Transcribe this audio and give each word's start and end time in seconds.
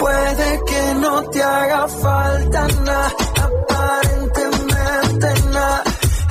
Puede 0.00 0.60
que 0.66 0.94
no 0.94 1.22
te 1.30 1.42
haga 1.42 1.88
falta 1.88 2.68
nada, 2.86 3.12
aparentemente 3.46 5.28
nada. 5.52 5.82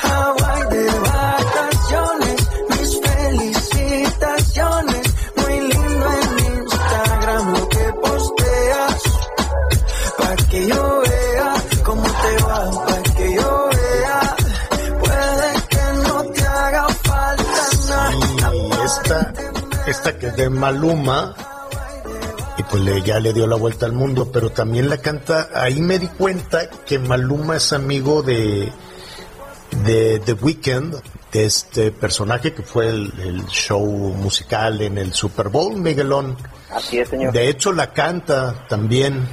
Hawaii 0.03 0.63
de 0.73 0.85
vacaciones, 1.11 2.37
mis 2.69 2.91
felicitaciones. 3.07 5.03
Muy 5.35 5.55
lindo 5.71 6.05
en 6.21 6.29
Instagram 6.57 7.53
lo 7.53 7.69
que 7.69 7.85
posteas. 8.03 9.03
Pa' 10.17 10.35
que 10.49 10.67
yo 10.67 11.01
vea 11.01 11.53
cómo 11.83 12.03
te 12.03 12.43
va, 12.43 12.59
pa' 12.85 13.01
que 13.17 13.27
yo 13.35 13.69
vea. 13.77 14.19
Puede 15.03 15.49
que 15.69 15.83
no 16.07 16.15
te 16.33 16.41
haga 16.47 16.87
falta 17.09 17.61
nada. 17.87 18.85
Esta, 18.85 19.33
esta 19.85 20.17
que 20.17 20.25
es 20.27 20.35
de 20.37 20.49
Maluma, 20.49 21.35
y 22.59 22.63
pues 22.63 22.83
le, 22.83 23.01
ya 23.03 23.21
le 23.21 23.31
dio 23.31 23.47
la 23.47 23.55
vuelta 23.55 23.85
al 23.85 23.93
mundo, 23.93 24.29
pero 24.33 24.51
también 24.51 24.89
la 24.89 24.97
canta, 24.97 25.49
ahí 25.53 25.79
me 25.79 25.97
di 25.97 26.07
cuenta 26.07 26.69
que 26.69 26.99
Maluma 26.99 27.55
es 27.55 27.71
amigo 27.71 28.21
de, 28.21 28.69
de 29.85 30.19
The 30.19 30.33
Weeknd, 30.33 30.95
de 31.31 31.45
este 31.45 31.91
personaje 31.91 32.53
que 32.53 32.61
fue 32.61 32.89
el, 32.89 33.13
el 33.17 33.45
show 33.45 33.81
musical 33.81 34.81
en 34.81 34.97
el 34.97 35.13
Super 35.13 35.47
Bowl, 35.47 35.77
Miguelón. 35.77 36.35
Así 36.69 36.99
es, 36.99 37.07
señor. 37.07 37.31
De 37.31 37.47
hecho 37.47 37.71
la 37.71 37.93
canta 37.93 38.67
también. 38.67 39.25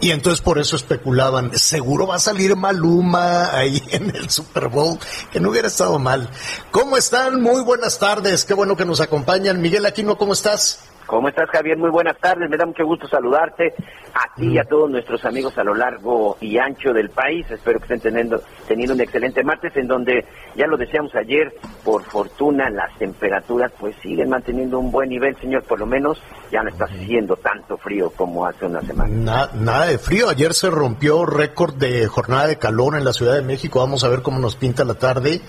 Y 0.00 0.10
entonces 0.10 0.40
por 0.40 0.58
eso 0.58 0.74
especulaban, 0.74 1.56
seguro 1.56 2.08
va 2.08 2.16
a 2.16 2.18
salir 2.18 2.56
Maluma 2.56 3.56
ahí 3.56 3.80
en 3.92 4.10
el 4.16 4.28
Super 4.30 4.66
Bowl, 4.66 4.98
que 5.30 5.38
no 5.38 5.50
hubiera 5.50 5.68
estado 5.68 6.00
mal. 6.00 6.28
¿Cómo 6.72 6.96
están? 6.96 7.40
Muy 7.40 7.62
buenas 7.62 8.00
tardes, 8.00 8.44
qué 8.44 8.54
bueno 8.54 8.76
que 8.76 8.84
nos 8.84 9.00
acompañan. 9.00 9.60
Miguel 9.60 9.86
Aquino, 9.86 10.18
¿cómo 10.18 10.32
estás? 10.32 10.80
¿Cómo 11.06 11.28
estás, 11.28 11.50
Javier? 11.50 11.76
Muy 11.76 11.90
buenas 11.90 12.16
tardes. 12.18 12.48
Me 12.48 12.56
da 12.56 12.64
mucho 12.64 12.84
gusto 12.86 13.06
saludarte 13.06 13.74
a 14.14 14.34
ti 14.34 14.46
y 14.52 14.58
a 14.58 14.64
todos 14.64 14.90
nuestros 14.90 15.24
amigos 15.24 15.56
a 15.58 15.64
lo 15.64 15.74
largo 15.74 16.36
y 16.40 16.56
ancho 16.58 16.92
del 16.92 17.10
país. 17.10 17.44
Espero 17.50 17.78
que 17.78 17.84
estén 17.84 18.00
teniendo, 18.00 18.40
teniendo 18.66 18.94
un 18.94 19.00
excelente 19.00 19.42
martes 19.42 19.76
en 19.76 19.88
donde, 19.88 20.24
ya 20.56 20.66
lo 20.66 20.76
decíamos 20.76 21.14
ayer, 21.14 21.52
por 21.84 22.02
fortuna 22.04 22.70
las 22.70 22.96
temperaturas 22.98 23.72
pues 23.78 23.94
siguen 24.02 24.30
manteniendo 24.30 24.78
un 24.78 24.90
buen 24.90 25.10
nivel, 25.10 25.36
señor. 25.38 25.64
Por 25.64 25.80
lo 25.80 25.86
menos 25.86 26.22
ya 26.50 26.62
no 26.62 26.70
está 26.70 26.84
haciendo 26.86 27.36
tanto 27.36 27.76
frío 27.76 28.10
como 28.16 28.46
hace 28.46 28.64
una 28.64 28.80
semana. 28.82 29.14
Na- 29.14 29.50
nada 29.54 29.86
de 29.86 29.98
frío, 29.98 30.28
ayer 30.30 30.54
se 30.54 30.70
rompió 30.70 31.26
récord 31.26 31.74
de 31.74 32.06
jornada 32.06 32.46
de 32.46 32.56
calor 32.56 32.96
en 32.96 33.04
la 33.04 33.12
Ciudad 33.12 33.34
de 33.34 33.42
México, 33.42 33.80
vamos 33.80 34.04
a 34.04 34.08
ver 34.08 34.22
cómo 34.22 34.38
nos 34.38 34.56
pinta 34.56 34.84
la 34.84 34.94
tarde, 34.94 35.40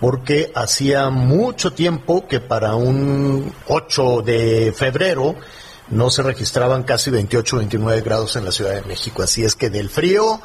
porque 0.00 0.52
hacía 0.54 1.10
mucho 1.10 1.72
tiempo 1.72 2.26
que 2.26 2.40
para 2.40 2.74
un 2.74 3.52
8 3.66 4.22
de 4.22 4.72
febrero 4.76 5.34
no 5.90 6.10
se 6.10 6.22
registraban 6.22 6.82
casi 6.82 7.10
28, 7.10 7.56
29 7.58 8.00
grados 8.02 8.36
en 8.36 8.44
la 8.44 8.52
Ciudad 8.52 8.74
de 8.74 8.82
México, 8.82 9.22
así 9.22 9.44
es 9.44 9.54
que 9.54 9.70
del 9.70 9.88
frío, 9.88 10.40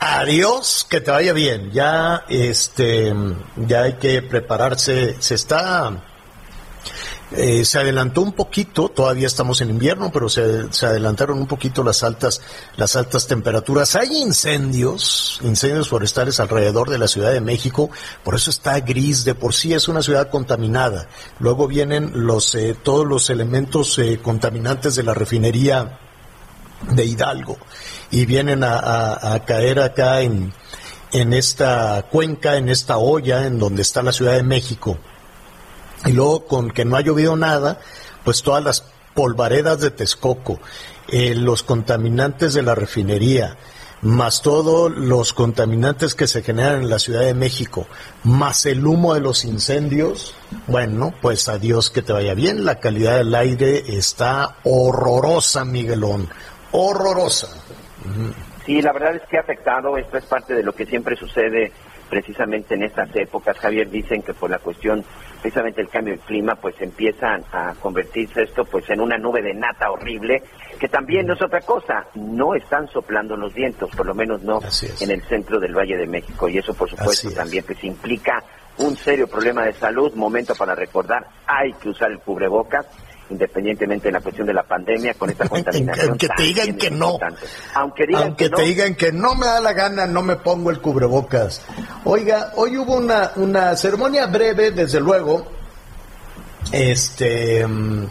adiós, 0.00 0.86
que 0.88 1.00
te 1.00 1.10
vaya 1.10 1.32
bien, 1.32 1.70
ya 1.72 2.24
este, 2.28 3.12
ya 3.56 3.82
hay 3.82 3.94
que 3.94 4.22
prepararse, 4.22 5.16
se 5.18 5.34
está 5.34 6.04
eh, 7.32 7.64
se 7.64 7.78
adelantó 7.78 8.22
un 8.22 8.32
poquito, 8.32 8.88
todavía 8.88 9.26
estamos 9.26 9.60
en 9.60 9.70
invierno, 9.70 10.10
pero 10.12 10.28
se, 10.28 10.40
adelantaron 10.86 11.38
un 11.38 11.46
poquito 11.46 11.84
las 11.84 12.02
altas, 12.02 12.40
las 12.76 12.96
altas 12.96 13.26
temperaturas. 13.26 13.94
Hay 13.96 14.08
incendios, 14.16 15.38
incendios 15.42 15.88
forestales 15.88 16.40
alrededor 16.40 16.88
de 16.90 16.98
la 16.98 17.06
Ciudad 17.08 17.32
de 17.32 17.40
México, 17.40 17.90
por 18.24 18.34
eso 18.34 18.50
está 18.50 18.80
gris, 18.80 19.24
de 19.24 19.34
por 19.34 19.54
sí 19.54 19.74
es 19.74 19.88
una 19.88 20.02
ciudad 20.02 20.30
contaminada. 20.30 21.08
Luego 21.38 21.68
vienen 21.68 22.12
los, 22.14 22.54
eh, 22.54 22.74
todos 22.82 23.06
los 23.06 23.28
elementos 23.30 23.98
eh, 23.98 24.20
contaminantes 24.22 24.94
de 24.94 25.02
la 25.02 25.14
refinería 25.14 25.98
de 26.90 27.04
Hidalgo 27.04 27.58
y 28.10 28.24
vienen 28.24 28.62
a, 28.64 28.78
a- 28.78 29.34
a 29.34 29.44
caer 29.44 29.80
acá 29.80 30.20
en, 30.22 30.54
en 31.12 31.32
esta 31.32 32.06
cuenca, 32.10 32.56
en 32.56 32.68
esta 32.68 32.96
olla 32.98 33.46
en 33.46 33.58
donde 33.58 33.82
está 33.82 34.02
la 34.02 34.12
Ciudad 34.12 34.34
de 34.34 34.44
México. 34.44 34.96
Y 36.06 36.12
luego 36.12 36.46
con 36.46 36.70
que 36.70 36.84
no 36.84 36.96
ha 36.96 37.00
llovido 37.00 37.36
nada, 37.36 37.80
pues 38.24 38.42
todas 38.42 38.62
las 38.62 38.84
polvaredas 39.14 39.80
de 39.80 39.90
Texcoco, 39.90 40.60
eh, 41.08 41.34
los 41.34 41.62
contaminantes 41.62 42.54
de 42.54 42.62
la 42.62 42.74
refinería, 42.74 43.56
más 44.02 44.42
todos 44.42 44.92
los 44.92 45.32
contaminantes 45.32 46.14
que 46.14 46.28
se 46.28 46.42
generan 46.42 46.82
en 46.82 46.90
la 46.90 46.98
Ciudad 46.98 47.22
de 47.22 47.34
México, 47.34 47.86
más 48.22 48.64
el 48.66 48.86
humo 48.86 49.14
de 49.14 49.20
los 49.20 49.44
incendios, 49.44 50.34
bueno, 50.66 51.12
pues 51.20 51.48
adiós 51.48 51.90
que 51.90 52.02
te 52.02 52.12
vaya 52.12 52.34
bien, 52.34 52.64
la 52.64 52.78
calidad 52.78 53.16
del 53.16 53.34
aire 53.34 53.82
está 53.88 54.56
horrorosa, 54.62 55.64
Miguelón, 55.64 56.28
horrorosa. 56.70 57.48
Sí, 58.64 58.80
la 58.82 58.92
verdad 58.92 59.16
es 59.16 59.22
que 59.28 59.38
ha 59.38 59.40
afectado, 59.40 59.96
esto 59.96 60.18
es 60.18 60.24
parte 60.26 60.54
de 60.54 60.62
lo 60.62 60.72
que 60.74 60.86
siempre 60.86 61.16
sucede 61.16 61.72
precisamente 62.08 62.74
en 62.74 62.82
estas 62.84 63.14
épocas. 63.14 63.58
Javier 63.58 63.88
dicen 63.90 64.22
que 64.22 64.34
por 64.34 64.50
la 64.50 64.58
cuestión 64.58 65.04
precisamente 65.40 65.80
el 65.80 65.88
cambio 65.88 66.14
de 66.14 66.20
clima, 66.20 66.54
pues 66.56 66.74
empiezan 66.80 67.44
a 67.52 67.74
convertirse 67.80 68.42
esto 68.42 68.64
pues 68.64 68.88
en 68.90 69.00
una 69.00 69.16
nube 69.18 69.42
de 69.42 69.54
nata 69.54 69.90
horrible, 69.90 70.42
que 70.78 70.88
también 70.88 71.26
no 71.26 71.34
es 71.34 71.42
otra 71.42 71.60
cosa, 71.60 72.06
no 72.14 72.54
están 72.54 72.88
soplando 72.88 73.36
los 73.36 73.54
vientos, 73.54 73.90
por 73.96 74.06
lo 74.06 74.14
menos 74.14 74.42
no 74.42 74.60
en 75.00 75.10
el 75.10 75.22
centro 75.22 75.60
del 75.60 75.76
Valle 75.76 75.96
de 75.96 76.06
México, 76.06 76.48
y 76.48 76.58
eso 76.58 76.74
por 76.74 76.90
supuesto 76.90 77.30
también 77.32 77.64
pues 77.64 77.82
implica 77.84 78.42
un 78.78 78.96
serio 78.96 79.26
problema 79.26 79.64
de 79.64 79.72
salud, 79.72 80.14
momento 80.14 80.54
para 80.54 80.74
recordar, 80.74 81.26
hay 81.46 81.72
que 81.74 81.88
usar 81.88 82.10
el 82.10 82.20
cubrebocas, 82.20 82.86
independientemente 83.30 84.08
de 84.08 84.12
la 84.12 84.20
cuestión 84.20 84.46
de 84.46 84.54
la 84.54 84.62
pandemia, 84.62 85.14
con 85.14 85.30
esta 85.30 85.48
contaminación. 85.48 86.08
Aunque 86.10 86.28
te 86.28 86.42
digan 86.42 86.76
que 86.76 86.90
no. 86.90 87.18
Aunque 87.74 88.06
digan 88.06 88.22
Aunque 88.22 88.44
que 88.44 88.50
no, 88.50 88.56
te 88.56 88.62
digan 88.62 88.94
que 88.94 89.12
no 89.12 89.34
me 89.34 89.46
da 89.46 89.60
la 89.60 89.72
gana, 89.72 90.06
no 90.06 90.22
me 90.22 90.36
pongo 90.36 90.70
el 90.70 90.80
cubrebocas. 90.80 91.62
Oiga, 92.04 92.52
hoy 92.56 92.76
hubo 92.76 92.96
una, 92.96 93.32
una 93.36 93.76
ceremonia 93.76 94.26
breve, 94.26 94.70
desde 94.70 95.00
luego, 95.00 95.46
este, 96.72 97.66
mm, 97.66 98.04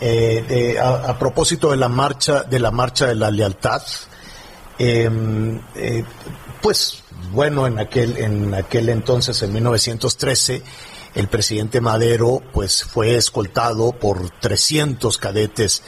eh, 0.00 0.44
de- 0.48 0.78
a, 0.78 1.10
a 1.10 1.18
propósito 1.18 1.70
de 1.70 1.76
la 1.76 1.88
marcha, 1.88 2.42
de 2.42 2.58
la 2.58 2.70
marcha 2.70 3.06
de 3.06 3.14
la 3.14 3.30
lealtad. 3.30 3.82
Eh, 4.78 5.10
eh, 5.74 6.04
pues 6.60 7.02
bueno, 7.32 7.66
en 7.66 7.78
aquel, 7.78 8.16
en 8.18 8.54
aquel 8.54 8.88
entonces, 8.90 9.42
en 9.42 9.52
1913, 9.52 10.62
el 11.16 11.28
presidente 11.28 11.80
Madero 11.80 12.42
pues 12.52 12.84
fue 12.84 13.16
escoltado 13.16 13.92
por 13.92 14.28
300 14.38 15.16
cadetes 15.16 15.82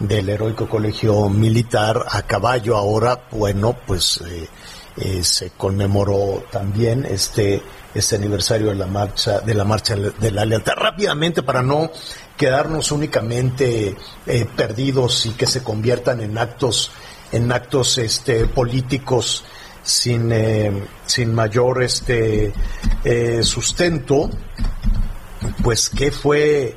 del 0.00 0.28
heroico 0.28 0.68
colegio 0.68 1.28
militar 1.28 2.04
a 2.10 2.22
caballo. 2.22 2.76
Ahora, 2.76 3.28
bueno, 3.30 3.76
pues 3.86 4.20
eh, 4.26 4.48
eh, 4.96 5.22
se 5.22 5.50
conmemoró 5.50 6.44
también 6.50 7.06
este 7.06 7.62
este 7.94 8.16
aniversario 8.16 8.70
de 8.70 8.74
la 8.74 8.86
marcha 8.86 9.38
de 9.38 9.54
la 9.54 9.64
marcha 9.64 9.94
de 9.94 10.30
la 10.32 10.44
rápidamente 10.74 11.44
para 11.44 11.62
no 11.62 11.92
quedarnos 12.36 12.90
únicamente 12.90 13.96
eh, 14.26 14.46
perdidos 14.56 15.26
y 15.26 15.30
que 15.30 15.46
se 15.46 15.62
conviertan 15.62 16.20
en 16.20 16.36
actos 16.36 16.90
en 17.30 17.52
actos 17.52 17.98
este 17.98 18.46
políticos 18.46 19.44
sin 19.84 20.32
sin 21.06 21.34
mayor 21.34 21.82
este 21.84 22.52
sustento 23.42 24.30
pues 25.62 25.88
qué 25.88 26.10
fue 26.10 26.76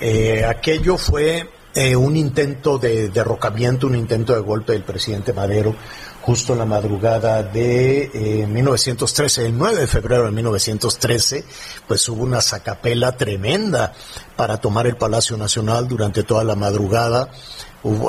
eh, 0.00 0.44
aquello 0.44 0.98
fue 0.98 1.48
eh, 1.74 1.96
un 1.96 2.16
intento 2.16 2.78
de 2.78 3.08
derrocamiento, 3.08 3.86
un 3.86 3.94
intento 3.94 4.34
de 4.34 4.40
golpe 4.40 4.72
del 4.72 4.82
presidente 4.82 5.32
Madero 5.32 5.74
justo 6.22 6.52
en 6.54 6.60
la 6.60 6.64
madrugada 6.64 7.42
de 7.42 8.46
1913, 8.48 9.42
eh, 9.42 9.46
el 9.46 9.58
9 9.58 9.80
de 9.80 9.86
febrero 9.86 10.24
de 10.24 10.30
1913, 10.30 11.44
pues 11.86 12.08
hubo 12.08 12.22
una 12.22 12.40
sacapela 12.40 13.16
tremenda 13.16 13.92
para 14.34 14.58
tomar 14.58 14.86
el 14.86 14.96
Palacio 14.96 15.36
Nacional 15.36 15.86
durante 15.86 16.22
toda 16.22 16.42
la 16.42 16.54
madrugada. 16.54 17.28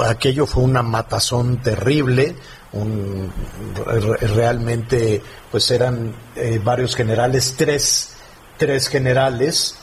aquello 0.06 0.46
fue 0.46 0.64
una 0.64 0.82
matazón 0.82 1.62
terrible, 1.62 2.36
un, 2.72 3.32
realmente 4.36 5.22
pues 5.52 5.70
eran 5.72 6.16
eh, 6.36 6.62
varios 6.64 6.96
generales, 6.96 7.56
tres, 7.58 8.12
tres 8.58 8.88
generales 8.88 9.76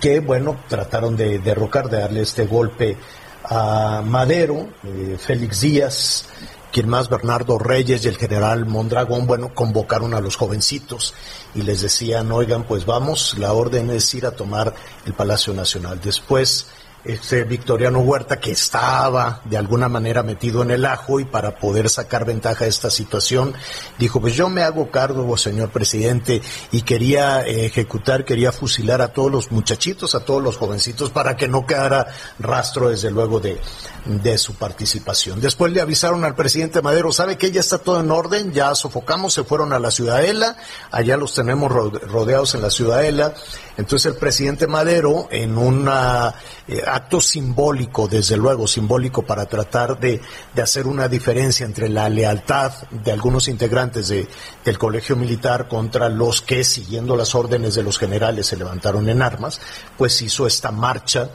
que 0.00 0.20
bueno 0.20 0.56
trataron 0.68 1.16
de 1.16 1.38
derrocar, 1.38 1.88
de 1.88 2.00
darle 2.00 2.22
este 2.22 2.46
golpe 2.46 2.96
a 3.44 4.02
Madero, 4.04 4.68
eh, 4.84 5.16
Félix 5.18 5.60
Díaz, 5.60 6.24
quien 6.72 6.88
más 6.88 7.08
Bernardo 7.08 7.58
Reyes 7.58 8.04
y 8.04 8.08
el 8.08 8.16
general 8.16 8.66
Mondragón, 8.66 9.26
bueno, 9.26 9.54
convocaron 9.54 10.14
a 10.14 10.20
los 10.20 10.36
jovencitos 10.36 11.14
y 11.54 11.62
les 11.62 11.82
decían, 11.82 12.32
oigan, 12.32 12.64
pues 12.64 12.86
vamos, 12.86 13.36
la 13.38 13.52
orden 13.52 13.90
es 13.90 14.12
ir 14.14 14.26
a 14.26 14.32
tomar 14.32 14.74
el 15.06 15.12
Palacio 15.12 15.54
Nacional. 15.54 16.00
Después 16.02 16.66
este 17.04 17.44
Victoriano 17.44 18.00
Huerta 18.00 18.40
que 18.40 18.52
estaba 18.52 19.42
de 19.44 19.58
alguna 19.58 19.88
manera 19.88 20.22
metido 20.22 20.62
en 20.62 20.70
el 20.70 20.84
ajo 20.86 21.20
y 21.20 21.24
para 21.24 21.56
poder 21.56 21.90
sacar 21.90 22.24
ventaja 22.24 22.64
de 22.64 22.70
esta 22.70 22.90
situación 22.90 23.54
dijo 23.98 24.20
pues 24.20 24.34
yo 24.34 24.48
me 24.48 24.62
hago 24.62 24.90
cargo 24.90 25.36
señor 25.36 25.70
presidente 25.70 26.40
y 26.72 26.82
quería 26.82 27.42
eh, 27.46 27.66
ejecutar 27.66 28.24
quería 28.24 28.52
fusilar 28.52 29.02
a 29.02 29.08
todos 29.08 29.30
los 29.30 29.52
muchachitos 29.52 30.14
a 30.14 30.20
todos 30.20 30.42
los 30.42 30.56
jovencitos 30.56 31.10
para 31.10 31.36
que 31.36 31.46
no 31.46 31.66
quedara 31.66 32.06
rastro 32.38 32.88
desde 32.88 33.10
luego 33.10 33.38
de, 33.38 33.60
de 34.06 34.38
su 34.38 34.54
participación 34.54 35.40
después 35.40 35.72
le 35.72 35.80
avisaron 35.80 36.24
al 36.24 36.34
presidente 36.34 36.80
Madero 36.80 37.12
sabe 37.12 37.36
que 37.36 37.50
ya 37.50 37.60
está 37.60 37.78
todo 37.78 38.00
en 38.00 38.10
orden 38.10 38.52
ya 38.52 38.74
sofocamos 38.74 39.34
se 39.34 39.44
fueron 39.44 39.72
a 39.72 39.78
la 39.78 39.90
ciudadela 39.90 40.56
allá 40.90 41.16
los 41.16 41.34
tenemos 41.34 41.70
rodeados 41.70 42.54
en 42.54 42.62
la 42.62 42.70
ciudadela 42.70 43.34
entonces 43.76 44.12
el 44.12 44.18
presidente 44.18 44.66
Madero 44.66 45.28
en 45.30 45.58
una 45.58 46.34
eh, 46.68 46.80
acto 46.86 47.20
simbólico, 47.20 48.06
desde 48.06 48.36
luego, 48.36 48.66
simbólico 48.66 49.22
para 49.22 49.46
tratar 49.46 49.98
de, 49.98 50.20
hacer 50.62 50.86
una 50.86 51.08
diferencia 51.08 51.66
entre 51.66 51.88
la 51.88 52.08
lealtad 52.08 52.72
de 52.90 53.10
algunos 53.10 53.48
integrantes 53.48 54.08
de, 54.08 54.28
del 54.64 54.78
colegio 54.78 55.16
militar 55.16 55.66
contra 55.68 56.08
los 56.08 56.40
que, 56.40 56.62
siguiendo 56.62 57.16
las 57.16 57.34
órdenes 57.34 57.74
de 57.74 57.82
los 57.82 57.98
generales, 57.98 58.46
se 58.46 58.56
levantaron 58.56 59.08
en 59.08 59.22
armas, 59.22 59.60
pues 59.98 60.22
hizo 60.22 60.46
esta 60.46 60.70
marcha 60.70 61.30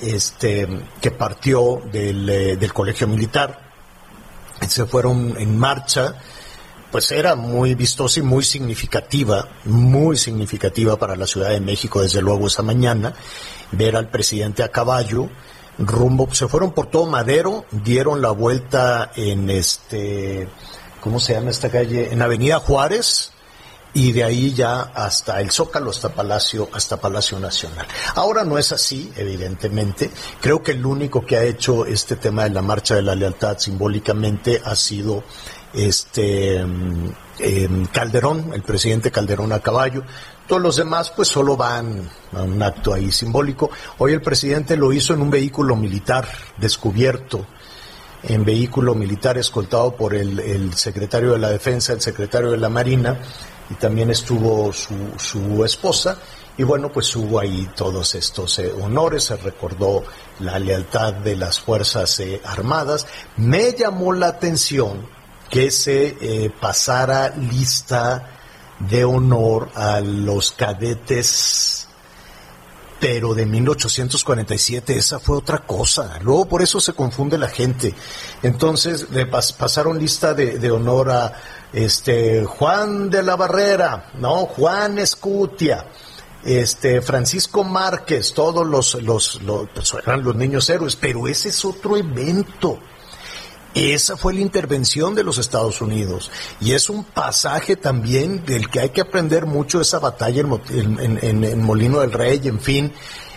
este, 0.00 0.68
que 1.00 1.10
partió 1.10 1.82
del, 1.90 2.28
eh, 2.28 2.56
del 2.56 2.72
colegio 2.74 3.08
militar. 3.08 3.70
Se 4.68 4.84
fueron 4.84 5.34
en 5.38 5.58
marcha 5.58 6.16
pues 6.90 7.10
era 7.12 7.34
muy 7.36 7.74
vistosa 7.74 8.20
y 8.20 8.22
muy 8.22 8.42
significativa, 8.42 9.48
muy 9.64 10.16
significativa 10.16 10.98
para 10.98 11.16
la 11.16 11.26
Ciudad 11.26 11.50
de 11.50 11.60
México, 11.60 12.02
desde 12.02 12.22
luego 12.22 12.46
esa 12.46 12.62
mañana, 12.62 13.14
ver 13.72 13.96
al 13.96 14.08
presidente 14.08 14.62
a 14.62 14.70
caballo, 14.70 15.28
rumbo, 15.78 16.32
se 16.34 16.48
fueron 16.48 16.72
por 16.72 16.86
todo 16.86 17.06
Madero, 17.06 17.64
dieron 17.70 18.20
la 18.20 18.30
vuelta 18.30 19.12
en 19.14 19.50
este, 19.50 20.48
¿cómo 21.00 21.20
se 21.20 21.34
llama 21.34 21.50
esta 21.50 21.70
calle? 21.70 22.12
En 22.12 22.22
Avenida 22.22 22.58
Juárez, 22.58 23.32
y 23.92 24.12
de 24.12 24.24
ahí 24.24 24.52
ya 24.52 24.82
hasta 24.82 25.40
el 25.40 25.50
Zócalo, 25.50 25.90
hasta 25.90 26.10
Palacio, 26.10 26.68
hasta 26.72 27.00
Palacio 27.00 27.38
Nacional. 27.40 27.86
Ahora 28.14 28.44
no 28.44 28.58
es 28.58 28.70
así, 28.72 29.12
evidentemente. 29.16 30.10
Creo 30.40 30.62
que 30.62 30.72
el 30.72 30.86
único 30.86 31.24
que 31.24 31.36
ha 31.36 31.42
hecho 31.42 31.84
este 31.86 32.16
tema 32.16 32.44
de 32.44 32.50
la 32.50 32.62
marcha 32.62 32.94
de 32.94 33.02
la 33.02 33.14
lealtad 33.14 33.58
simbólicamente 33.58 34.62
ha 34.64 34.76
sido 34.76 35.24
este 35.72 36.56
em, 36.58 37.86
Calderón, 37.92 38.52
el 38.54 38.62
presidente 38.62 39.10
Calderón 39.10 39.52
a 39.52 39.60
caballo. 39.60 40.02
Todos 40.46 40.62
los 40.62 40.76
demás 40.76 41.10
pues 41.10 41.28
solo 41.28 41.56
van 41.56 42.08
a 42.32 42.42
un 42.42 42.62
acto 42.62 42.92
ahí 42.92 43.12
simbólico. 43.12 43.70
Hoy 43.98 44.12
el 44.12 44.20
presidente 44.20 44.76
lo 44.76 44.92
hizo 44.92 45.14
en 45.14 45.22
un 45.22 45.30
vehículo 45.30 45.76
militar 45.76 46.26
descubierto, 46.58 47.46
en 48.22 48.44
vehículo 48.44 48.94
militar 48.94 49.38
escoltado 49.38 49.94
por 49.94 50.14
el, 50.14 50.74
secretario 50.74 51.32
de 51.32 51.38
la 51.38 51.50
Defensa, 51.50 51.92
el 51.92 52.00
secretario 52.00 52.50
de 52.50 52.58
la 52.58 52.68
Marina 52.68 53.18
y 53.70 53.74
también 53.74 54.10
estuvo 54.10 54.72
su, 54.72 54.94
su 55.16 55.64
esposa. 55.64 56.18
Y 56.58 56.64
bueno, 56.64 56.90
pues 56.92 57.14
hubo 57.16 57.38
ahí 57.38 57.70
todos 57.74 58.14
estos 58.16 58.58
eh, 58.58 58.70
honores, 58.82 59.24
se 59.24 59.36
recordó 59.36 60.04
la 60.40 60.58
lealtad 60.58 61.14
de 61.14 61.36
las 61.36 61.58
Fuerzas 61.60 62.20
eh, 62.20 62.42
Armadas. 62.44 63.06
Me 63.36 63.72
llamó 63.72 64.12
la 64.12 64.26
atención 64.26 65.19
que 65.50 65.70
se 65.70 66.16
eh, 66.20 66.50
pasara 66.60 67.34
lista 67.36 68.30
de 68.78 69.04
honor 69.04 69.68
a 69.74 70.00
los 70.00 70.52
cadetes, 70.52 71.88
pero 72.98 73.34
de 73.34 73.44
1847 73.46 74.96
esa 74.96 75.18
fue 75.18 75.36
otra 75.36 75.58
cosa. 75.58 76.18
Luego 76.22 76.46
por 76.46 76.62
eso 76.62 76.80
se 76.80 76.92
confunde 76.92 77.36
la 77.36 77.48
gente. 77.48 77.94
Entonces 78.42 79.10
le 79.10 79.26
pasaron 79.26 79.98
lista 79.98 80.32
de, 80.32 80.70
honor 80.70 81.10
a 81.10 81.32
este 81.72 82.44
Juan 82.44 83.10
de 83.10 83.22
la 83.22 83.36
Barrera, 83.36 84.12
no 84.14 84.46
Juan 84.46 84.98
Escutia 84.98 85.86
este 86.44 87.02
Francisco 87.02 87.64
Márquez, 87.64 88.32
todos 88.32 88.66
los, 88.66 88.94
los, 89.02 89.40
pues, 89.74 89.94
eran 90.02 90.24
los 90.24 90.34
niños 90.34 90.68
héroes, 90.70 90.96
pero 90.96 91.28
ese 91.28 91.50
es 91.50 91.64
otro 91.64 91.96
evento. 91.96 92.78
Esa 93.74 94.16
fue 94.16 94.32
la 94.34 94.40
intervención 94.40 95.14
de 95.14 95.22
los 95.22 95.38
Estados 95.38 95.80
Unidos 95.80 96.32
y 96.60 96.72
es 96.72 96.90
un 96.90 97.04
pasaje 97.04 97.76
también 97.76 98.44
del 98.44 98.68
que 98.68 98.80
hay 98.80 98.90
que 98.90 99.00
aprender 99.00 99.46
mucho 99.46 99.80
esa 99.80 100.00
batalla 100.00 100.40
en, 100.40 101.62
Molino 101.62 102.00
del 102.00 102.10
Rey, 102.10 102.40
en 102.44 102.58
fin, 102.60 102.92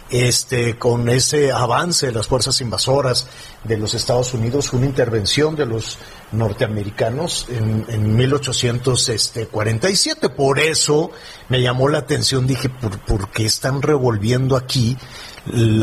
este, 0.09 0.80
con 0.80 1.07
ese 1.07 1.51
avance 1.51 2.07
de 2.07 2.13
las 2.13 2.25
fuerzas 2.27 2.59
invasoras 2.62 3.27
de 3.63 3.77
los 3.77 3.94
Estados 3.94 4.33
Unidos, 4.33 4.74
una 4.74 4.88
intervención 4.88 5.56
de 5.56 5.68
los 5.68 6.00
norteamericanos 6.31 7.45
en, 7.50 7.86
en 7.88 8.15
1847. 8.15 10.29
Por 10.29 10.59
eso 10.59 11.12
me 11.50 11.62
llamó 11.62 11.89
la 11.89 12.00
atención, 12.00 12.47
dije, 12.47 12.69
¿por, 12.69 12.97
¿por 13.06 13.29
qué 13.29 13.45
están 13.45 13.83
revolviendo 13.83 14.57
aquí 14.57 14.97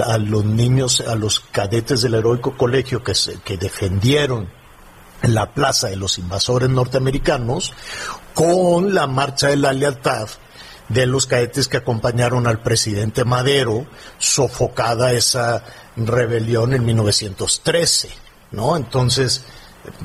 a 0.04 0.18
los 0.18 0.44
niños, 0.44 1.00
a 1.00 1.14
los 1.14 1.40
cadetes 1.40 2.02
del 2.02 2.14
heroico 2.14 2.56
colegio 2.56 3.02
que, 3.02 3.12
que 3.44 3.56
defendieron 3.56 4.48
la 5.22 5.52
plaza 5.52 5.88
de 5.88 5.96
los 5.96 6.18
invasores 6.18 6.70
norteamericanos 6.70 7.72
con 8.34 8.94
la 8.94 9.06
marcha 9.06 9.48
de 9.48 9.56
la 9.56 9.72
lealtad 9.72 10.28
de 10.88 11.06
los 11.06 11.26
cadetes 11.26 11.68
que 11.68 11.76
acompañaron 11.76 12.46
al 12.46 12.62
presidente 12.62 13.24
Madero, 13.24 13.86
sofocada 14.18 15.12
esa 15.12 15.64
rebelión 15.96 16.74
en 16.74 16.84
1913, 16.84 18.10
¿no? 18.50 18.76
Entonces, 18.76 19.44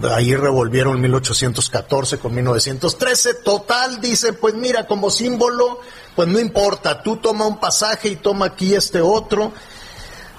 ahí 0.04 0.36
revolvieron 0.36 1.02
1814 1.02 2.20
con 2.20 2.36
1913, 2.36 3.34
total, 3.36 4.00
dicen, 4.00 4.38
pues 4.40 4.54
mira, 4.54 4.86
como 4.86 5.10
símbolo, 5.10 5.80
pues 6.16 6.28
no 6.28 6.40
importa, 6.40 7.02
tú 7.04 7.18
toma 7.18 7.46
un 7.46 7.60
pasaje 7.60 8.10
y 8.10 8.16
toma 8.16 8.48
aquí 8.48 8.74
este 8.74 9.02
otro. 9.02 9.52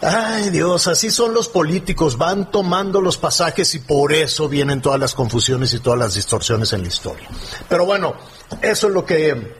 Ay 0.02 0.50
Dios, 0.50 0.87
así 0.88 1.11
son 1.11 1.33
los 1.33 1.49
políticos, 1.49 2.18
van 2.18 2.50
tomando 2.50 3.00
los 3.00 3.16
pasajes 3.16 3.75
y 3.75 3.78
por 3.80 4.12
eso 4.12 4.49
vienen 4.49 4.83
todas 4.83 5.00
las 5.00 5.14
confusiones 5.14 5.73
y 5.73 5.80
todas 5.80 5.99
las 5.99 6.14
distorsiones 6.14 6.73
en 6.73 6.83
la 6.83 6.88
historia. 6.88 7.28
Pero 7.68 7.87
bueno, 7.87 8.14
eso 8.62 8.88
es 8.88 8.92
lo 8.92 9.04
que 9.04 9.54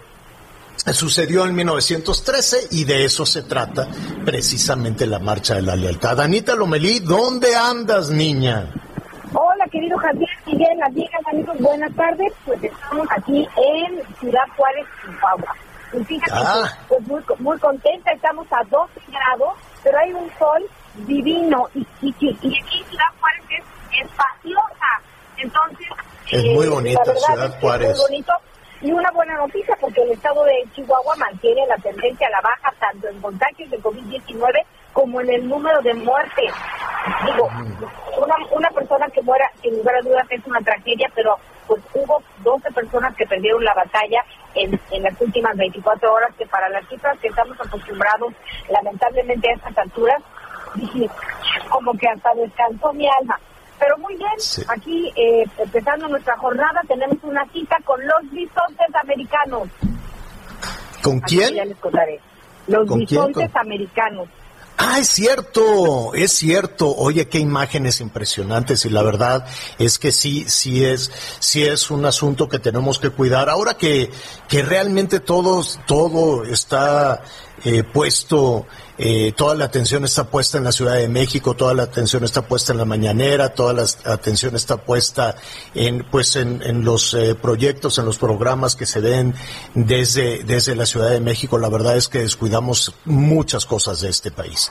sucedió 0.93 1.47
en 1.47 1.55
1913 1.55 2.69
y 2.71 2.85
de 2.85 3.05
eso 3.05 3.25
se 3.25 3.43
trata 3.43 3.89
precisamente 4.25 5.07
la 5.07 5.19
marcha 5.19 5.55
de 5.55 5.63
la 5.63 5.75
lealtad. 5.75 6.21
Anita 6.21 6.55
Lomelí, 6.55 7.01
¿dónde 7.01 7.57
andas, 7.57 8.11
niña? 8.11 8.73
Hola, 9.33 9.67
querido 9.71 9.99
Javier 9.99 10.29
Miguel, 10.47 10.83
amigas, 10.83 11.21
amigos, 11.33 11.59
buenas 11.61 11.95
tardes. 11.95 12.33
Pues 12.45 12.63
estamos 12.63 13.07
aquí 13.11 13.47
en 13.57 14.03
Ciudad 14.21 14.45
Juárez, 14.57 14.87
Chihuahua. 15.03 15.57
Y 15.97 16.05
fíjate, 16.05 16.33
ah. 16.35 16.69
pues, 16.89 17.01
muy, 17.07 17.23
muy 17.39 17.59
contenta, 17.59 18.13
estamos 18.13 18.47
a 18.51 18.63
12 18.65 19.01
grados, 19.09 19.57
pero 19.83 19.99
hay 19.99 20.13
un 20.13 20.31
sol 20.39 20.63
divino 21.07 21.69
y, 21.75 21.81
y, 22.03 22.15
y 22.21 22.31
aquí 22.31 22.85
Ciudad 22.89 23.07
Juárez 23.19 23.45
es 23.51 24.05
espaciosa. 24.05 25.01
Entonces, 25.39 25.89
es 26.31 26.45
muy 26.45 26.67
eh, 26.67 26.71
bonita 26.71 27.05
Ciudad 27.05 27.61
Juárez. 27.61 27.91
Es 27.91 27.97
muy 27.99 28.07
bonito. 28.11 28.33
Y 28.83 28.93
una 28.93 29.11
buena 29.13 29.37
noticia 29.39 29.75
porque 29.81 30.03
el 30.03 30.13
estado 30.13 30.45
de 30.45 30.53
Chihuahua 30.75 31.17
mantiene 31.17 31.67
la 31.67 31.77
tendencia 31.77 32.27
a 32.27 32.31
la 32.31 32.41
baja 32.43 32.75
tanto 32.79 33.09
en 33.09 33.21
contagios 33.23 33.71
de 33.71 33.81
COVID-19 33.81 34.65
como 34.93 35.21
en 35.23 35.31
el 35.31 35.49
número 35.49 35.81
de 35.81 35.95
muertes. 35.95 36.53
Digo, 37.25 37.49
una, 38.19 38.35
una 38.51 38.71
persona 38.71 39.09
que 39.09 39.23
muera, 39.23 39.51
sin 39.63 39.77
lugar 39.77 39.97
a 39.97 40.03
dudas, 40.03 40.27
es 40.29 40.47
una 40.47 40.61
tragedia, 40.61 41.11
pero 41.15 41.39
pues 41.67 41.83
hubo 41.95 42.23
12 42.45 42.71
personas 42.73 43.17
que 43.17 43.27
perdieron 43.27 43.65
la 43.65 43.75
batalla 43.75 44.23
en, 44.57 44.81
en 44.91 45.03
las 45.03 45.21
últimas 45.21 45.57
24 45.57 46.13
horas, 46.13 46.31
que 46.39 46.47
para 46.47 46.69
las 46.69 46.89
cifras 46.89 47.19
que 47.21 47.29
estamos 47.29 47.57
acostumbrados, 47.61 48.33
lamentablemente 48.71 49.51
a 49.51 49.55
estas 49.55 49.79
alturas, 49.79 50.23
como 51.71 51.93
que 51.93 52.09
hasta 52.09 52.35
descansó 52.35 52.93
mi 52.93 53.07
alma. 53.09 53.39
Pero 53.79 53.99
muy 53.99 54.17
bien, 54.17 54.33
aquí 54.69 55.13
eh, 55.17 55.45
empezando 55.59 56.09
nuestra 56.09 56.37
jornada 56.39 56.81
tenemos 56.89 57.19
una 57.23 57.47
cita 57.53 57.77
con 57.85 58.01
los 58.01 58.31
bisontes 58.31 58.95
americanos. 59.03 59.69
¿Con 61.03 61.21
quién? 61.21 61.55
ya 61.55 61.65
les 61.65 61.77
contaré. 61.79 62.21
Los 62.67 62.89
bisontes 62.95 63.55
americanos. 63.55 64.29
Ah, 64.79 64.99
es 64.99 65.09
cierto, 65.09 66.15
es 66.15 66.33
cierto. 66.33 66.95
Oye, 66.95 67.29
qué 67.29 67.39
imágenes 67.39 68.01
impresionantes 68.01 68.85
y 68.85 68.91
la 68.91 69.03
verdad 69.03 69.47
es 69.79 69.99
que 69.99 70.13
sí, 70.13 70.45
sí 70.49 70.85
es, 70.85 71.11
sí 71.39 71.65
es 71.65 71.91
un 71.91 72.05
asunto 72.05 72.49
que 72.49 72.59
tenemos 72.59 72.99
que 72.99 73.11
cuidar. 73.11 73.49
Ahora 73.49 73.75
que, 73.75 74.11
que 74.49 74.63
realmente 74.63 75.21
todos, 75.21 75.81
todo 75.87 76.45
está 76.45 77.23
eh, 77.65 77.85
puesto 77.85 78.67
eh, 78.99 79.33
toda 79.37 79.55
la 79.55 79.67
atención 79.67 80.05
está 80.05 80.25
puesta 80.25 80.59
en 80.59 80.65
la 80.65 80.73
Ciudad 80.73 80.95
de 80.95 81.09
México, 81.09 81.55
toda 81.55 81.75
la 81.75 81.85
atención 81.85 82.25
está 82.25 82.43
puesta 82.43 82.73
en 82.73 82.79
la 82.79 82.85
mañanera, 82.85 83.51
toda 83.51 83.73
la 83.73 83.85
atención 84.05 84.57
está 84.57 84.79
puesta 84.79 85.37
en, 85.75 86.07
pues, 86.11 86.37
en, 86.37 86.85
los 86.85 87.13
eh, 87.15 87.35
proyectos, 87.35 87.99
en 87.99 88.07
los 88.07 88.19
programas 88.19 88.75
que 88.75 88.87
se 88.87 89.01
ven 89.01 89.35
desde, 89.75 90.45
desde 90.45 90.75
la 90.75 90.87
Ciudad 90.87 91.11
de 91.11 91.21
México. 91.21 91.59
La 91.59 91.69
verdad 91.69 91.97
es 91.97 92.09
que 92.09 92.21
descuidamos 92.21 92.95
muchas 93.05 93.67
cosas 93.67 94.01
de 94.01 94.09
este 94.09 94.31
país. 94.31 94.71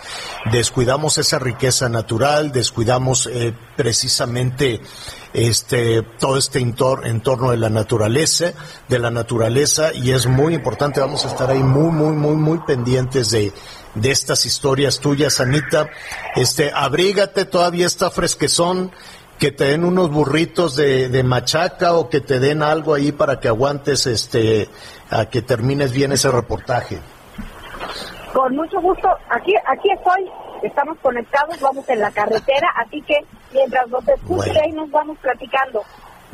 Descuidamos 0.51 1.17
esa 1.17 1.37
riqueza 1.37 1.87
natural, 1.89 2.51
descuidamos 2.51 3.27
eh, 3.27 3.53
precisamente 3.75 4.81
este 5.33 6.01
todo 6.17 6.37
este 6.37 6.59
entorno 6.59 7.51
de 7.51 7.57
la 7.57 7.69
naturaleza, 7.69 8.53
de 8.87 8.99
la 8.99 9.11
naturaleza 9.11 9.93
y 9.93 10.11
es 10.11 10.27
muy 10.27 10.53
importante. 10.55 11.01
Vamos 11.01 11.25
a 11.25 11.27
estar 11.29 11.51
ahí 11.51 11.61
muy, 11.61 11.91
muy, 11.91 12.15
muy, 12.15 12.35
muy 12.35 12.59
pendientes 12.59 13.31
de 13.31 13.51
de 13.95 14.11
estas 14.11 14.45
historias 14.45 14.99
tuyas, 14.99 15.39
Anita. 15.39 15.89
Este, 16.35 16.71
abrígate, 16.73 17.45
todavía 17.45 17.87
está 17.87 18.11
fresquezón, 18.11 18.91
que 19.39 19.51
te 19.51 19.65
den 19.65 19.83
unos 19.83 20.11
burritos 20.11 20.75
de, 20.75 21.09
de, 21.09 21.23
machaca 21.23 21.93
o 21.93 22.09
que 22.09 22.21
te 22.21 22.39
den 22.39 22.63
algo 22.63 22.93
ahí 22.93 23.11
para 23.11 23.39
que 23.39 23.47
aguantes, 23.47 24.07
este, 24.07 24.69
a 25.09 25.25
que 25.25 25.41
termines 25.41 25.91
bien 25.91 26.11
ese 26.11 26.31
reportaje. 26.31 26.99
Con 28.33 28.55
mucho 28.55 28.81
gusto, 28.81 29.07
aquí, 29.29 29.53
aquí 29.65 29.89
estoy, 29.91 30.29
estamos 30.61 30.97
conectados, 30.99 31.59
vamos 31.59 31.87
en 31.89 31.99
la 31.99 32.11
carretera, 32.11 32.69
así 32.77 33.01
que 33.01 33.17
mientras 33.53 33.87
nos 33.89 34.07
escuchen 34.07 34.57
ahí 34.57 34.71
nos 34.71 34.89
vamos 34.91 35.17
platicando. 35.19 35.83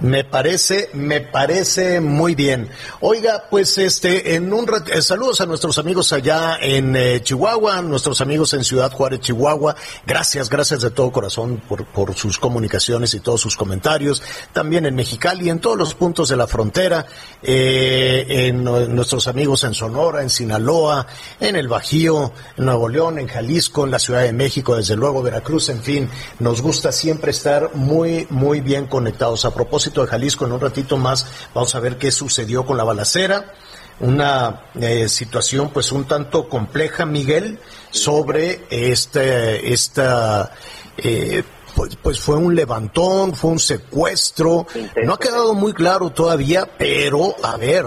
Me 0.01 0.23
parece, 0.23 0.89
me 0.93 1.21
parece 1.21 2.01
muy 2.01 2.33
bien. 2.33 2.69
Oiga, 3.01 3.43
pues 3.51 3.77
este, 3.77 4.33
en 4.33 4.51
un 4.51 4.65
eh, 4.91 4.99
saludos 5.03 5.41
a 5.41 5.45
nuestros 5.45 5.77
amigos 5.77 6.11
allá 6.11 6.57
en 6.59 6.95
eh, 6.95 7.21
Chihuahua, 7.21 7.83
nuestros 7.83 8.19
amigos 8.19 8.51
en 8.55 8.63
Ciudad 8.63 8.91
Juárez, 8.91 9.19
Chihuahua. 9.19 9.75
Gracias, 10.07 10.49
gracias 10.49 10.81
de 10.81 10.89
todo 10.89 11.11
corazón 11.11 11.61
por, 11.69 11.85
por 11.85 12.15
sus 12.15 12.39
comunicaciones 12.39 13.13
y 13.13 13.19
todos 13.19 13.41
sus 13.41 13.55
comentarios. 13.55 14.23
También 14.53 14.87
en 14.87 14.95
Mexicali, 14.95 15.49
en 15.49 15.59
todos 15.59 15.77
los 15.77 15.93
puntos 15.93 16.29
de 16.29 16.35
la 16.35 16.47
frontera, 16.47 17.05
eh, 17.43 18.25
en, 18.27 18.63
nuestros 18.63 19.27
amigos 19.27 19.63
en 19.65 19.75
Sonora, 19.75 20.23
en 20.23 20.31
Sinaloa, 20.31 21.05
en 21.39 21.55
el 21.55 21.67
Bajío, 21.67 22.33
en 22.57 22.65
Nuevo 22.65 22.89
León, 22.89 23.19
en 23.19 23.27
Jalisco, 23.27 23.85
en 23.85 23.91
la 23.91 23.99
Ciudad 23.99 24.23
de 24.23 24.33
México, 24.33 24.75
desde 24.75 24.95
luego 24.95 25.21
Veracruz, 25.21 25.69
en 25.69 25.83
fin, 25.83 26.09
nos 26.39 26.59
gusta 26.63 26.91
siempre 26.91 27.29
estar 27.29 27.75
muy, 27.75 28.25
muy 28.31 28.61
bien 28.61 28.87
conectados. 28.87 29.45
A 29.45 29.53
propósito 29.53 29.90
de 29.99 30.07
Jalisco, 30.07 30.45
en 30.45 30.53
un 30.53 30.61
ratito 30.61 30.95
más 30.95 31.27
vamos 31.53 31.75
a 31.75 31.81
ver 31.81 31.97
qué 31.97 32.11
sucedió 32.11 32.65
con 32.65 32.77
la 32.77 32.85
balacera. 32.85 33.53
Una 33.99 34.63
eh, 34.79 35.09
situación 35.09 35.69
pues 35.69 35.91
un 35.91 36.05
tanto 36.05 36.47
compleja, 36.47 37.05
Miguel, 37.05 37.59
sobre 37.91 38.65
este, 38.69 39.73
esta, 39.73 40.53
eh, 40.97 41.43
pues, 41.75 41.97
pues, 42.01 42.19
fue 42.19 42.37
un 42.37 42.55
levantón, 42.55 43.35
fue 43.35 43.51
un 43.51 43.59
secuestro. 43.59 44.65
No 45.03 45.13
ha 45.15 45.19
quedado 45.19 45.53
muy 45.53 45.73
claro 45.73 46.09
todavía, 46.11 46.69
pero 46.77 47.35
a 47.43 47.57
ver, 47.57 47.85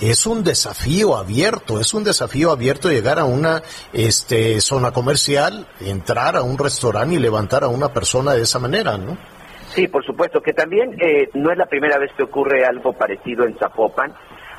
es 0.00 0.26
un 0.26 0.42
desafío 0.42 1.16
abierto, 1.16 1.78
es 1.78 1.94
un 1.94 2.04
desafío 2.04 2.50
abierto 2.50 2.90
llegar 2.90 3.18
a 3.18 3.24
una 3.24 3.62
este, 3.92 4.60
zona 4.60 4.92
comercial, 4.92 5.68
entrar 5.80 6.36
a 6.36 6.42
un 6.42 6.58
restaurante 6.58 7.14
y 7.14 7.18
levantar 7.18 7.64
a 7.64 7.68
una 7.68 7.92
persona 7.92 8.32
de 8.32 8.42
esa 8.42 8.58
manera, 8.58 8.96
¿no? 8.98 9.16
Sí, 9.74 9.88
por 9.88 10.04
supuesto, 10.04 10.40
que 10.40 10.52
también 10.52 10.96
eh, 11.00 11.30
no 11.34 11.50
es 11.50 11.58
la 11.58 11.66
primera 11.66 11.98
vez 11.98 12.12
que 12.12 12.22
ocurre 12.22 12.64
algo 12.64 12.92
parecido 12.92 13.44
en 13.44 13.56
Zapopan. 13.56 14.14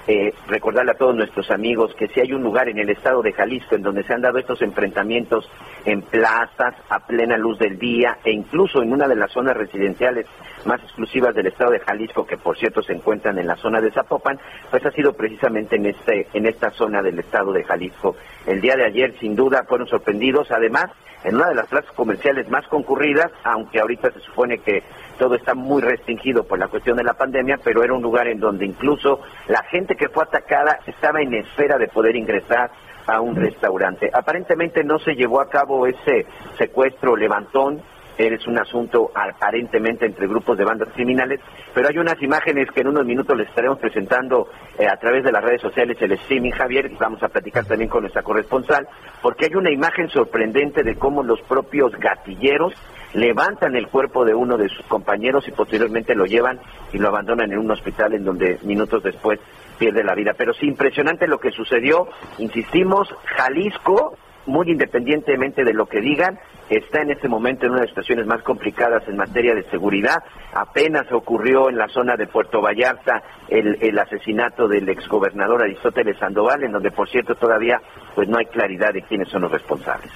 Eh, 0.07 0.33
recordarle 0.47 0.91
a 0.91 0.97
todos 0.97 1.15
nuestros 1.15 1.49
amigos 1.49 1.95
que 1.95 2.07
si 2.09 2.19
hay 2.19 2.31
un 2.31 2.43
lugar 2.43 2.69
en 2.69 2.77
el 2.77 2.89
estado 2.91 3.23
de 3.23 3.33
Jalisco 3.33 3.73
en 3.73 3.81
donde 3.81 4.03
se 4.03 4.13
han 4.13 4.21
dado 4.21 4.37
estos 4.37 4.61
enfrentamientos 4.61 5.49
en 5.83 6.03
plazas 6.03 6.75
a 6.89 7.07
plena 7.07 7.37
luz 7.37 7.57
del 7.57 7.79
día 7.79 8.19
e 8.23 8.31
incluso 8.31 8.83
en 8.83 8.93
una 8.93 9.07
de 9.07 9.15
las 9.15 9.31
zonas 9.31 9.57
residenciales 9.57 10.27
más 10.65 10.79
exclusivas 10.83 11.33
del 11.33 11.47
estado 11.47 11.71
de 11.71 11.79
Jalisco, 11.79 12.23
que 12.23 12.37
por 12.37 12.55
cierto 12.55 12.83
se 12.83 12.93
encuentran 12.93 13.39
en 13.39 13.47
la 13.47 13.55
zona 13.55 13.81
de 13.81 13.89
Zapopan, 13.89 14.37
pues 14.69 14.85
ha 14.85 14.91
sido 14.91 15.13
precisamente 15.13 15.77
en 15.77 15.87
este 15.87 16.27
en 16.33 16.45
esta 16.45 16.69
zona 16.69 17.01
del 17.01 17.17
estado 17.17 17.51
de 17.51 17.63
Jalisco. 17.63 18.15
El 18.45 18.61
día 18.61 18.75
de 18.75 18.85
ayer, 18.85 19.15
sin 19.19 19.35
duda, 19.35 19.63
fueron 19.67 19.87
sorprendidos, 19.87 20.51
además, 20.51 20.91
en 21.23 21.35
una 21.35 21.49
de 21.49 21.55
las 21.55 21.67
plazas 21.67 21.91
comerciales 21.93 22.47
más 22.49 22.67
concurridas, 22.67 23.31
aunque 23.43 23.79
ahorita 23.79 24.11
se 24.11 24.19
supone 24.19 24.59
que 24.59 24.83
todo 25.17 25.35
está 25.35 25.53
muy 25.53 25.81
restringido 25.81 26.43
por 26.43 26.59
la 26.59 26.67
cuestión 26.67 26.97
de 26.97 27.03
la 27.03 27.13
pandemia, 27.13 27.59
pero 27.63 27.83
era 27.83 27.93
un 27.93 28.01
lugar 28.01 28.27
en 28.27 28.39
donde 28.39 28.65
incluso 28.65 29.21
la 29.47 29.63
gente 29.63 29.95
que 29.95 30.09
fue 30.09 30.23
atacada 30.23 30.79
estaba 30.85 31.21
en 31.21 31.33
espera 31.33 31.77
de 31.77 31.87
poder 31.87 32.15
ingresar 32.15 32.71
a 33.07 33.21
un 33.21 33.35
restaurante. 33.35 34.09
Aparentemente 34.13 34.83
no 34.83 34.99
se 34.99 35.15
llevó 35.15 35.41
a 35.41 35.49
cabo 35.49 35.85
ese 35.85 36.25
secuestro 36.57 37.15
levantón, 37.15 37.81
es 38.17 38.47
un 38.47 38.57
asunto 38.57 39.11
aparentemente 39.13 40.05
entre 40.05 40.27
grupos 40.27 40.57
de 40.57 40.63
bandas 40.63 40.89
criminales, 40.93 41.39
pero 41.73 41.87
hay 41.89 41.97
unas 41.97 42.21
imágenes 42.21 42.69
que 42.71 42.81
en 42.81 42.87
unos 42.87 43.05
minutos 43.05 43.37
les 43.37 43.47
estaremos 43.49 43.79
presentando 43.79 44.49
eh, 44.77 44.87
a 44.87 44.97
través 44.97 45.23
de 45.23 45.31
las 45.31 45.43
redes 45.43 45.61
sociales, 45.61 45.97
el 46.01 46.13
streaming 46.13 46.51
Javier, 46.51 46.91
y 46.91 46.95
vamos 46.95 47.21
a 47.23 47.29
platicar 47.29 47.65
también 47.65 47.89
con 47.89 48.01
nuestra 48.01 48.23
corresponsal, 48.23 48.87
porque 49.21 49.45
hay 49.45 49.55
una 49.55 49.71
imagen 49.71 50.09
sorprendente 50.09 50.83
de 50.83 50.95
cómo 50.95 51.23
los 51.23 51.41
propios 51.41 51.91
gatilleros 51.97 52.73
levantan 53.13 53.75
el 53.75 53.87
cuerpo 53.87 54.25
de 54.25 54.33
uno 54.33 54.57
de 54.57 54.69
sus 54.69 54.85
compañeros 54.87 55.47
y 55.47 55.51
posteriormente 55.51 56.15
lo 56.15 56.25
llevan 56.25 56.59
y 56.91 56.97
lo 56.97 57.07
abandonan 57.07 57.51
en 57.51 57.59
un 57.59 57.71
hospital 57.71 58.13
en 58.13 58.25
donde 58.25 58.59
minutos 58.63 59.03
después 59.03 59.39
pierde 59.79 60.03
la 60.03 60.15
vida. 60.15 60.33
Pero 60.37 60.53
sí, 60.53 60.67
impresionante 60.67 61.27
lo 61.27 61.39
que 61.39 61.51
sucedió, 61.51 62.07
insistimos, 62.37 63.13
Jalisco, 63.37 64.17
muy 64.45 64.71
independientemente 64.71 65.63
de 65.63 65.73
lo 65.73 65.85
que 65.85 66.01
digan, 66.01 66.39
está 66.69 67.01
en 67.01 67.11
este 67.11 67.27
momento 67.27 67.65
en 67.65 67.71
una 67.71 67.81
de 67.81 67.87
las 67.87 67.91
situaciones 67.91 68.25
más 68.25 68.41
complicadas 68.43 69.07
en 69.07 69.17
materia 69.17 69.53
de 69.53 69.63
seguridad. 69.69 70.23
Apenas 70.53 71.11
ocurrió 71.11 71.69
en 71.69 71.77
la 71.77 71.87
zona 71.87 72.15
de 72.15 72.27
Puerto 72.27 72.61
Vallarta 72.61 73.23
el, 73.47 73.97
asesinato 73.99 74.67
del 74.67 74.87
exgobernador 74.89 75.63
Aristóteles 75.63 76.17
Sandoval, 76.17 76.63
en 76.63 76.71
donde 76.71 76.91
por 76.91 77.09
cierto 77.09 77.35
todavía 77.35 77.81
pues 78.13 78.27
no 78.27 78.37
hay 78.37 78.45
claridad 78.45 78.93
de 78.93 79.01
quiénes 79.01 79.29
son 79.29 79.43
los 79.43 79.51
responsables. 79.51 80.11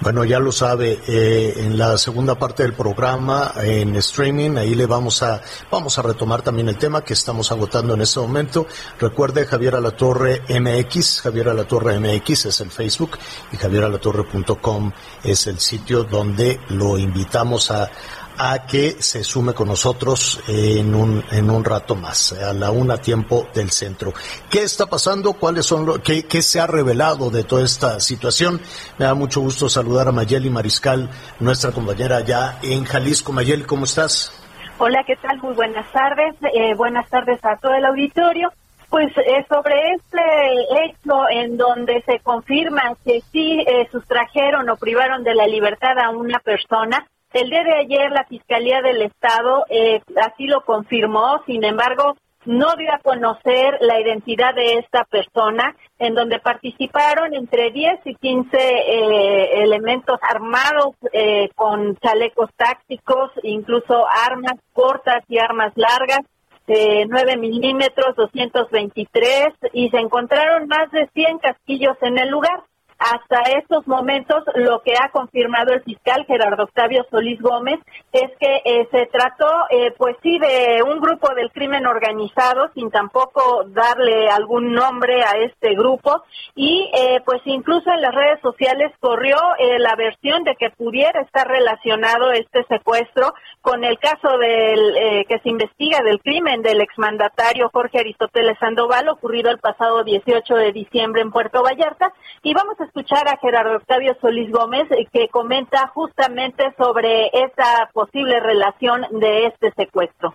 Bueno, 0.00 0.24
ya 0.24 0.38
lo 0.38 0.52
sabe, 0.52 1.00
eh, 1.08 1.54
en 1.56 1.78
la 1.78 1.96
segunda 1.96 2.38
parte 2.38 2.62
del 2.62 2.74
programa, 2.74 3.54
en 3.62 3.96
streaming, 3.96 4.56
ahí 4.58 4.74
le 4.74 4.84
vamos 4.84 5.22
a, 5.22 5.40
vamos 5.70 5.98
a 5.98 6.02
retomar 6.02 6.42
también 6.42 6.68
el 6.68 6.76
tema 6.76 7.02
que 7.02 7.14
estamos 7.14 7.50
agotando 7.50 7.94
en 7.94 8.02
este 8.02 8.20
momento. 8.20 8.66
Recuerde, 9.00 9.46
Javier 9.46 9.74
Alatorre 9.74 10.42
MX, 10.48 11.22
Javier 11.22 11.48
Alatorre 11.48 11.98
MX 11.98 12.46
es 12.46 12.60
el 12.60 12.70
Facebook 12.70 13.18
y 13.52 13.56
javieralatorre.com 13.56 14.92
es 15.24 15.46
el 15.46 15.58
sitio 15.60 16.04
donde 16.04 16.60
lo 16.68 16.98
invitamos 16.98 17.70
a, 17.70 17.90
a 18.38 18.66
que 18.66 19.02
se 19.02 19.24
sume 19.24 19.54
con 19.54 19.68
nosotros 19.68 20.40
en 20.48 20.94
un, 20.94 21.24
en 21.30 21.50
un 21.50 21.64
rato 21.64 21.94
más, 21.94 22.32
a 22.32 22.52
la 22.52 22.70
una 22.70 22.98
tiempo 22.98 23.48
del 23.54 23.70
centro. 23.70 24.12
¿Qué 24.50 24.62
está 24.62 24.86
pasando? 24.86 25.34
¿Cuáles 25.34 25.66
son 25.66 25.86
lo, 25.86 26.02
qué, 26.02 26.24
qué 26.24 26.42
se 26.42 26.60
ha 26.60 26.66
revelado 26.66 27.30
de 27.30 27.44
toda 27.44 27.64
esta 27.64 28.00
situación? 28.00 28.60
Me 28.98 29.06
da 29.06 29.14
mucho 29.14 29.40
gusto 29.40 29.68
saludar 29.68 30.08
a 30.08 30.12
Mayeli 30.12 30.50
Mariscal, 30.50 31.10
nuestra 31.40 31.72
compañera 31.72 32.18
allá 32.18 32.58
en 32.62 32.84
Jalisco. 32.84 33.32
Mayeli, 33.32 33.64
¿cómo 33.64 33.84
estás? 33.84 34.32
Hola, 34.78 35.02
¿qué 35.06 35.16
tal? 35.16 35.38
Muy 35.40 35.54
buenas 35.54 35.90
tardes. 35.90 36.34
Eh, 36.52 36.74
buenas 36.74 37.08
tardes 37.08 37.42
a 37.44 37.56
todo 37.56 37.72
el 37.72 37.84
auditorio. 37.84 38.52
Pues 38.90 39.08
eh, 39.16 39.44
sobre 39.48 39.94
este 39.94 40.84
hecho 40.84 41.28
en 41.30 41.56
donde 41.56 42.02
se 42.02 42.20
confirma 42.20 42.94
que 43.04 43.20
sí 43.32 43.64
eh, 43.66 43.88
sustrajeron 43.90 44.68
o 44.68 44.76
privaron 44.76 45.24
de 45.24 45.34
la 45.34 45.46
libertad 45.46 45.98
a 45.98 46.10
una 46.10 46.38
persona, 46.38 47.06
el 47.36 47.50
día 47.50 47.64
de 47.64 47.74
ayer 47.74 48.10
la 48.12 48.24
Fiscalía 48.24 48.80
del 48.80 49.02
Estado 49.02 49.66
eh, 49.68 50.00
así 50.22 50.46
lo 50.46 50.64
confirmó, 50.64 51.42
sin 51.44 51.64
embargo, 51.64 52.16
no 52.46 52.76
dio 52.76 52.92
a 52.94 53.00
conocer 53.00 53.76
la 53.80 54.00
identidad 54.00 54.54
de 54.54 54.78
esta 54.78 55.04
persona, 55.04 55.76
en 55.98 56.14
donde 56.14 56.38
participaron 56.38 57.34
entre 57.34 57.72
10 57.72 58.00
y 58.04 58.14
15 58.14 58.56
eh, 58.56 59.62
elementos 59.62 60.18
armados 60.22 60.94
eh, 61.12 61.50
con 61.56 61.96
chalecos 61.96 62.50
tácticos, 62.56 63.32
incluso 63.42 64.06
armas 64.08 64.54
cortas 64.72 65.24
y 65.28 65.38
armas 65.38 65.72
largas, 65.74 66.20
de 66.66 67.06
9 67.08 67.36
milímetros, 67.36 68.16
223, 68.16 69.48
y 69.72 69.90
se 69.90 69.98
encontraron 69.98 70.66
más 70.68 70.90
de 70.90 71.08
100 71.12 71.38
casquillos 71.38 71.96
en 72.00 72.18
el 72.18 72.28
lugar. 72.28 72.62
Hasta 72.98 73.42
estos 73.58 73.86
momentos 73.86 74.42
lo 74.54 74.80
que 74.82 74.94
ha 74.94 75.10
confirmado 75.10 75.72
el 75.72 75.82
fiscal 75.82 76.24
Gerardo 76.26 76.64
Octavio 76.64 77.04
Solís 77.10 77.40
Gómez 77.40 77.78
es 78.12 78.30
que 78.40 78.62
eh, 78.64 78.88
se 78.90 79.06
trató, 79.06 79.46
eh, 79.70 79.92
pues 79.98 80.16
sí, 80.22 80.38
de 80.38 80.82
un 80.82 81.00
grupo 81.00 81.34
del 81.34 81.50
crimen 81.50 81.86
organizado, 81.86 82.70
sin 82.74 82.90
tampoco 82.90 83.64
darle 83.68 84.28
algún 84.30 84.72
nombre 84.72 85.22
a 85.22 85.32
este 85.38 85.74
grupo, 85.74 86.22
y 86.54 86.90
eh, 86.94 87.20
pues 87.24 87.42
incluso 87.44 87.90
en 87.90 88.00
las 88.00 88.14
redes 88.14 88.40
sociales 88.40 88.92
corrió 89.00 89.36
la 89.78 89.94
versión 89.96 90.44
de 90.44 90.56
que 90.56 90.70
pudiera 90.70 91.20
estar 91.20 91.46
relacionado 91.46 92.30
este 92.32 92.64
secuestro 92.64 93.34
con 93.60 93.84
el 93.84 93.98
caso 93.98 94.38
del 94.38 95.26
que 95.28 95.38
se 95.40 95.48
investiga 95.48 96.02
del 96.02 96.20
crimen 96.20 96.62
del 96.62 96.80
exmandatario 96.80 97.70
Jorge 97.72 97.98
Aristóteles 97.98 98.58
Sandoval 98.58 99.08
ocurrido 99.08 99.50
el 99.50 99.58
pasado 99.58 100.04
18 100.04 100.54
de 100.54 100.72
diciembre 100.72 101.22
en 101.22 101.30
Puerto 101.30 101.62
Vallarta, 101.62 102.12
y 102.42 102.54
vamos 102.54 102.80
a 102.80 102.85
escuchar 102.86 103.28
a 103.28 103.36
Gerardo 103.38 103.76
Octavio 103.76 104.16
Solís 104.20 104.50
Gómez 104.50 104.88
que 105.12 105.28
comenta 105.28 105.88
justamente 105.88 106.74
sobre 106.78 107.28
esa 107.28 107.90
posible 107.92 108.40
relación 108.40 109.02
de 109.10 109.46
este 109.46 109.72
secuestro. 109.76 110.34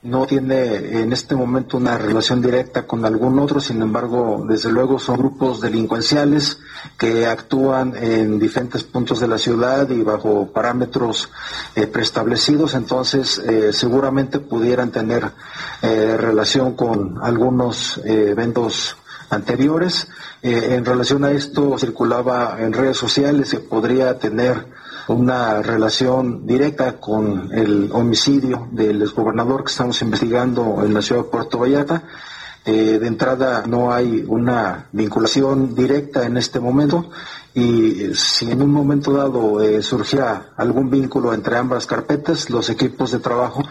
No 0.00 0.26
tiene 0.26 1.00
en 1.00 1.12
este 1.12 1.34
momento 1.34 1.76
una 1.76 1.98
relación 1.98 2.40
directa 2.40 2.86
con 2.86 3.04
algún 3.04 3.36
otro, 3.40 3.60
sin 3.60 3.82
embargo, 3.82 4.44
desde 4.48 4.70
luego 4.70 5.00
son 5.00 5.16
grupos 5.16 5.60
delincuenciales 5.60 6.60
que 6.96 7.26
actúan 7.26 7.94
en 7.96 8.38
diferentes 8.38 8.84
puntos 8.84 9.18
de 9.18 9.26
la 9.26 9.38
ciudad 9.38 9.90
y 9.90 10.02
bajo 10.02 10.52
parámetros 10.52 11.28
eh, 11.74 11.88
preestablecidos, 11.88 12.74
entonces 12.74 13.40
eh, 13.40 13.72
seguramente 13.72 14.38
pudieran 14.38 14.92
tener 14.92 15.32
eh, 15.82 16.16
relación 16.16 16.76
con 16.76 17.18
algunos 17.20 18.00
eventos 18.04 18.96
anteriores. 19.30 20.08
en 20.42 20.84
relación 20.84 21.24
a 21.24 21.32
esto, 21.32 21.76
circulaba 21.78 22.56
en 22.60 22.72
redes 22.72 22.96
sociales 22.96 23.50
que 23.50 23.58
podría 23.58 24.18
tener 24.18 24.66
una 25.08 25.62
relación 25.62 26.46
directa 26.46 27.00
con 27.00 27.50
el 27.52 27.90
homicidio 27.92 28.68
del 28.70 29.02
exgobernador 29.02 29.64
que 29.64 29.70
estamos 29.70 30.00
investigando 30.02 30.82
en 30.84 30.94
la 30.94 31.02
ciudad 31.02 31.22
de 31.22 31.30
Puerto 31.30 31.58
Vallarta. 31.58 32.02
Eh, 32.64 32.98
de 32.98 33.06
entrada 33.06 33.64
no 33.66 33.92
hay 33.92 34.24
una 34.28 34.88
vinculación 34.92 35.74
directa 35.74 36.26
en 36.26 36.36
este 36.36 36.60
momento 36.60 37.08
y 37.54 38.14
si 38.14 38.50
en 38.50 38.62
un 38.62 38.70
momento 38.70 39.12
dado 39.12 39.60
eh, 39.60 39.82
surgiera 39.82 40.50
algún 40.56 40.90
vínculo 40.90 41.32
entre 41.34 41.56
ambas 41.56 41.86
carpetas, 41.86 42.50
los 42.50 42.70
equipos 42.70 43.10
de 43.12 43.18
trabajo 43.18 43.62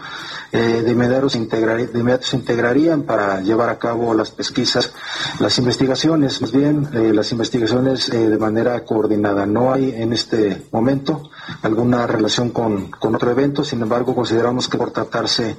eh, 0.50 0.82
de, 0.82 0.92
inmediato 0.92 1.28
se 1.28 2.36
integrarían 2.36 3.02
para 3.02 3.42
llevar 3.42 3.68
a 3.68 3.78
cabo 3.78 4.14
las 4.14 4.30
pesquisas, 4.30 4.92
las 5.40 5.58
investigaciones, 5.58 6.40
más 6.40 6.52
bien 6.52 6.88
eh, 6.94 7.12
las 7.12 7.30
investigaciones 7.32 8.08
eh, 8.08 8.30
de 8.30 8.38
manera 8.38 8.82
coordinada. 8.84 9.44
No 9.44 9.72
hay 9.74 9.90
en 9.94 10.14
este 10.14 10.66
momento 10.72 11.30
alguna 11.60 12.06
relación 12.06 12.48
con, 12.50 12.90
con 12.90 13.14
otro 13.14 13.30
evento, 13.30 13.62
sin 13.62 13.82
embargo 13.82 14.14
consideramos 14.14 14.68
que 14.68 14.78
por 14.78 14.90
tratarse 14.90 15.58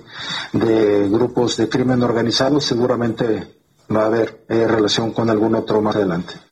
de 0.53 1.07
grupos 1.07 1.57
de 1.57 1.69
crimen 1.69 2.01
organizado 2.01 2.59
seguramente 2.59 3.59
va 3.95 4.03
a 4.03 4.07
haber 4.07 4.43
relación 4.47 5.11
con 5.11 5.29
algún 5.29 5.53
otro 5.53 5.81
más 5.81 5.95
adelante. 5.95 6.48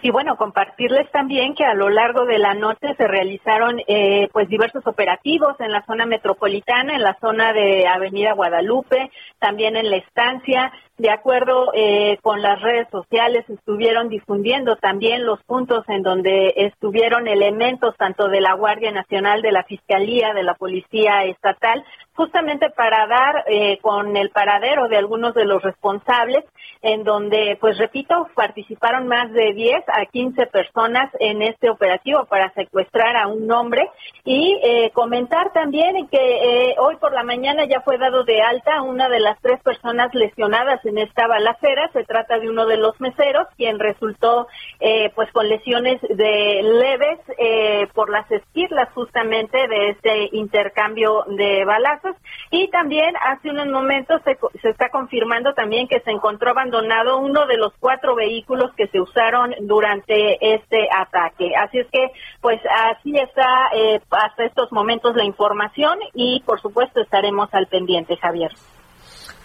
Y 0.00 0.10
bueno, 0.10 0.36
compartirles 0.36 1.10
también 1.10 1.54
que 1.54 1.64
a 1.64 1.74
lo 1.74 1.90
largo 1.90 2.24
de 2.24 2.38
la 2.38 2.54
noche 2.54 2.94
se 2.96 3.08
realizaron 3.08 3.80
eh, 3.88 4.28
pues 4.32 4.48
diversos 4.48 4.86
operativos 4.86 5.58
en 5.58 5.72
la 5.72 5.84
zona 5.86 6.06
metropolitana, 6.06 6.94
en 6.94 7.02
la 7.02 7.16
zona 7.20 7.52
de 7.52 7.84
Avenida 7.88 8.34
Guadalupe, 8.34 9.10
también 9.40 9.76
en 9.76 9.90
la 9.90 9.96
estancia, 9.96 10.72
de 10.98 11.10
acuerdo 11.10 11.72
eh, 11.74 12.18
con 12.22 12.42
las 12.42 12.60
redes 12.60 12.86
sociales, 12.90 13.44
estuvieron 13.48 14.08
difundiendo 14.08 14.76
también 14.76 15.26
los 15.26 15.42
puntos 15.42 15.84
en 15.88 16.02
donde 16.02 16.54
estuvieron 16.56 17.26
elementos 17.26 17.96
tanto 17.96 18.28
de 18.28 18.40
la 18.40 18.54
Guardia 18.54 18.92
Nacional, 18.92 19.42
de 19.42 19.52
la 19.52 19.64
Fiscalía, 19.64 20.32
de 20.32 20.44
la 20.44 20.54
Policía 20.54 21.24
Estatal, 21.24 21.84
justamente 22.14 22.70
para 22.70 23.06
dar 23.06 23.44
eh, 23.46 23.78
con 23.80 24.16
el 24.16 24.30
paradero 24.30 24.88
de 24.88 24.96
algunos 24.96 25.34
de 25.34 25.44
los 25.44 25.62
responsables, 25.62 26.44
en 26.82 27.04
donde, 27.04 27.56
pues 27.60 27.78
repito, 27.78 28.28
participaron 28.34 29.08
más 29.08 29.32
de 29.32 29.52
10 29.52 29.84
a 29.88 30.06
15 30.06 30.46
personas 30.46 31.10
en 31.20 31.42
este 31.42 31.70
operativo 31.70 32.24
para 32.26 32.52
secuestrar 32.54 33.16
a 33.16 33.26
un 33.26 33.50
hombre 33.50 33.88
y 34.24 34.58
eh, 34.62 34.90
comentar 34.92 35.52
también 35.52 36.06
que 36.08 36.74
hoy 36.78 36.96
por 36.96 37.12
la 37.12 37.22
mañana 37.22 37.64
ya 37.66 37.80
fue 37.80 37.98
dado 37.98 38.24
de 38.24 38.42
alta 38.42 38.82
una 38.82 39.08
de 39.08 39.20
las 39.20 39.40
tres 39.40 39.60
personas 39.62 40.14
lesionadas 40.14 40.84
en 40.84 40.98
esta 40.98 41.26
balacera. 41.26 41.90
Se 41.92 42.04
trata 42.04 42.38
de 42.38 42.48
uno 42.48 42.66
de 42.66 42.76
los 42.76 43.00
meseros, 43.00 43.46
quien 43.56 43.78
resultó 43.78 44.46
eh, 44.80 45.10
pues 45.14 45.30
con 45.32 45.48
lesiones 45.48 46.00
de 46.02 46.62
leves 46.62 47.18
eh, 47.38 47.86
por 47.94 48.10
las 48.10 48.30
esquirlas 48.30 48.88
justamente 48.92 49.68
de 49.68 49.90
este 49.90 50.28
intercambio 50.32 51.24
de 51.26 51.64
balazos. 51.64 52.16
Y 52.50 52.68
también 52.68 53.14
hace 53.20 53.50
unos 53.50 53.68
momentos 53.68 54.20
se, 54.24 54.38
se 54.60 54.70
está 54.70 54.88
confirmando 54.90 55.54
también 55.54 55.88
que 55.88 56.00
se 56.00 56.10
encontró 56.10 56.50
abandonado 56.68 57.18
uno 57.18 57.46
de 57.46 57.56
los 57.56 57.72
cuatro 57.78 58.14
vehículos 58.14 58.70
que 58.76 58.86
se 58.88 59.00
usaron 59.00 59.54
durante 59.62 60.54
este 60.54 60.88
ataque. 60.90 61.52
Así 61.56 61.78
es 61.78 61.86
que 61.90 62.10
pues 62.40 62.60
así 62.90 63.16
está 63.16 63.70
eh, 63.74 64.00
hasta 64.10 64.44
estos 64.44 64.70
momentos 64.72 65.16
la 65.16 65.24
información 65.24 65.98
y 66.14 66.42
por 66.44 66.60
supuesto 66.60 67.00
estaremos 67.00 67.48
al 67.52 67.66
pendiente, 67.66 68.16
Javier. 68.16 68.52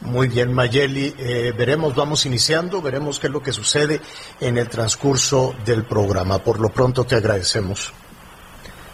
Muy 0.01 0.27
bien, 0.27 0.53
Mayeli. 0.53 1.15
Eh, 1.17 1.53
veremos, 1.57 1.95
vamos 1.95 2.25
iniciando, 2.25 2.81
veremos 2.81 3.19
qué 3.19 3.27
es 3.27 3.33
lo 3.33 3.41
que 3.41 3.53
sucede 3.53 4.01
en 4.41 4.57
el 4.57 4.67
transcurso 4.67 5.55
del 5.65 5.85
programa. 5.85 6.39
Por 6.39 6.59
lo 6.59 6.69
pronto 6.69 7.05
te 7.05 7.15
agradecemos. 7.15 7.93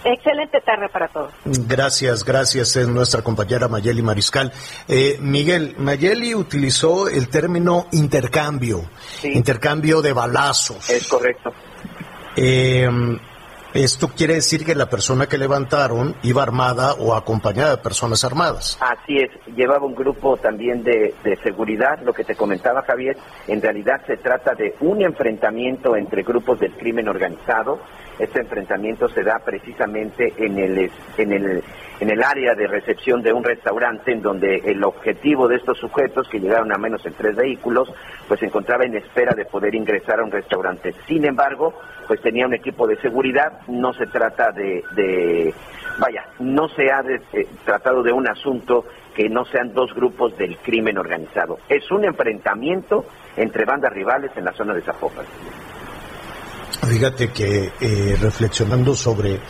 Excelente 0.03 0.62
tarde 0.62 0.88
para 0.89 1.07
todos. 1.09 1.33
Gracias, 1.45 2.23
gracias. 2.23 2.75
Es 2.75 2.88
nuestra 2.88 3.21
compañera 3.21 3.67
Mayeli 3.67 4.01
Mariscal. 4.01 4.51
Eh, 4.88 5.17
Miguel, 5.19 5.75
Mayeli 5.77 6.33
utilizó 6.33 7.07
el 7.09 7.29
término 7.29 7.88
intercambio, 7.91 8.83
intercambio 9.23 10.01
de 10.01 10.13
balazos. 10.13 10.89
Es 10.89 11.07
correcto. 11.07 11.51
Eh, 12.35 12.88
esto 13.73 14.07
quiere 14.17 14.33
decir 14.33 14.65
que 14.65 14.73
la 14.73 14.89
persona 14.89 15.27
que 15.27 15.38
levantaron 15.38 16.15
iba 16.23 16.41
armada 16.41 16.93
o 16.93 17.13
acompañada 17.13 17.75
de 17.75 17.83
personas 17.83 18.23
armadas. 18.23 18.79
Así 18.81 19.17
es, 19.17 19.29
llevaba 19.55 19.85
un 19.85 19.93
grupo 19.93 20.38
también 20.38 20.83
de, 20.83 21.13
seguridad, 21.43 21.99
lo 22.03 22.12
que 22.12 22.23
te 22.23 22.35
comentaba 22.35 22.81
Javier, 22.81 23.15
en 23.47 23.62
realidad 23.62 24.01
se 24.07 24.17
trata 24.17 24.55
de 24.55 24.73
un 24.79 25.03
enfrentamiento 25.03 25.95
entre 25.95 26.23
grupos 26.23 26.59
del 26.59 26.73
crimen 26.77 27.07
organizado. 27.07 27.79
Este 28.19 28.41
enfrentamiento 28.41 29.08
se 29.08 29.23
da 29.23 29.39
precisamente 29.39 30.34
en 30.38 30.60
el, 30.60 30.91
en 31.17 31.32
el, 31.32 31.63
en 32.01 32.10
el 32.10 32.21
área 32.21 32.53
de 32.53 32.67
recepción 32.67 33.21
de 33.21 33.32
un 33.32 33.43
restaurante 33.43 34.12
en 34.12 34.21
donde 34.21 34.58
el 34.65 34.84
objetivo 34.84 35.47
de 35.47 35.55
estos 35.55 35.77
sujetos, 35.77 36.27
que 36.27 36.39
llegaron 36.39 36.71
a 36.73 36.77
menos 36.77 37.05
en 37.05 37.13
tres 37.13 37.36
vehículos, 37.36 37.89
pues 38.27 38.41
se 38.41 38.47
encontraba 38.47 38.84
en 38.84 38.95
espera 38.95 39.34
de 39.34 39.45
poder 39.45 39.73
ingresar 39.73 40.19
a 40.19 40.23
un 40.23 40.32
restaurante. 40.32 40.93
Sin 41.08 41.23
embargo, 41.23 41.73
pues 42.08 42.21
tenía 42.21 42.45
un 42.45 42.53
equipo 42.53 42.88
de 42.88 42.97
seguridad, 42.97 43.62
no 43.67 43.93
se 43.93 44.05
trata 44.08 44.51
de, 44.51 45.53
vaya, 45.97 46.25
no 46.39 46.67
se 46.69 46.91
ha 46.91 47.01
eh, 47.01 47.47
tratado 47.63 48.03
de 48.03 48.12
un 48.12 48.27
asunto 48.27 48.86
que 49.15 49.29
no 49.29 49.45
sean 49.45 49.73
dos 49.73 49.93
grupos 49.93 50.38
del 50.38 50.58
crimen 50.58 50.97
organizado. 50.97 51.60
Es 51.69 51.89
un 51.89 52.03
enfrentamiento 52.03 53.05
entre 53.38 53.63
bandas 53.63 53.93
rivales 53.93 54.32
en 54.36 54.45
la 54.45 54.53
zona 54.53 54.73
de 54.73 54.82
Zapopan. 54.82 55.25
Fíjate 56.87 57.31
que 57.31 57.71
eh, 57.79 58.17
reflexionando 58.19 58.95
sobre 58.95 59.41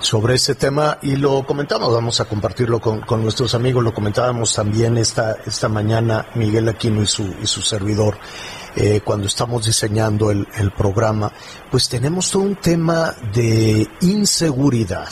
sobre 0.00 0.34
ese 0.34 0.54
tema 0.54 0.98
y 1.02 1.16
lo 1.16 1.44
comentamos, 1.44 1.92
vamos 1.92 2.20
a 2.20 2.24
compartirlo 2.24 2.80
con, 2.80 3.00
con, 3.02 3.22
nuestros 3.22 3.54
amigos, 3.54 3.84
lo 3.84 3.92
comentábamos 3.92 4.54
también 4.54 4.96
esta, 4.96 5.36
esta 5.46 5.68
mañana 5.68 6.26
Miguel 6.34 6.68
Aquino 6.68 7.02
y 7.02 7.06
su, 7.06 7.34
y 7.42 7.46
su 7.46 7.60
servidor. 7.60 8.16
Eh, 8.76 9.00
cuando 9.04 9.26
estamos 9.26 9.66
diseñando 9.66 10.30
el, 10.30 10.46
el 10.56 10.70
programa, 10.70 11.30
pues 11.70 11.88
tenemos 11.88 12.30
todo 12.30 12.44
un 12.44 12.56
tema 12.56 13.14
de 13.34 13.86
inseguridad 14.00 15.08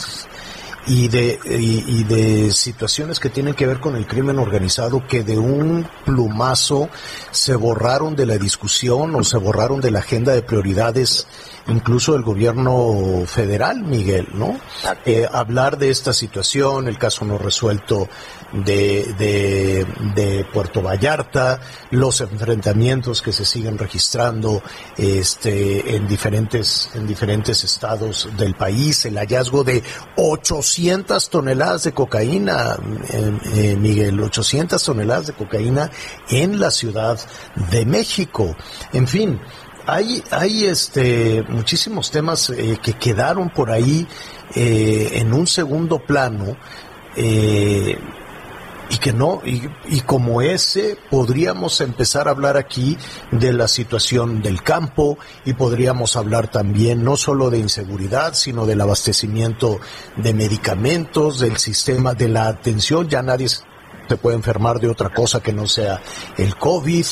y 0.89 1.07
de, 1.07 1.39
y, 1.45 2.03
de 2.03 2.51
situaciones 2.51 3.19
que 3.19 3.29
tienen 3.29 3.53
que 3.53 3.67
ver 3.67 3.79
con 3.79 3.95
el 3.95 4.07
crimen 4.07 4.39
organizado 4.39 5.05
que 5.05 5.23
de 5.23 5.37
un 5.37 5.87
plumazo 6.03 6.89
se 7.31 7.55
borraron 7.55 8.15
de 8.15 8.25
la 8.25 8.37
discusión 8.39 9.13
o 9.13 9.23
se 9.23 9.37
borraron 9.37 9.81
de 9.81 9.91
la 9.91 9.99
agenda 9.99 10.33
de 10.33 10.41
prioridades 10.41 11.27
incluso 11.67 12.13
del 12.13 12.23
gobierno 12.23 13.23
federal, 13.25 13.83
Miguel, 13.83 14.27
¿no? 14.33 14.59
Eh, 15.05 15.27
hablar 15.31 15.77
de 15.77 15.89
esta 15.89 16.13
situación, 16.13 16.87
el 16.87 16.97
caso 16.97 17.25
no 17.25 17.37
resuelto 17.37 18.07
de, 18.51 19.13
de, 19.17 19.85
de, 20.15 20.45
Puerto 20.45 20.81
Vallarta, 20.81 21.59
los 21.91 22.21
enfrentamientos 22.21 23.21
que 23.21 23.31
se 23.31 23.45
siguen 23.45 23.77
registrando 23.77 24.63
este, 24.97 25.95
en, 25.95 26.07
diferentes, 26.07 26.89
en 26.95 27.05
diferentes 27.05 27.63
estados 27.63 28.27
del 28.37 28.55
país, 28.55 29.05
el 29.05 29.17
hallazgo 29.17 29.63
de 29.63 29.83
800 30.15 31.29
toneladas 31.29 31.83
de 31.83 31.91
cocaína, 31.93 32.77
eh, 33.09 33.39
eh, 33.53 33.75
Miguel, 33.77 34.19
800 34.19 34.83
toneladas 34.83 35.27
de 35.27 35.33
cocaína 35.33 35.91
en 36.29 36.59
la 36.59 36.71
Ciudad 36.71 37.19
de 37.71 37.85
México. 37.85 38.55
En 38.93 39.07
fin, 39.07 39.39
hay, 39.85 40.23
hay 40.31 40.65
este, 40.65 41.43
muchísimos 41.47 42.11
temas 42.11 42.49
eh, 42.49 42.77
que 42.81 42.93
quedaron 42.93 43.49
por 43.49 43.71
ahí 43.71 44.07
eh, 44.55 45.11
en 45.13 45.33
un 45.33 45.47
segundo 45.47 45.99
plano. 45.99 46.57
Eh, 47.15 47.97
y 48.91 48.97
que 48.97 49.13
no, 49.13 49.41
y, 49.45 49.69
y, 49.87 50.01
como 50.01 50.41
ese 50.41 50.97
podríamos 51.11 51.79
empezar 51.79 52.27
a 52.27 52.31
hablar 52.31 52.57
aquí 52.57 52.97
de 53.31 53.53
la 53.53 53.67
situación 53.67 54.41
del 54.41 54.63
campo 54.63 55.19
y 55.45 55.53
podríamos 55.53 56.15
hablar 56.15 56.49
también 56.49 57.03
no 57.03 57.15
solo 57.15 57.51
de 57.51 57.59
inseguridad, 57.59 58.33
sino 58.33 58.65
del 58.65 58.81
abastecimiento 58.81 59.79
de 60.17 60.33
medicamentos, 60.33 61.39
del 61.39 61.57
sistema 61.57 62.15
de 62.15 62.29
la 62.29 62.47
atención, 62.47 63.07
ya 63.07 63.21
nadie 63.21 63.49
se 63.49 63.61
puede 64.17 64.35
enfermar 64.35 64.79
de 64.79 64.87
otra 64.87 65.09
cosa 65.09 65.41
que 65.41 65.53
no 65.53 65.67
sea 65.67 66.01
el 66.37 66.55
COVID, 66.55 67.05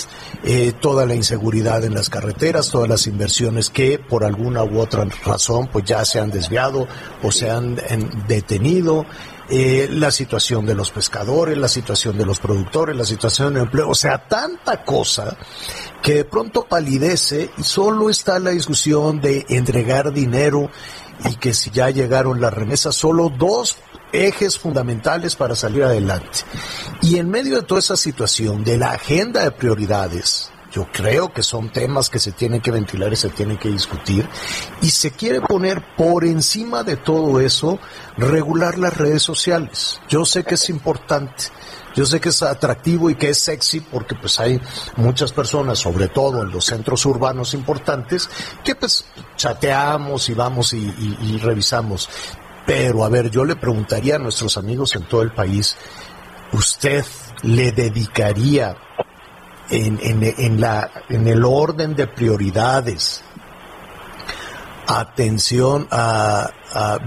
eh, 0.43 0.73
toda 0.79 1.05
la 1.05 1.15
inseguridad 1.15 1.83
en 1.83 1.93
las 1.93 2.09
carreteras, 2.09 2.69
todas 2.69 2.89
las 2.89 3.07
inversiones 3.07 3.69
que 3.69 3.99
por 3.99 4.23
alguna 4.23 4.63
u 4.63 4.79
otra 4.79 5.05
razón 5.25 5.67
pues 5.71 5.85
ya 5.85 6.03
se 6.05 6.19
han 6.19 6.31
desviado 6.31 6.87
o 7.23 7.31
se 7.31 7.49
han 7.49 7.79
en, 7.89 8.09
detenido. 8.27 9.05
Eh, 9.49 9.87
la 9.89 10.11
situación 10.11 10.65
de 10.65 10.75
los 10.75 10.91
pescadores, 10.91 11.57
la 11.57 11.69
situación 11.69 12.17
de 12.17 12.25
los 12.25 12.37
productores, 12.37 12.97
la 12.97 13.05
situación 13.05 13.53
del 13.53 13.63
empleo, 13.63 13.87
o 13.89 13.95
sea, 13.95 14.27
tanta 14.27 14.83
cosa 14.83 15.37
que 16.03 16.15
de 16.15 16.25
pronto 16.25 16.63
palidece 16.63 17.49
y 17.57 17.63
solo 17.63 18.09
está 18.09 18.39
la 18.39 18.49
discusión 18.49 19.21
de 19.21 19.45
entregar 19.47 20.11
dinero 20.11 20.69
y 21.25 21.35
que 21.35 21.53
si 21.53 21.71
ya 21.71 21.89
llegaron 21.89 22.41
las 22.41 22.53
remesas, 22.53 22.95
solo 22.95 23.29
dos 23.29 23.77
ejes 24.11 24.57
fundamentales 24.57 25.35
para 25.35 25.55
salir 25.55 25.83
adelante. 25.83 26.39
Y 27.01 27.17
en 27.17 27.29
medio 27.29 27.55
de 27.55 27.63
toda 27.63 27.79
esa 27.79 27.97
situación, 27.97 28.63
de 28.63 28.77
la 28.77 28.91
agenda 28.91 29.43
de 29.43 29.51
prioridades, 29.51 30.51
yo 30.71 30.87
creo 30.91 31.31
que 31.31 31.43
son 31.43 31.71
temas 31.71 32.09
que 32.09 32.19
se 32.19 32.31
tienen 32.33 32.61
que 32.61 32.71
ventilar 32.71 33.11
y 33.13 33.15
se 33.15 33.29
tienen 33.29 33.57
que 33.57 33.69
discutir. 33.69 34.27
Y 34.81 34.91
se 34.91 35.11
quiere 35.11 35.41
poner 35.41 35.95
por 35.95 36.25
encima 36.25 36.83
de 36.83 36.97
todo 36.97 37.39
eso, 37.39 37.79
regular 38.17 38.77
las 38.77 38.95
redes 38.95 39.23
sociales. 39.23 39.99
Yo 40.09 40.25
sé 40.25 40.43
que 40.43 40.55
es 40.55 40.69
importante. 40.69 41.45
Yo 41.95 42.05
sé 42.05 42.19
que 42.19 42.29
es 42.29 42.43
atractivo 42.43 43.09
y 43.09 43.15
que 43.15 43.29
es 43.29 43.39
sexy 43.39 43.79
porque 43.79 44.13
pues 44.13 44.39
hay 44.39 44.61
muchas 44.97 45.33
personas, 45.33 45.79
sobre 45.79 46.09
todo 46.09 46.43
en 46.43 46.51
los 46.51 46.65
centros 46.65 47.03
urbanos 47.07 47.55
importantes, 47.55 48.29
que 48.63 48.75
pues 48.75 49.05
chateamos 49.35 50.29
y 50.29 50.35
vamos 50.35 50.73
y, 50.73 51.39
revisamos. 51.41 52.07
Pero 52.67 53.03
a 53.03 53.09
ver, 53.09 53.31
yo 53.31 53.43
le 53.43 53.55
preguntaría 53.55 54.17
a 54.17 54.19
nuestros 54.19 54.57
amigos 54.57 54.95
en 54.95 55.03
todo 55.03 55.23
el 55.23 55.31
país, 55.31 55.75
¿usted 56.51 57.03
le 57.41 57.71
dedicaría 57.71 58.77
en, 59.69 59.99
en, 60.01 60.61
la, 60.61 60.89
en 61.09 61.27
el 61.27 61.43
orden 61.45 61.95
de 61.95 62.07
prioridades. 62.07 63.23
Atención 64.89 65.85
a, 65.91 66.49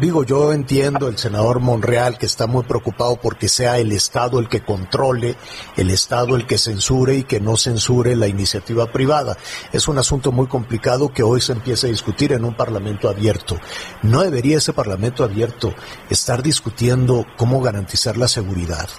digo, 0.00 0.22
yo 0.24 0.52
entiendo 0.52 1.08
el 1.08 1.16
senador 1.16 1.60
Monreal 1.60 2.18
que 2.18 2.26
está 2.26 2.46
muy 2.46 2.62
preocupado 2.64 3.16
porque 3.16 3.48
sea 3.48 3.78
el 3.78 3.92
Estado 3.92 4.38
el 4.38 4.50
que 4.50 4.62
controle, 4.62 5.36
el 5.78 5.90
Estado 5.90 6.36
el 6.36 6.46
que 6.46 6.58
censure 6.58 7.14
y 7.14 7.24
que 7.24 7.40
no 7.40 7.56
censure 7.56 8.16
la 8.16 8.26
iniciativa 8.28 8.92
privada. 8.92 9.38
Es 9.72 9.88
un 9.88 9.96
asunto 9.96 10.30
muy 10.30 10.46
complicado 10.46 11.10
que 11.10 11.22
hoy 11.22 11.40
se 11.40 11.52
empieza 11.52 11.86
a 11.86 11.90
discutir 11.90 12.32
en 12.32 12.44
un 12.44 12.54
Parlamento 12.54 13.08
abierto. 13.08 13.56
No 14.02 14.20
debería 14.20 14.58
ese 14.58 14.74
Parlamento 14.74 15.24
abierto 15.24 15.72
estar 16.10 16.42
discutiendo 16.42 17.24
cómo 17.38 17.62
garantizar 17.62 18.18
la 18.18 18.28
seguridad. 18.28 18.90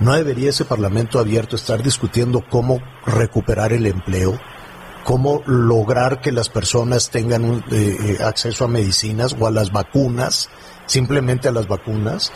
¿No 0.00 0.12
debería 0.14 0.50
ese 0.50 0.64
Parlamento 0.64 1.20
abierto 1.20 1.54
estar 1.54 1.84
discutiendo 1.84 2.42
cómo 2.50 2.80
recuperar 3.06 3.72
el 3.72 3.86
empleo? 3.86 4.40
¿Cómo 5.04 5.42
lograr 5.46 6.20
que 6.20 6.32
las 6.32 6.48
personas 6.48 7.10
tengan 7.10 7.44
un, 7.44 7.64
eh, 7.70 8.18
acceso 8.24 8.64
a 8.64 8.68
medicinas 8.68 9.36
o 9.38 9.46
a 9.46 9.50
las 9.50 9.70
vacunas? 9.70 10.48
Simplemente 10.86 11.48
a 11.48 11.52
las 11.52 11.68
vacunas. 11.68 12.32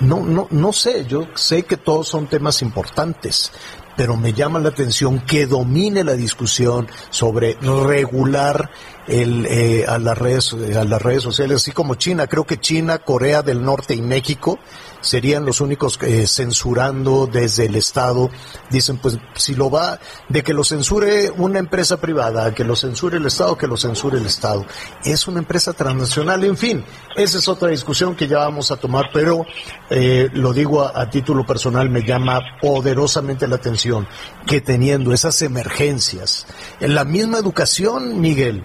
No, 0.00 0.20
no, 0.20 0.46
no 0.50 0.72
sé, 0.72 1.06
yo 1.06 1.28
sé 1.34 1.64
que 1.64 1.76
todos 1.76 2.08
son 2.08 2.26
temas 2.26 2.62
importantes, 2.62 3.52
pero 3.96 4.16
me 4.16 4.32
llama 4.32 4.60
la 4.60 4.68
atención 4.68 5.20
que 5.20 5.46
domine 5.46 6.04
la 6.04 6.14
discusión 6.14 6.88
sobre 7.10 7.56
regular 7.60 8.70
el, 9.08 9.46
eh, 9.46 9.84
a, 9.88 9.98
las 9.98 10.16
redes, 10.16 10.52
a 10.52 10.84
las 10.84 11.02
redes 11.02 11.22
sociales, 11.22 11.56
así 11.56 11.72
como 11.72 11.94
China. 11.94 12.26
Creo 12.26 12.44
que 12.44 12.58
China, 12.58 12.98
Corea 12.98 13.42
del 13.42 13.62
Norte 13.62 13.94
y 13.94 14.02
México 14.02 14.58
serían 15.00 15.44
los 15.44 15.60
únicos 15.60 15.98
eh, 16.02 16.26
censurando 16.26 17.26
desde 17.26 17.66
el 17.66 17.76
Estado. 17.76 18.30
Dicen, 18.70 18.98
pues 18.98 19.18
si 19.34 19.54
lo 19.54 19.70
va, 19.70 19.98
de 20.28 20.42
que 20.42 20.52
lo 20.52 20.64
censure 20.64 21.30
una 21.30 21.58
empresa 21.58 21.98
privada, 21.98 22.54
que 22.54 22.64
lo 22.64 22.76
censure 22.76 23.16
el 23.16 23.26
Estado, 23.26 23.56
que 23.56 23.66
lo 23.66 23.76
censure 23.76 24.18
el 24.18 24.26
Estado. 24.26 24.66
Es 25.04 25.26
una 25.26 25.38
empresa 25.38 25.72
transnacional, 25.72 26.44
en 26.44 26.56
fin, 26.56 26.84
esa 27.16 27.38
es 27.38 27.48
otra 27.48 27.68
discusión 27.68 28.14
que 28.14 28.28
ya 28.28 28.38
vamos 28.38 28.70
a 28.70 28.76
tomar, 28.76 29.06
pero 29.12 29.44
eh, 29.90 30.28
lo 30.32 30.52
digo 30.52 30.82
a, 30.82 31.00
a 31.00 31.08
título 31.10 31.46
personal, 31.46 31.88
me 31.88 32.02
llama 32.02 32.40
poderosamente 32.60 33.48
la 33.48 33.56
atención 33.56 34.06
que 34.46 34.60
teniendo 34.60 35.12
esas 35.12 35.40
emergencias, 35.42 36.46
en 36.80 36.94
la 36.94 37.04
misma 37.04 37.38
educación, 37.38 38.20
Miguel, 38.20 38.64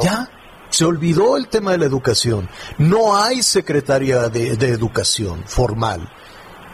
Ya 0.00 0.28
se 0.72 0.86
olvidó 0.86 1.36
el 1.36 1.48
tema 1.48 1.72
de 1.72 1.78
la 1.78 1.84
educación. 1.84 2.48
No 2.78 3.16
hay 3.16 3.42
secretaria 3.42 4.28
de, 4.28 4.56
de 4.56 4.68
educación 4.68 5.44
formal. 5.46 6.10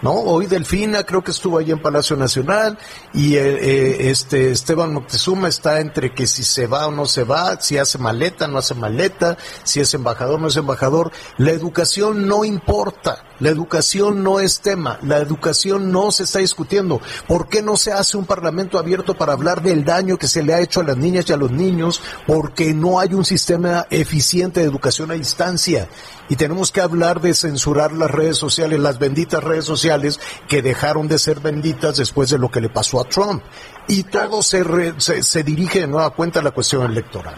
¿No? 0.01 0.13
Hoy 0.13 0.47
Delfina 0.47 1.03
creo 1.03 1.25
que 1.25 1.33
estuvo 1.33 1.59
allí 1.59 1.73
en 1.73 1.83
Palacio 1.83 2.15
Nacional 2.15 2.79
y 3.13 3.35
eh, 3.35 3.41
eh, 3.41 4.11
este 4.11 4.53
Esteban 4.53 4.95
Moctezuma 4.95 5.49
está 5.49 5.81
entre 5.81 6.15
que 6.15 6.29
si 6.29 6.45
se 6.45 6.69
va 6.69 6.87
o 6.87 6.93
no 6.93 7.07
se 7.07 7.25
va, 7.25 7.61
si 7.61 7.79
hace 7.79 7.99
maleta, 7.99 8.47
no 8.47 8.59
hace 8.59 8.75
maleta, 8.75 9.37
si 9.65 9.81
es 9.81 9.93
embajador, 9.95 10.41
no 10.41 10.47
es 10.47 10.57
embajador. 10.57 11.11
La 11.37 11.51
educación 11.51 12.29
no 12.29 12.45
importa, 12.45 13.25
la 13.41 13.51
educación 13.51 14.23
no 14.23 14.41
es 14.41 14.61
tema, 14.61 14.99
la 15.03 15.19
educación 15.19 15.93
no 15.93 16.11
se 16.11 16.25
está 16.25 16.41
discutiendo. 16.41 17.01
¿Por 17.27 17.49
qué 17.49 17.63
no 17.63 17.77
se 17.77 17.93
hace 17.93 18.17
un 18.17 18.27
parlamento 18.27 18.79
abierto 18.79 19.15
para 19.15 19.33
hablar 19.33 19.63
del 19.63 19.85
daño 19.85 20.17
que 20.17 20.27
se 20.27 20.43
le 20.43 20.55
ha 20.55 20.61
hecho 20.61 20.81
a 20.81 20.85
las 20.85 20.97
niñas 20.97 21.29
y 21.29 21.33
a 21.33 21.37
los 21.37 21.51
niños? 21.51 22.03
Porque 22.27 22.75
no 22.75 23.01
hay 23.01 23.15
un 23.15 23.25
sistema 23.25 23.87
eficiente 23.91 24.61
de 24.61 24.67
educación 24.67 25.11
a 25.11 25.15
distancia 25.15 25.89
y 26.29 26.37
tenemos 26.37 26.73
que 26.73 26.81
hablar 26.81 27.21
de 27.21 27.35
censurar 27.35 27.93
las 27.93 28.11
redes 28.11 28.37
sociales, 28.37 28.79
las 28.81 28.99
benditas 28.99 29.43
redes 29.43 29.65
sociales 29.65 30.21
que 30.49 30.63
dejaron 30.63 31.09
de 31.09 31.19
ser 31.19 31.41
benditas 31.41 31.97
después 31.97 32.31
de 32.31 32.39
lo 32.39 32.51
que 32.51 32.61
le 32.61 32.69
pasó 32.69 33.01
a 33.01 33.05
Trump. 33.05 33.43
Y 33.87 34.03
todo 34.05 34.43
se, 34.43 34.63
re, 34.63 34.95
se, 34.99 35.23
se 35.23 35.43
dirige 35.43 35.81
de 35.81 35.87
nueva 35.87 36.11
cuenta 36.11 36.41
a 36.41 36.43
la 36.43 36.51
cuestión 36.51 36.91
electoral. 36.91 37.35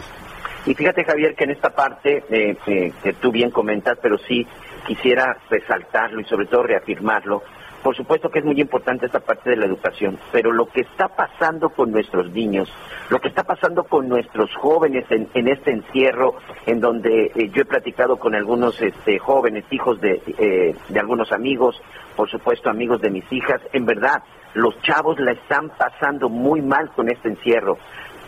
Y 0.65 0.75
fíjate, 0.75 1.03
Javier, 1.03 1.35
que 1.35 1.45
en 1.45 1.51
esta 1.51 1.71
parte 1.71 2.23
eh, 2.29 2.55
eh, 2.67 2.91
que 3.01 3.13
tú 3.13 3.31
bien 3.31 3.49
comentas, 3.49 3.97
pero 4.01 4.17
sí 4.27 4.45
quisiera 4.85 5.37
resaltarlo 5.49 6.21
y 6.21 6.25
sobre 6.25 6.47
todo 6.47 6.63
reafirmarlo. 6.63 7.43
Por 7.83 7.95
supuesto 7.95 8.29
que 8.29 8.39
es 8.39 8.45
muy 8.45 8.61
importante 8.61 9.07
esta 9.07 9.21
parte 9.21 9.49
de 9.49 9.55
la 9.55 9.65
educación, 9.65 10.19
pero 10.31 10.51
lo 10.51 10.67
que 10.67 10.81
está 10.81 11.07
pasando 11.07 11.69
con 11.69 11.91
nuestros 11.91 12.31
niños, 12.31 12.71
lo 13.09 13.19
que 13.19 13.29
está 13.29 13.43
pasando 13.43 13.85
con 13.85 14.07
nuestros 14.07 14.53
jóvenes 14.55 15.05
en, 15.09 15.47
este 15.47 15.71
encierro, 15.71 16.35
en 16.67 16.79
donde 16.79 17.31
eh, 17.33 17.49
yo 17.51 17.63
he 17.63 17.65
platicado 17.65 18.17
con 18.17 18.35
algunos 18.35 18.79
este, 18.83 19.17
jóvenes, 19.17 19.65
hijos 19.71 19.99
de, 19.99 20.21
eh, 20.37 20.75
de 20.89 20.99
algunos 20.99 21.31
amigos, 21.31 21.81
por 22.15 22.29
supuesto 22.29 22.69
amigos 22.69 23.01
de 23.01 23.09
mis 23.09 23.25
hijas, 23.33 23.59
en 23.73 23.85
verdad, 23.85 24.21
los 24.53 24.79
chavos 24.81 25.19
la 25.19 25.31
están 25.31 25.69
pasando 25.69 26.29
muy 26.29 26.61
mal 26.61 26.91
con 26.91 27.09
este 27.09 27.29
encierro 27.29 27.79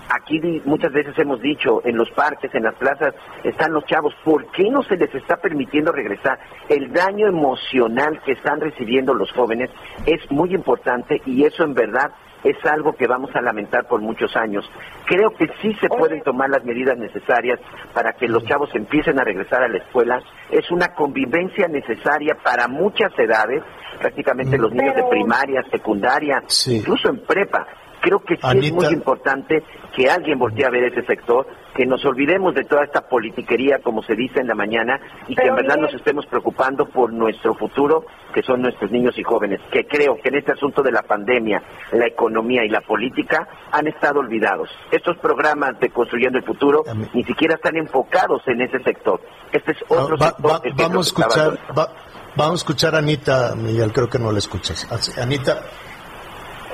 aquí 0.10 0.40
muchas 0.66 0.92
veces 0.92 1.18
hemos 1.18 1.42
dicho, 1.42 1.82
en 1.86 1.98
los 1.98 2.10
parques, 2.12 2.54
en 2.54 2.64
las 2.64 2.76
plazas, 2.76 3.14
están 3.44 3.74
los 3.74 3.86
chavos, 3.86 4.14
¿por 4.24 4.46
qué 4.52 4.70
no 4.70 4.84
se 4.84 4.98
les 4.98 5.14
está 5.16 5.38
permitiendo 5.38 5.92
regresar? 5.92 6.40
El 6.70 6.92
daño 6.94 7.28
emocional 7.28 8.22
que 8.26 8.34
están 8.34 8.60
recibiendo 8.62 9.14
los 9.14 9.32
jóvenes 9.32 9.70
es 10.06 10.30
muy 10.32 10.54
importante 10.54 11.22
y 11.26 11.46
eso 11.46 11.64
en 11.64 11.74
verdad 11.74 12.12
es 12.44 12.58
algo 12.66 12.94
que 12.94 13.08
vamos 13.08 13.34
a 13.36 13.42
lamentar 13.42 13.88
por 13.88 14.02
muchos 14.02 14.36
años. 14.36 14.70
Creo 15.06 15.32
que 15.32 15.48
sí 15.62 15.74
se 15.80 15.88
pueden 15.88 16.22
tomar 16.24 16.50
las 16.50 16.66
medidas 16.66 16.98
necesarias 16.98 17.58
para 17.94 18.12
que 18.14 18.28
los 18.28 18.44
chavos 18.46 18.70
empiecen 18.76 19.18
a 19.20 19.24
regresar 19.24 19.64
a 19.64 19.70
la 19.70 19.78
escuela. 19.78 20.22
Es 20.52 20.70
una 20.70 20.90
convivencia 20.94 21.70
necesaria 21.70 22.36
para 22.44 22.68
muchas 22.68 23.18
edades, 23.18 23.64
prácticamente 23.98 24.58
los 24.58 24.74
niños 24.74 24.94
de 24.94 25.04
primaria, 25.04 25.64
secundaria, 25.72 26.44
Sí. 26.48 26.78
incluso 26.80 27.10
en 27.10 27.20
prepa. 27.26 27.66
Creo 28.04 28.20
que 28.20 28.36
sí 28.36 28.42
es 28.68 28.74
muy 28.74 28.86
importante 28.88 29.64
que 29.96 30.10
alguien 30.10 30.38
voltee 30.38 30.66
a 30.66 30.70
ver 30.70 30.84
ese 30.92 31.06
sector, 31.06 31.48
que 31.74 31.86
nos 31.86 32.04
olvidemos 32.04 32.54
de 32.54 32.66
toda 32.66 32.84
esta 32.84 33.08
politiquería, 33.08 33.80
como 33.82 34.04
se 34.04 34.14
dice 34.14 34.42
en 34.42 34.48
la 34.48 34.56
mañana, 34.56 35.00
y 35.30 35.36
que 35.36 35.48
en 35.48 35.56
verdad 35.56 35.76
Miguel- 35.78 35.82
nos 35.84 35.94
estemos 35.94 36.26
preocupando 36.26 36.86
por 36.90 37.14
nuestro 37.14 37.54
futuro, 37.56 38.06
que 38.34 38.44
son 38.44 38.62
nuestros 38.62 38.92
niños 38.92 39.18
y 39.18 39.24
jóvenes, 39.24 39.62
que 39.72 39.88
creo 39.88 40.18
que 40.22 40.28
en 40.28 40.36
este 40.36 40.52
asunto 40.52 40.84
de 40.84 40.92
la 40.92 41.02
pandemia, 41.04 41.64
la 41.94 42.06
economía 42.06 42.66
y 42.66 42.70
la 42.70 42.82
política 42.82 43.48
han 43.72 43.88
estado 43.88 44.20
olvidados. 44.20 44.70
Estos 44.92 45.18
programas 45.20 45.80
de 45.80 45.90
Construyendo 45.90 46.38
el 46.40 46.44
Futuro 46.44 46.84
Amén. 46.86 47.10
ni 47.14 47.24
siquiera 47.24 47.56
están 47.56 47.78
enfocados 47.78 48.42
en 48.48 48.62
ese 48.62 48.80
sector. 48.84 49.22
Este 49.54 49.72
es 49.72 49.78
otro 49.88 50.18
Va- 50.18 50.28
sector 50.28 50.52
va- 50.52 50.62
que 50.62 50.72
vamos 50.76 51.08
está 51.08 51.22
escuchar, 51.26 51.58
va- 51.78 51.90
vamos 52.36 52.54
a 52.54 52.56
escuchar 52.56 52.96
a 52.96 52.98
Anita, 52.98 53.56
Miguel, 53.56 53.94
creo 53.94 54.10
que 54.10 54.20
no 54.20 54.30
la 54.32 54.40
escuchas. 54.40 54.86
Anita, 55.18 55.62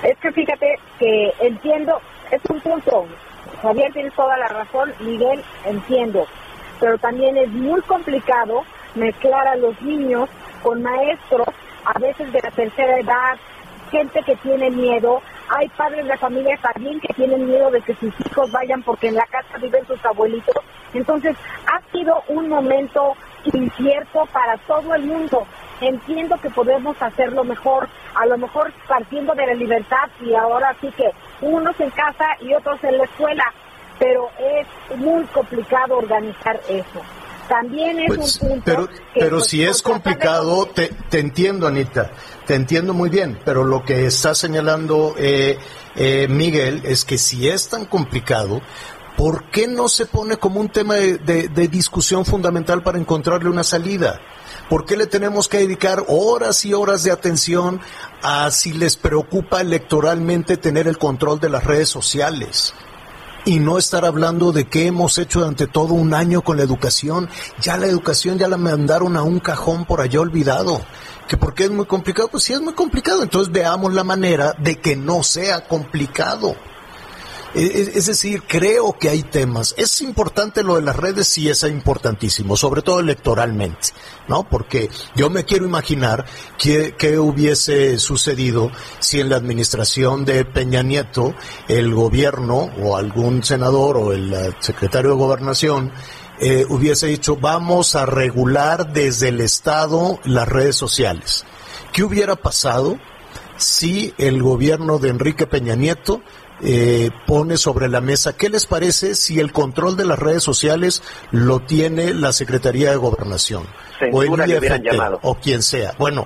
Es 0.02 0.18
que 0.20 0.32
fíjate 0.32 0.49
que 1.00 1.34
entiendo, 1.40 2.00
es 2.32 2.42
un 2.50 2.60
punto 2.60 3.08
Javier 3.62 3.92
tiene 3.92 4.12
toda 4.12 4.38
la 4.38 4.48
razón, 4.48 4.94
Miguel 5.00 5.44
entiendo, 5.66 6.26
pero 6.80 6.98
también 6.98 7.36
es 7.38 7.50
muy 7.50 7.82
complicado 7.82 8.64
mezclar 8.96 9.48
a 9.48 9.56
los 9.56 9.80
niños 9.82 10.30
con 10.64 10.82
maestros, 10.82 11.48
a 11.86 12.00
veces 12.00 12.32
de 12.32 12.40
la 12.42 12.52
tercera 12.52 13.00
edad, 13.00 13.38
gente 13.92 14.22
que 14.24 14.36
tiene 14.38 14.70
miedo, 14.70 15.22
hay 15.50 15.68
padres 15.70 16.08
de 16.08 16.18
familia 16.18 16.58
también 16.62 17.00
que 17.00 17.14
tienen 17.14 17.48
miedo 17.48 17.72
de 17.72 17.82
que 17.82 17.96
sus 17.96 18.14
hijos 18.26 18.52
vayan 18.52 18.84
porque 18.84 19.08
en 19.08 19.16
la 19.16 19.26
casa 19.26 19.58
viven 19.60 19.86
sus 19.88 20.04
abuelitos. 20.06 20.56
Entonces, 20.94 21.36
ha 21.68 21.82
sido 21.92 22.24
un 22.28 22.50
momento 22.50 23.16
incierto 23.52 24.28
para 24.32 24.58
todo 24.68 24.94
el 24.96 25.04
mundo. 25.06 25.46
Entiendo 25.82 26.36
que 26.42 26.50
podemos 26.50 26.96
hacerlo 27.02 27.44
mejor, 27.44 27.88
a 28.16 28.26
lo 28.26 28.38
mejor 28.38 28.74
partiendo 28.88 29.34
de 29.34 29.48
la 29.48 29.54
libertad 29.54 30.10
y 30.22 30.34
ahora 30.36 30.76
sí 30.82 30.90
que 30.98 31.10
unos 31.42 31.80
en 31.80 31.90
casa 31.92 32.26
y 32.42 32.54
otros 32.54 32.84
en 32.84 32.98
la 32.98 33.04
escuela, 33.06 33.44
pero 33.98 34.30
es 34.40 34.98
muy 34.98 35.24
complicado 35.26 35.98
organizar 35.98 36.60
eso. 36.70 37.02
También 37.48 37.98
es 38.00 38.08
Pues, 38.16 38.42
un 38.42 38.50
punto 38.50 38.62
pero 38.66 38.88
que, 38.90 38.96
pero 39.16 39.38
pues, 39.38 39.48
si 39.48 39.64
es 39.64 39.78
de 39.78 39.84
complicado, 39.90 40.66
te, 40.68 40.90
te 41.10 41.20
entiendo, 41.20 41.66
Anita, 41.66 42.12
te 42.46 42.54
entiendo 42.56 42.94
muy 42.94 43.10
bien, 43.10 43.40
pero 43.44 43.64
lo 43.64 43.84
que 43.84 44.06
está 44.06 44.36
señalando 44.36 45.16
eh, 45.18 45.58
eh, 45.96 46.28
Miguel 46.30 46.82
es 46.84 47.06
que 47.06 47.18
si 47.18 47.50
es 47.50 47.68
tan 47.70 47.86
complicado, 47.86 48.62
¿por 49.18 49.46
qué 49.46 49.68
no 49.68 49.88
se 49.90 50.06
pone 50.06 50.38
como 50.38 50.60
un 50.60 50.70
tema 50.70 50.96
de, 50.96 51.18
de- 51.18 51.48
de 51.48 51.68
discusión 51.68 52.24
fundamental 52.26 52.84
para 52.84 53.00
encontrarle 53.00 53.50
una 53.50 53.64
salida? 53.64 54.20
¿Por 54.70 54.86
qué 54.86 54.96
le 54.96 55.08
tenemos 55.08 55.48
que 55.48 55.58
dedicar 55.58 56.06
horas 56.08 56.64
y 56.64 56.74
horas 56.74 57.04
de 57.04 57.12
atención 57.12 57.82
a 58.22 58.52
si 58.52 58.72
les 58.72 58.98
preocupa 58.98 59.62
electoralmente 59.62 60.58
tener 60.58 60.88
el 60.88 60.98
control 60.98 61.40
de 61.40 61.50
las 61.50 61.64
redes 61.64 61.90
sociales? 61.90 62.74
y 63.46 63.60
no 63.60 63.78
estar 63.78 64.06
hablando 64.06 64.52
de 64.52 64.68
qué 64.68 64.88
hemos 64.88 65.18
hecho 65.18 65.40
durante 65.40 65.66
todo 65.66 65.94
un 65.94 66.14
año 66.14 66.42
con 66.42 66.58
la 66.58 66.64
educación. 66.64 67.30
Ya 67.62 67.78
la 67.78 67.88
educación 67.88 68.38
ya 68.38 68.48
la 68.48 68.58
mandaron 68.58 69.16
a 69.18 69.24
un 69.24 69.40
cajón 69.40 69.86
por 69.86 70.02
allá 70.02 70.20
olvidado. 70.20 70.82
¿Que 71.28 71.38
por 71.38 71.54
qué 71.54 71.64
es 71.64 71.72
muy 71.72 71.86
complicado? 71.86 72.28
Pues 72.28 72.44
sí 72.44 72.54
es 72.54 72.62
muy 72.62 72.74
complicado. 72.74 73.24
Entonces 73.24 73.52
veamos 73.52 73.94
la 73.94 74.04
manera 74.04 74.54
de 74.60 74.76
que 74.80 74.96
no 74.96 75.24
sea 75.24 75.68
complicado. 75.68 76.56
Es 77.56 78.06
decir, 78.06 78.44
creo 78.48 78.94
que 78.94 79.10
hay 79.10 79.24
temas. 79.24 79.74
Es 79.78 80.02
importante 80.02 80.64
lo 80.64 80.76
de 80.76 80.84
las 80.84 80.96
redes, 80.96 81.28
sí 81.28 81.50
es 81.50 81.64
importantísimo, 81.64 82.56
sobre 82.56 82.84
todo 82.84 83.00
electoralmente, 83.00 83.90
¿no? 84.28 84.48
Porque 84.48 84.90
yo 85.16 85.32
me 85.32 85.46
quiero 85.46 85.66
imaginar 85.66 86.26
qué, 86.60 86.94
qué 86.98 87.18
hubiese 87.18 87.98
sucedido 87.98 88.72
si 89.00 89.20
en 89.20 89.30
la 89.30 89.38
administración 89.38 90.26
de 90.26 90.46
Peña 90.46 90.84
Nieto 90.84 91.34
el 91.68 91.94
gobierno 91.94 92.70
o 92.82 92.96
algún 92.96 93.44
senador 93.44 93.98
o 93.98 94.14
el 94.14 94.32
eh, 94.32 94.56
secretario 94.60 95.12
de 95.12 95.18
gobernación 95.18 95.92
eh, 96.42 96.66
hubiese 96.70 97.08
dicho 97.08 97.36
vamos 97.36 97.96
a 97.96 98.06
regular 98.06 98.94
desde 98.94 99.30
el 99.30 99.42
Estado 99.42 100.20
las 100.24 100.48
redes 100.48 100.76
sociales. 100.76 101.46
¿Qué 101.92 102.04
hubiera 102.04 102.36
pasado 102.36 102.98
si 103.58 104.14
el 104.18 104.42
gobierno 104.42 105.00
de 105.00 105.10
Enrique 105.10 105.48
Peña 105.48 105.76
Nieto 105.76 106.22
eh, 106.62 107.10
pone 107.28 107.58
sobre 107.58 107.88
la 107.88 108.02
mesa, 108.02 108.34
¿qué 108.36 108.50
les 108.50 108.66
parece 108.66 109.16
si 109.16 109.40
el 109.40 109.52
control 109.52 109.96
de 109.98 110.06
las 110.06 110.20
redes 110.20 110.44
sociales 110.44 111.02
lo 111.32 111.60
tiene 111.62 112.14
la 112.14 112.34
Secretaría 112.34 112.92
de 112.92 112.98
Gobernación? 112.98 113.64
o 114.14 114.24
el 114.24 114.30
IFT, 114.50 114.96
o 115.24 115.36
quien 115.36 115.62
sea. 115.62 115.94
Bueno, 116.00 116.26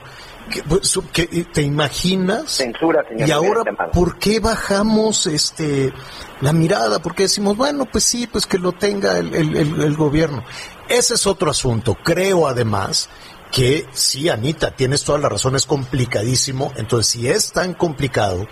¿qué- 0.52 0.62
pues, 0.64 1.00
¿te 1.54 1.62
imaginas? 1.64 2.52
Censura, 2.52 3.04
señor. 3.08 3.28
Y 3.28 3.32
ahora. 3.32 3.64
¿por 3.92 4.20
qué 4.20 4.40
bajamos 4.40 5.26
este 5.28 5.92
la 6.42 6.54
mirada? 6.54 7.00
Porque 7.00 7.24
decimos, 7.24 7.58
bueno, 7.58 7.86
pues 7.92 8.04
sí, 8.04 8.28
pues 8.28 8.46
que 8.46 8.60
lo 8.60 8.74
tenga 8.74 9.18
el, 9.18 9.34
el- 9.34 9.56
el- 9.58 9.82
el 9.82 9.96
gobierno. 9.96 10.44
Ese 10.88 11.16
es 11.16 11.26
otro 11.26 11.50
asunto. 11.50 11.98
Creo 12.04 12.48
además 12.48 13.10
que 13.52 13.88
sí, 13.94 14.30
Anita, 14.30 14.72
tienes 14.76 15.04
toda 15.04 15.18
la 15.20 15.30
razón, 15.30 15.56
es 15.56 15.66
complicadísimo. 15.66 16.74
Entonces, 16.76 17.12
si 17.12 17.28
es 17.28 17.52
tan 17.52 17.74
complicado, 17.74 18.46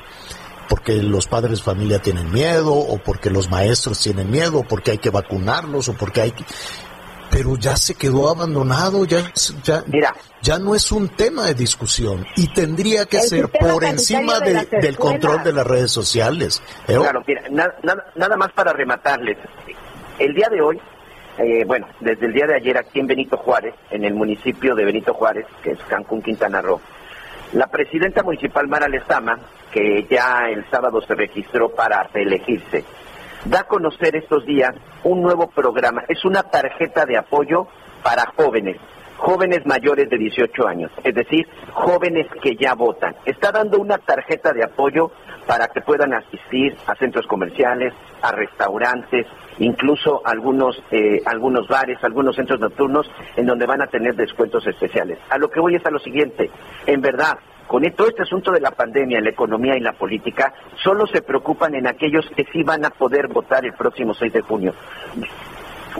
porque 0.71 1.03
los 1.03 1.27
padres 1.27 1.57
de 1.60 1.63
familia 1.65 1.99
tienen 1.99 2.31
miedo, 2.31 2.73
o 2.73 2.97
porque 2.97 3.29
los 3.29 3.49
maestros 3.49 3.99
tienen 4.01 4.31
miedo, 4.31 4.60
o 4.60 4.63
porque 4.63 4.91
hay 4.91 4.97
que 4.99 5.10
vacunarlos, 5.10 5.89
o 5.89 5.93
porque 5.93 6.21
hay 6.21 6.31
que... 6.31 6.45
Pero 7.29 7.57
ya 7.57 7.75
se 7.75 7.95
quedó 7.95 8.29
abandonado, 8.29 9.03
ya, 9.05 9.31
ya, 9.63 9.84
ya 10.41 10.60
no 10.60 10.73
es 10.73 10.89
un 10.93 11.10
tema 11.10 11.45
de 11.47 11.53
discusión 11.55 12.25
y 12.38 12.47
tendría 12.53 13.05
que 13.05 13.19
ser 13.21 13.49
por 13.49 13.84
encima 13.84 14.39
de 14.39 14.65
de- 14.65 14.79
del 14.81 14.97
control 14.97 15.43
de 15.43 15.53
las 15.53 15.67
redes 15.67 15.91
sociales. 15.91 16.62
¿eh? 16.88 16.95
Claro, 16.95 17.21
mira, 17.27 17.41
na- 17.49 17.73
nada, 17.84 18.05
nada 18.15 18.36
más 18.38 18.51
para 18.53 18.71
rematarles. 18.73 19.38
El 20.19 20.34
día 20.34 20.47
de 20.49 20.62
hoy, 20.62 20.79
eh, 21.38 21.63
bueno, 21.65 21.88
desde 22.01 22.25
el 22.27 22.34
día 22.34 22.47
de 22.47 22.55
ayer 22.55 22.77
aquí 22.77 22.99
en 22.99 23.07
Benito 23.07 23.38
Juárez, 23.38 23.75
en 23.91 24.03
el 24.05 24.13
municipio 24.13 24.75
de 24.75 24.84
Benito 24.86 25.13
Juárez, 25.13 25.45
que 25.63 25.71
es 25.71 25.79
Cancún, 25.89 26.21
Quintana 26.21 26.62
Roo, 26.62 26.81
la 27.53 27.67
presidenta 27.67 28.23
municipal 28.23 28.67
Mara 28.67 28.87
Lezama, 28.87 29.39
que 29.71 30.07
ya 30.09 30.49
el 30.49 30.69
sábado 30.69 31.01
se 31.01 31.15
registró 31.15 31.69
para 31.69 32.03
reelegirse, 32.03 32.85
da 33.45 33.61
a 33.61 33.63
conocer 33.63 34.15
estos 34.15 34.45
días 34.45 34.73
un 35.03 35.21
nuevo 35.21 35.47
programa. 35.47 36.03
Es 36.07 36.23
una 36.25 36.43
tarjeta 36.43 37.05
de 37.05 37.17
apoyo 37.17 37.67
para 38.03 38.25
jóvenes, 38.37 38.77
jóvenes 39.17 39.65
mayores 39.65 40.09
de 40.09 40.17
18 40.17 40.67
años, 40.67 40.91
es 41.03 41.13
decir, 41.13 41.47
jóvenes 41.73 42.27
que 42.41 42.55
ya 42.55 42.73
votan. 42.73 43.15
Está 43.25 43.51
dando 43.51 43.79
una 43.79 43.97
tarjeta 43.97 44.53
de 44.53 44.63
apoyo 44.63 45.11
para 45.45 45.67
que 45.67 45.81
puedan 45.81 46.13
asistir 46.13 46.77
a 46.87 46.95
centros 46.95 47.27
comerciales, 47.27 47.93
a 48.21 48.31
restaurantes, 48.31 49.27
incluso 49.62 50.21
algunos 50.26 50.82
eh, 50.91 51.21
algunos 51.26 51.67
bares, 51.67 51.97
algunos 52.04 52.36
centros 52.36 52.60
nocturnos 52.60 53.10
en 53.36 53.45
donde 53.45 53.65
van 53.65 53.82
a 53.82 53.88
tener 53.88 54.15
descuentos 54.15 54.65
especiales. 54.67 55.19
A 55.30 55.38
lo 55.38 55.50
que 55.50 55.60
voy 55.60 55.76
es 55.76 55.86
a 55.86 55.91
lo 55.91 56.00
siguiente, 56.00 56.50
en 56.86 57.02
verdad, 57.02 57.38
con 57.67 57.84
todo 57.93 58.08
este 58.08 58.24
asunto 58.24 58.52
de 58.52 58.60
la 58.60 58.71
pandemia, 58.71 59.21
la 59.21 59.30
economía 59.30 59.78
y 59.78 59.80
la 59.80 59.93
política, 59.93 60.54
solo 60.84 61.08
se 61.08 61.21
preocupan 61.21 61.74
en 61.74 61.88
aquellos 61.88 62.26
que 62.36 62.43
sí 62.52 62.63
van 62.63 62.84
a 62.84 62.89
poder 62.89 63.30
votar 63.30 63.63
el 63.63 63.74
próximo 63.74 64.13
6 64.13 64.34
de 64.34 64.41
junio. 64.41 64.74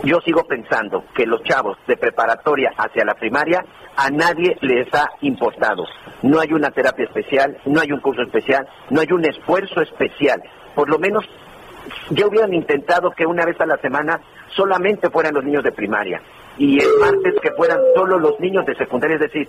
Yo 0.04 0.20
sigo 0.20 0.44
pensando 0.44 1.04
que 1.14 1.26
los 1.26 1.42
chavos 1.44 1.78
de 1.86 1.96
preparatoria 1.96 2.72
hacia 2.76 3.04
la 3.04 3.14
primaria 3.14 3.64
a 3.96 4.10
nadie 4.10 4.56
les 4.60 4.92
ha 4.92 5.08
importado. 5.20 5.84
No 6.22 6.40
hay 6.40 6.52
una 6.52 6.70
terapia 6.70 7.04
especial, 7.04 7.56
no 7.66 7.80
hay 7.80 7.92
un 7.92 8.00
curso 8.00 8.22
especial, 8.22 8.66
no 8.90 9.00
hay 9.00 9.12
un 9.12 9.24
esfuerzo 9.24 9.80
especial. 9.80 10.42
Por 10.74 10.88
lo 10.88 10.98
menos 10.98 11.24
ya 12.10 12.26
hubieran 12.26 12.52
intentado 12.54 13.10
que 13.10 13.26
una 13.26 13.44
vez 13.44 13.60
a 13.60 13.66
la 13.66 13.76
semana 13.78 14.20
solamente 14.54 15.10
fueran 15.10 15.34
los 15.34 15.44
niños 15.44 15.64
de 15.64 15.72
primaria 15.72 16.20
y 16.58 16.78
el 16.80 16.88
martes 17.00 17.34
que 17.42 17.50
fueran 17.52 17.78
solo 17.94 18.18
los 18.18 18.38
niños 18.40 18.64
de 18.66 18.74
secundaria. 18.76 19.14
Es 19.16 19.22
decir, 19.22 19.48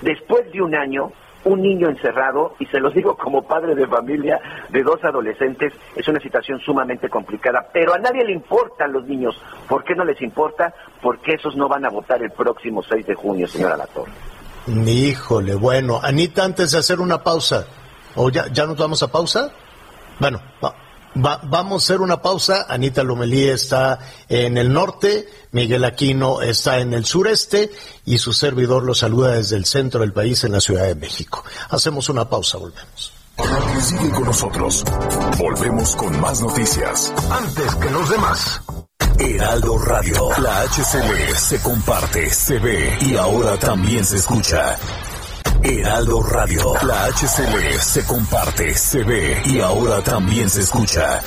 después 0.00 0.50
de 0.52 0.62
un 0.62 0.74
año, 0.74 1.12
un 1.44 1.62
niño 1.62 1.88
encerrado, 1.88 2.54
y 2.58 2.66
se 2.66 2.78
los 2.78 2.92
digo 2.94 3.16
como 3.16 3.42
padre 3.46 3.74
de 3.74 3.86
familia 3.86 4.38
de 4.68 4.82
dos 4.82 5.02
adolescentes, 5.02 5.72
es 5.96 6.06
una 6.06 6.20
situación 6.20 6.60
sumamente 6.60 7.08
complicada, 7.08 7.66
pero 7.72 7.94
a 7.94 7.98
nadie 7.98 8.24
le 8.24 8.32
importan 8.32 8.92
los 8.92 9.04
niños. 9.06 9.40
¿Por 9.68 9.82
qué 9.84 9.94
no 9.94 10.04
les 10.04 10.20
importa? 10.20 10.74
Porque 11.02 11.32
esos 11.34 11.56
no 11.56 11.66
van 11.68 11.86
a 11.86 11.88
votar 11.90 12.22
el 12.22 12.30
próximo 12.30 12.82
6 12.82 13.06
de 13.06 13.14
junio, 13.14 13.46
señora 13.48 13.76
Latorre. 13.76 14.12
Híjole, 14.86 15.54
bueno, 15.54 15.98
Anita, 16.02 16.44
antes 16.44 16.72
de 16.72 16.78
hacer 16.78 17.00
una 17.00 17.22
pausa, 17.22 17.66
¿o 18.16 18.30
ya, 18.30 18.46
ya 18.52 18.66
nos 18.66 18.76
vamos 18.76 19.02
a 19.02 19.10
pausa? 19.10 19.50
Bueno, 20.18 20.38
va- 20.62 20.74
va- 21.16 21.40
vamos 21.44 21.82
a 21.82 21.84
hacer 21.84 22.00
una 22.00 22.20
pausa. 22.22 22.66
Anita 22.68 23.02
Lomelí 23.02 23.48
está 23.48 23.98
en 24.28 24.56
el 24.58 24.72
norte, 24.72 25.28
Miguel 25.52 25.84
Aquino 25.84 26.40
está 26.42 26.78
en 26.78 26.94
el 26.94 27.04
sureste 27.04 27.70
y 28.04 28.18
su 28.18 28.32
servidor 28.32 28.82
lo 28.84 28.94
saluda 28.94 29.32
desde 29.32 29.56
el 29.56 29.64
centro 29.64 30.00
del 30.00 30.12
país 30.12 30.44
en 30.44 30.52
la 30.52 30.60
Ciudad 30.60 30.84
de 30.84 30.94
México. 30.94 31.44
Hacemos 31.70 32.08
una 32.08 32.28
pausa, 32.28 32.58
volvemos. 32.58 33.12
Sigue 33.80 34.10
con 34.10 34.24
nosotros. 34.24 34.84
Volvemos 35.38 35.96
con 35.96 36.20
más 36.20 36.42
noticias. 36.42 37.12
Antes 37.30 37.74
que 37.76 37.90
los 37.90 38.10
demás. 38.10 38.60
Heraldo 39.18 39.78
Radio. 39.78 40.28
La 40.42 40.62
HCL 40.62 41.36
se 41.36 41.60
comparte, 41.62 42.30
se 42.30 42.58
ve 42.58 42.98
y 43.00 43.16
ahora 43.16 43.56
también 43.58 44.04
se 44.04 44.16
escucha. 44.16 44.76
Heraldo 45.62 46.22
Radio. 46.22 46.72
La 46.86 47.04
HCL 47.06 47.80
se 47.80 48.06
comparte, 48.06 48.74
se 48.74 49.02
ve 49.04 49.42
y 49.44 49.60
ahora 49.60 50.00
también 50.02 50.48
se 50.48 50.62
escucha. 50.62 51.20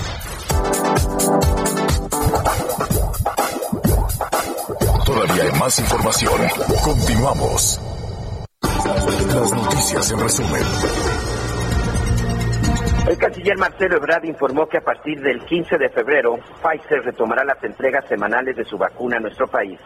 Todavía 5.06 5.44
hay 5.44 5.52
más 5.60 5.78
información. 5.80 6.34
Continuamos. 6.84 7.80
Las 8.62 9.54
noticias 9.54 10.12
en 10.12 10.20
resumen. 10.20 10.64
El 13.08 13.18
canciller 13.18 13.58
Marcelo 13.58 13.98
Ebrard 13.98 14.24
informó 14.26 14.68
que 14.68 14.78
a 14.78 14.82
partir 14.82 15.22
del 15.22 15.44
15 15.46 15.78
de 15.78 15.90
febrero, 15.90 16.38
Pfizer 16.62 17.04
retomará 17.04 17.44
las 17.44 17.62
entregas 17.64 18.08
semanales 18.08 18.56
de 18.56 18.66
su 18.66 18.78
vacuna 18.78 19.18
a 19.18 19.20
nuestro 19.20 19.48
país, 19.48 19.80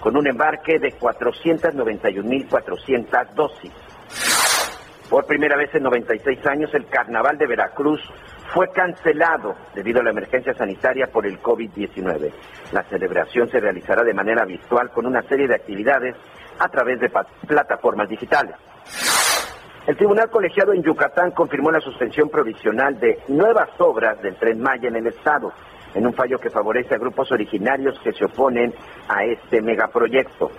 con 0.00 0.16
un 0.16 0.26
embarque 0.26 0.78
de 0.78 0.98
491.400 0.98 3.34
dosis. 3.34 3.70
Por 5.08 5.26
primera 5.26 5.56
vez 5.56 5.74
en 5.74 5.82
96 5.82 6.46
años, 6.46 6.74
el 6.74 6.86
Carnaval 6.86 7.36
de 7.36 7.46
Veracruz 7.46 8.00
fue 8.52 8.68
cancelado 8.70 9.54
debido 9.74 10.00
a 10.00 10.04
la 10.04 10.10
emergencia 10.10 10.54
sanitaria 10.54 11.06
por 11.08 11.26
el 11.26 11.40
COVID-19. 11.40 12.32
La 12.72 12.82
celebración 12.84 13.48
se 13.48 13.60
realizará 13.60 14.02
de 14.02 14.14
manera 14.14 14.44
virtual 14.44 14.90
con 14.90 15.06
una 15.06 15.22
serie 15.22 15.46
de 15.46 15.56
actividades 15.56 16.16
a 16.58 16.68
través 16.68 17.00
de 17.00 17.10
plataformas 17.46 18.08
digitales. 18.08 18.54
El 19.86 19.96
Tribunal 19.96 20.30
Colegiado 20.30 20.72
en 20.72 20.82
Yucatán 20.82 21.32
confirmó 21.32 21.70
la 21.70 21.80
suspensión 21.80 22.30
provisional 22.30 22.98
de 22.98 23.18
nuevas 23.28 23.68
obras 23.78 24.20
del 24.22 24.36
Tren 24.36 24.58
Maya 24.60 24.88
en 24.88 24.96
el 24.96 25.08
Estado, 25.08 25.52
en 25.94 26.06
un 26.06 26.14
fallo 26.14 26.38
que 26.38 26.48
favorece 26.48 26.94
a 26.94 26.98
grupos 26.98 27.30
originarios 27.30 27.98
que 28.02 28.12
se 28.12 28.24
oponen 28.24 28.72
a 29.08 29.24
este 29.24 29.60
megaproyecto. 29.60 30.50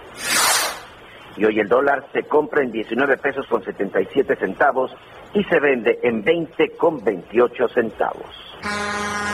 Y 1.38 1.46
hoy 1.46 1.60
el 1.60 1.68
dólar 1.68 2.06
se 2.14 2.24
compra 2.24 2.64
en 2.64 2.72
19 2.72 3.18
pesos 3.18 3.46
con 3.48 3.64
77 3.64 4.36
centavos 4.38 4.92
y 5.34 5.44
se 5.44 5.60
vende 5.60 6.00
en 6.02 6.24
20 6.24 6.72
con 6.78 7.04
28 7.04 7.68
centavos. 7.70 8.56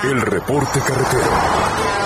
El 0.03 0.21
reporte 0.21 0.79
carretero. 0.79 2.01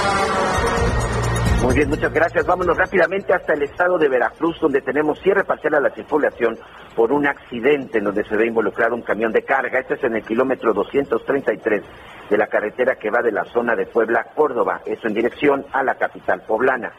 Muy 1.64 1.74
bien, 1.74 1.90
muchas 1.90 2.14
gracias. 2.14 2.46
Vámonos 2.46 2.78
rápidamente 2.78 3.34
hasta 3.34 3.54
el 3.54 3.64
estado 3.64 3.98
de 3.98 4.08
Veracruz, 4.08 4.60
donde 4.60 4.82
tenemos 4.82 5.20
cierre 5.22 5.44
parcial 5.46 5.74
a 5.76 5.80
la 5.80 5.90
circulación 5.90 6.60
por 6.96 7.12
un 7.12 7.26
accidente 7.26 7.98
en 7.98 8.04
donde 8.04 8.24
se 8.26 8.36
ve 8.36 8.46
involucrado 8.46 8.94
un 8.94 9.02
camión 9.02 9.32
de 9.32 9.44
carga. 9.44 9.80
Este 9.80 9.96
es 9.96 10.04
en 10.04 10.16
el 10.16 10.24
kilómetro 10.24 10.74
233 10.74 11.82
de 12.30 12.38
la 12.38 12.48
carretera 12.48 12.96
que 12.96 13.10
va 13.10 13.22
de 13.24 13.32
la 13.32 13.46
zona 13.46 13.76
de 13.76 13.88
Puebla 13.88 14.20
a 14.20 14.36
Córdoba, 14.36 14.82
eso 14.86 15.08
en 15.08 15.14
dirección 15.16 15.66
a 15.72 15.82
la 15.82 15.96
capital 15.96 16.42
poblana. 16.42 16.92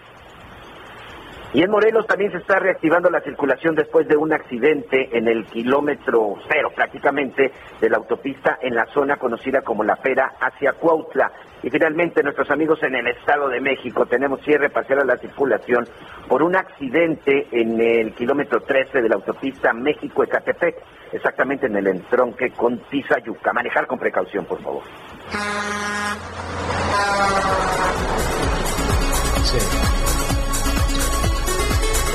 Y 1.57 1.63
en 1.63 1.71
Morelos 1.71 2.07
también 2.07 2.31
se 2.33 2.37
está 2.37 2.59
reactivando 2.59 3.09
la 3.09 3.23
circulación 3.23 3.75
después 3.75 4.07
de 4.07 4.15
un 4.15 4.31
accidente 4.31 5.09
en 5.17 5.27
el 5.27 5.47
kilómetro 5.47 6.35
cero 6.53 6.71
prácticamente 6.77 7.51
de 7.81 7.89
la 7.89 7.97
autopista 7.97 8.59
en 8.61 8.75
la 8.75 8.85
zona 8.93 9.17
conocida 9.17 9.63
como 9.63 9.83
La 9.83 9.97
Pera 9.97 10.35
hacia 10.39 10.75
Cuautla. 10.75 11.33
Y 11.63 11.71
finalmente 11.71 12.23
nuestros 12.23 12.51
amigos 12.51 12.83
en 12.83 12.97
el 12.97 13.07
Estado 13.07 13.49
de 13.49 13.63
México 13.63 14.05
tenemos 14.05 14.43
cierre 14.43 14.69
parcial 14.69 14.99
a 14.99 15.05
la 15.07 15.17
circulación 15.17 15.89
por 16.29 16.43
un 16.43 16.57
accidente 16.57 17.47
en 17.51 17.81
el 17.81 18.13
kilómetro 18.13 18.61
13 18.61 19.01
de 19.01 19.09
la 19.09 19.15
autopista 19.15 19.73
México-Ecatepec, 19.73 20.77
exactamente 21.13 21.69
en 21.69 21.77
el 21.77 21.87
entronque 21.87 22.51
con 22.51 22.81
Tizayuca. 22.91 23.55
Manejar 23.55 23.87
con 23.87 23.99
precaución, 23.99 24.45
por 24.45 24.61
favor. 24.61 24.83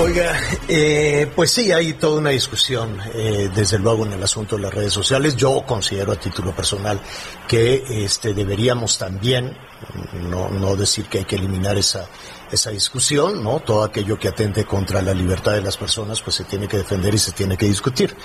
Oiga, 0.01 0.35
eh, 0.67 1.31
pues 1.35 1.51
sí, 1.51 1.71
hay 1.71 1.93
toda 1.93 2.17
una 2.17 2.31
discusión, 2.31 2.97
eh, 3.13 3.51
desde 3.53 3.77
luego, 3.77 4.03
en 4.03 4.13
el 4.13 4.23
asunto 4.23 4.55
de 4.55 4.63
las 4.63 4.73
redes 4.73 4.91
sociales. 4.91 5.35
Yo 5.35 5.63
considero 5.63 6.11
a 6.11 6.15
título 6.15 6.55
personal 6.55 6.99
que 7.47 7.83
este, 8.03 8.33
deberíamos 8.33 8.97
también, 8.97 9.55
no, 10.27 10.49
no 10.49 10.75
decir 10.75 11.05
que 11.05 11.19
hay 11.19 11.25
que 11.25 11.35
eliminar 11.35 11.77
esa 11.77 12.07
esa 12.51 12.71
discusión, 12.71 13.43
¿no? 13.43 13.59
Todo 13.59 13.83
aquello 13.83 14.19
que 14.19 14.27
atente 14.27 14.65
contra 14.65 15.01
la 15.01 15.13
libertad 15.13 15.53
de 15.53 15.61
las 15.61 15.77
personas, 15.77 16.21
pues 16.21 16.35
se 16.35 16.43
tiene 16.43 16.67
que 16.67 16.77
defender 16.77 17.13
y 17.13 17.17
se 17.17 17.31
tiene 17.31 17.57
que 17.57 17.65
discutir. 17.65 18.15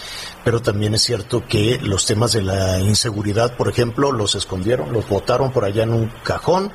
Pero 0.44 0.60
también 0.60 0.94
es 0.94 1.02
cierto 1.02 1.44
que 1.46 1.78
los 1.82 2.06
temas 2.06 2.32
de 2.32 2.42
la 2.42 2.78
inseguridad, 2.80 3.56
por 3.56 3.68
ejemplo, 3.68 4.12
los 4.12 4.34
escondieron, 4.34 4.92
los 4.92 5.08
votaron 5.08 5.52
por 5.52 5.64
allá 5.64 5.84
en 5.84 5.92
un 5.92 6.12
cajón. 6.24 6.72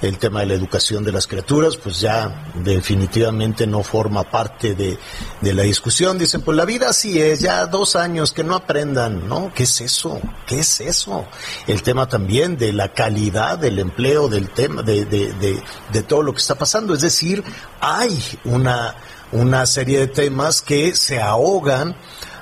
El 0.00 0.18
tema 0.18 0.40
de 0.40 0.46
la 0.46 0.54
educación 0.54 1.04
de 1.04 1.12
las 1.12 1.26
criaturas, 1.26 1.76
pues 1.76 2.00
ya 2.00 2.52
definitivamente 2.62 3.66
no 3.66 3.82
forma 3.82 4.24
parte 4.24 4.74
de, 4.74 4.98
de 5.40 5.54
la 5.54 5.62
discusión. 5.62 6.18
Dicen, 6.18 6.42
pues 6.42 6.56
la 6.56 6.64
vida 6.64 6.88
así 6.88 7.20
es, 7.20 7.40
ya 7.40 7.66
dos 7.66 7.96
años 7.96 8.32
que 8.32 8.44
no 8.44 8.54
aprendan, 8.54 9.28
¿no? 9.28 9.52
¿Qué 9.54 9.64
es 9.64 9.80
eso? 9.80 10.20
¿Qué 10.46 10.60
es 10.60 10.80
eso? 10.80 11.26
El 11.66 11.82
tema 11.82 12.08
también 12.08 12.56
de 12.56 12.72
la 12.72 12.92
calidad 12.92 13.58
del 13.58 13.78
empleo, 13.78 14.28
del 14.28 14.50
tema, 14.50 14.82
de, 14.82 15.04
de, 15.04 15.32
de, 15.34 15.62
de 15.92 16.02
todo 16.02 16.22
lo 16.22 16.32
que 16.32 16.40
está 16.40 16.54
pasando 16.54 16.93
es 16.94 17.02
decir, 17.02 17.42
hay 17.80 18.18
una, 18.44 18.94
una 19.32 19.66
serie 19.66 19.98
de 19.98 20.06
temas 20.06 20.62
que 20.62 20.94
se 20.94 21.20
ahogan 21.20 21.96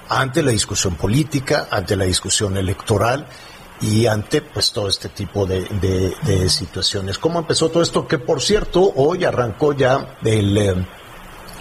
ante 0.08 0.42
la 0.42 0.50
discusión 0.50 0.94
política, 0.94 1.68
ante 1.70 1.96
la 1.96 2.04
discusión 2.04 2.56
electoral 2.56 3.26
y 3.80 4.06
ante 4.06 4.42
pues 4.42 4.72
todo 4.72 4.88
este 4.88 5.08
tipo 5.08 5.46
de, 5.46 5.64
de, 6.22 6.48
situaciones. 6.48 7.18
¿Cómo 7.18 7.40
empezó 7.40 7.68
todo 7.68 7.82
esto? 7.82 8.06
Que 8.06 8.18
por 8.18 8.40
cierto, 8.40 8.92
hoy 8.96 9.24
arrancó 9.24 9.72
ya 9.72 10.18
el... 10.24 10.58
Eh, 10.58 10.86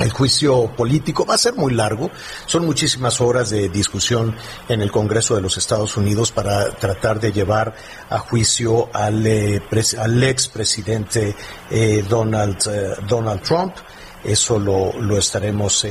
el 0.01 0.11
juicio 0.11 0.67
político 0.75 1.25
va 1.25 1.35
a 1.35 1.37
ser 1.37 1.53
muy 1.55 1.73
largo, 1.73 2.09
son 2.45 2.65
muchísimas 2.65 3.21
horas 3.21 3.49
de 3.49 3.69
discusión 3.69 4.35
en 4.67 4.81
el 4.81 4.91
Congreso 4.91 5.35
de 5.35 5.41
los 5.41 5.57
Estados 5.57 5.95
Unidos 5.97 6.31
para 6.31 6.71
tratar 6.71 7.19
de 7.19 7.31
llevar 7.31 7.75
a 8.09 8.19
juicio 8.19 8.89
al, 8.93 9.25
eh, 9.25 9.61
al 9.99 10.23
expresidente 10.23 11.35
eh, 11.69 12.03
Donald, 12.07 12.57
eh, 12.67 12.95
Donald 13.07 13.41
Trump. 13.41 13.75
Eso 14.23 14.59
lo, 14.59 14.93
lo 15.01 15.17
estaremos 15.17 15.83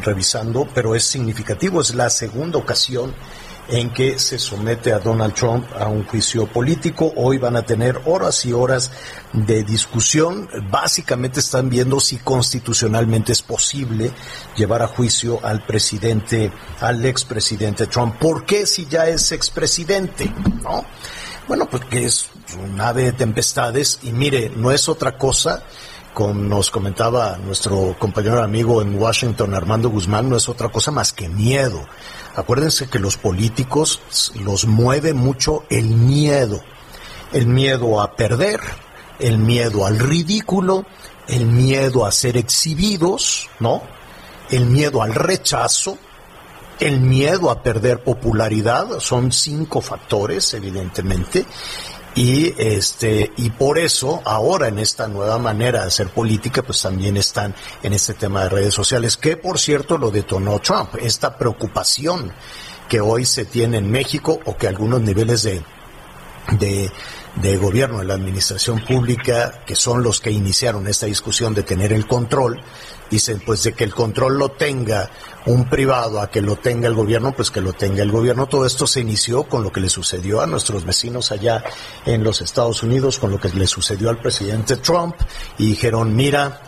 revisando, 0.00 0.68
pero 0.72 0.94
es 0.94 1.02
significativo, 1.04 1.80
es 1.80 1.92
la 1.92 2.08
segunda 2.08 2.56
ocasión 2.56 3.12
en 3.68 3.92
que 3.92 4.18
se 4.18 4.38
somete 4.38 4.92
a 4.92 4.98
Donald 4.98 5.34
Trump 5.34 5.66
a 5.78 5.86
un 5.86 6.04
juicio 6.04 6.46
político. 6.46 7.12
Hoy 7.16 7.38
van 7.38 7.56
a 7.56 7.62
tener 7.62 8.00
horas 8.06 8.44
y 8.44 8.52
horas 8.52 8.90
de 9.32 9.64
discusión. 9.64 10.48
Básicamente 10.70 11.40
están 11.40 11.68
viendo 11.68 12.00
si 12.00 12.18
constitucionalmente 12.18 13.32
es 13.32 13.42
posible 13.42 14.12
llevar 14.56 14.82
a 14.82 14.88
juicio 14.88 15.40
al 15.42 15.64
presidente, 15.64 16.52
al 16.80 17.04
expresidente 17.04 17.86
Trump. 17.86 18.16
¿Por 18.18 18.44
qué 18.44 18.66
si 18.66 18.86
ya 18.86 19.06
es 19.06 19.32
expresidente? 19.32 20.32
¿No? 20.62 20.84
Bueno, 21.48 21.68
porque 21.70 22.04
es 22.04 22.30
un 22.62 22.80
ave 22.80 23.04
de 23.04 23.12
tempestades 23.12 23.98
y 24.02 24.12
mire, 24.12 24.50
no 24.54 24.70
es 24.70 24.88
otra 24.88 25.18
cosa 25.18 25.64
como 26.14 26.32
nos 26.32 26.70
comentaba 26.70 27.36
nuestro 27.38 27.96
compañero 27.98 28.40
amigo 28.40 28.80
en 28.80 28.94
Washington, 28.94 29.52
Armando 29.52 29.90
Guzmán, 29.90 30.30
no 30.30 30.36
es 30.36 30.48
otra 30.48 30.68
cosa 30.68 30.92
más 30.92 31.12
que 31.12 31.28
miedo. 31.28 31.84
Acuérdense 32.36 32.88
que 32.88 32.98
los 32.98 33.16
políticos 33.16 34.00
los 34.40 34.66
mueve 34.66 35.14
mucho 35.14 35.64
el 35.70 35.86
miedo, 35.86 36.60
el 37.32 37.46
miedo 37.46 38.00
a 38.00 38.16
perder, 38.16 38.60
el 39.18 39.38
miedo 39.38 39.86
al 39.86 39.98
ridículo, 39.98 40.84
el 41.28 41.46
miedo 41.46 42.04
a 42.04 42.12
ser 42.12 42.36
exhibidos, 42.36 43.48
¿no? 43.60 43.82
El 44.50 44.66
miedo 44.66 45.02
al 45.02 45.14
rechazo, 45.14 45.96
el 46.80 47.00
miedo 47.00 47.50
a 47.50 47.62
perder 47.62 48.02
popularidad, 48.02 48.98
son 48.98 49.30
cinco 49.30 49.80
factores, 49.80 50.52
evidentemente, 50.54 51.46
y 52.14 52.54
este 52.58 53.32
y 53.36 53.50
por 53.50 53.78
eso 53.78 54.22
ahora 54.24 54.68
en 54.68 54.78
esta 54.78 55.08
nueva 55.08 55.38
manera 55.38 55.80
de 55.80 55.88
hacer 55.88 56.08
política 56.08 56.62
pues 56.62 56.80
también 56.80 57.16
están 57.16 57.54
en 57.82 57.92
este 57.92 58.14
tema 58.14 58.44
de 58.44 58.50
redes 58.50 58.74
sociales 58.74 59.16
que 59.16 59.36
por 59.36 59.58
cierto 59.58 59.98
lo 59.98 60.10
detonó 60.10 60.60
Trump 60.60 60.94
esta 61.00 61.36
preocupación 61.36 62.32
que 62.88 63.00
hoy 63.00 63.24
se 63.24 63.46
tiene 63.46 63.78
en 63.78 63.90
México 63.90 64.38
o 64.44 64.56
que 64.56 64.68
algunos 64.68 65.00
niveles 65.00 65.42
de 65.42 65.62
de, 66.58 66.90
de 67.36 67.56
gobierno 67.56 67.98
de 67.98 68.04
la 68.04 68.14
administración 68.14 68.84
pública 68.84 69.62
que 69.66 69.74
son 69.74 70.02
los 70.02 70.20
que 70.20 70.30
iniciaron 70.30 70.86
esta 70.86 71.06
discusión 71.06 71.54
de 71.54 71.62
tener 71.64 71.92
el 71.92 72.06
control 72.06 72.60
dicen 73.10 73.42
pues 73.44 73.62
de 73.64 73.72
que 73.72 73.84
el 73.84 73.94
control 73.94 74.38
lo 74.38 74.50
tenga 74.50 75.10
un 75.46 75.68
privado 75.68 76.20
a 76.20 76.30
que 76.30 76.40
lo 76.40 76.56
tenga 76.56 76.88
el 76.88 76.94
gobierno, 76.94 77.32
pues 77.32 77.50
que 77.50 77.60
lo 77.60 77.72
tenga 77.72 78.02
el 78.02 78.10
gobierno. 78.10 78.46
Todo 78.46 78.66
esto 78.66 78.86
se 78.86 79.00
inició 79.00 79.44
con 79.44 79.62
lo 79.62 79.72
que 79.72 79.80
le 79.80 79.88
sucedió 79.88 80.40
a 80.40 80.46
nuestros 80.46 80.84
vecinos 80.84 81.32
allá 81.32 81.62
en 82.06 82.24
los 82.24 82.40
Estados 82.40 82.82
Unidos, 82.82 83.18
con 83.18 83.30
lo 83.30 83.38
que 83.38 83.48
le 83.50 83.66
sucedió 83.66 84.10
al 84.10 84.18
presidente 84.18 84.76
Trump, 84.76 85.14
y 85.58 85.66
dijeron, 85.66 86.14
mira, 86.16 86.60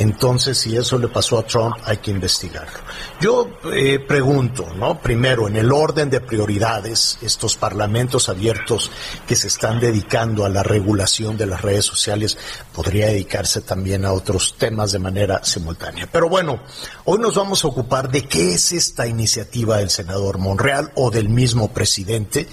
entonces, 0.00 0.56
si 0.56 0.74
eso 0.74 0.96
le 0.96 1.08
pasó 1.08 1.38
a 1.38 1.42
Trump, 1.42 1.76
hay 1.84 1.98
que 1.98 2.10
investigarlo. 2.10 2.78
Yo 3.20 3.50
eh, 3.70 3.98
pregunto, 3.98 4.66
¿no? 4.74 4.98
Primero, 4.98 5.46
en 5.46 5.56
el 5.56 5.70
orden 5.70 6.08
de 6.08 6.22
prioridades, 6.22 7.18
estos 7.20 7.54
parlamentos 7.56 8.30
abiertos 8.30 8.90
que 9.28 9.36
se 9.36 9.48
están 9.48 9.78
dedicando 9.78 10.46
a 10.46 10.48
la 10.48 10.62
regulación 10.62 11.36
de 11.36 11.44
las 11.44 11.60
redes 11.60 11.84
sociales, 11.84 12.38
podría 12.74 13.08
dedicarse 13.08 13.60
también 13.60 14.06
a 14.06 14.14
otros 14.14 14.54
temas 14.56 14.92
de 14.92 15.00
manera 15.00 15.44
simultánea. 15.44 16.08
Pero 16.10 16.30
bueno, 16.30 16.62
hoy 17.04 17.18
nos 17.18 17.34
vamos 17.34 17.62
a 17.62 17.68
ocupar 17.68 18.10
de 18.10 18.22
qué 18.22 18.54
es 18.54 18.72
esta 18.72 19.06
iniciativa 19.06 19.76
del 19.76 19.90
senador 19.90 20.38
Monreal 20.38 20.92
o 20.94 21.10
del 21.10 21.28
mismo 21.28 21.74
presidente. 21.74 22.48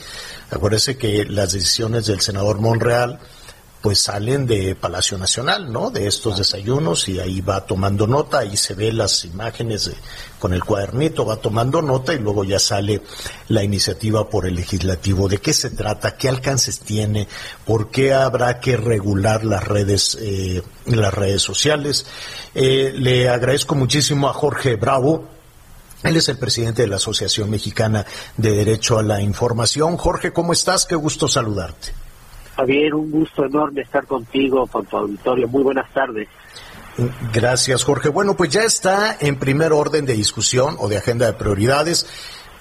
Acuérdese 0.51 0.97
que 0.97 1.23
las 1.23 1.53
decisiones 1.53 2.07
del 2.07 2.19
senador 2.19 2.59
Monreal 2.59 3.21
pues 3.87 4.01
salen 4.01 4.45
de 4.45 4.75
Palacio 4.75 5.17
Nacional, 5.17 5.71
¿no? 5.71 5.89
De 5.89 6.07
estos 6.07 6.37
desayunos 6.37 7.07
y 7.07 7.21
ahí 7.21 7.39
va 7.39 7.65
tomando 7.65 8.05
nota, 8.05 8.39
ahí 8.39 8.57
se 8.57 8.73
ve 8.73 8.91
las 8.91 9.23
imágenes 9.23 9.89
con 10.39 10.53
el 10.53 10.61
cuadernito, 10.61 11.25
va 11.25 11.37
tomando 11.37 11.81
nota 11.81 12.13
y 12.13 12.19
luego 12.19 12.43
ya 12.43 12.59
sale 12.59 13.01
la 13.47 13.63
iniciativa 13.63 14.29
por 14.29 14.45
el 14.45 14.55
legislativo. 14.55 15.29
¿De 15.29 15.37
qué 15.37 15.53
se 15.53 15.69
trata? 15.69 16.17
¿Qué 16.17 16.27
alcances 16.27 16.81
tiene? 16.81 17.29
¿Por 17.63 17.89
qué 17.89 18.13
habrá 18.13 18.59
que 18.59 18.75
regular 18.75 19.45
las 19.45 19.63
redes, 19.63 20.17
eh, 20.19 20.61
las 20.87 21.13
redes 21.13 21.41
sociales? 21.41 22.05
Eh, 22.55 22.91
le 22.93 23.29
agradezco 23.29 23.73
muchísimo 23.73 24.27
a 24.27 24.33
Jorge 24.33 24.75
Bravo 24.75 25.29
Él 26.03 26.17
es 26.17 26.27
el 26.27 26.37
presidente 26.37 26.81
de 26.81 26.89
la 26.89 26.97
Asociación 26.97 27.49
Mexicana 27.49 28.05
de 28.35 28.51
Derecho 28.51 28.97
a 28.97 29.01
la 29.01 29.21
Información. 29.21 29.95
Jorge, 29.95 30.33
¿cómo 30.33 30.51
estás? 30.51 30.85
Qué 30.85 30.95
gusto 30.95 31.29
saludarte. 31.29 32.06
Javier, 32.57 32.95
un 32.95 33.11
gusto 33.11 33.45
enorme 33.45 33.81
estar 33.81 34.05
contigo, 34.07 34.65
con 34.67 34.85
tu 34.85 34.97
auditorio. 34.97 35.47
Muy 35.47 35.63
buenas 35.63 35.91
tardes. 35.93 36.27
Gracias, 37.31 37.83
Jorge. 37.83 38.09
Bueno, 38.09 38.35
pues 38.35 38.49
ya 38.49 38.63
está 38.63 39.15
en 39.19 39.37
primer 39.37 39.71
orden 39.71 40.07
de 40.07 40.13
discusión 40.13 40.75
o 40.79 40.89
de 40.89 40.97
agenda 40.97 41.27
de 41.27 41.33
prioridades 41.33 42.07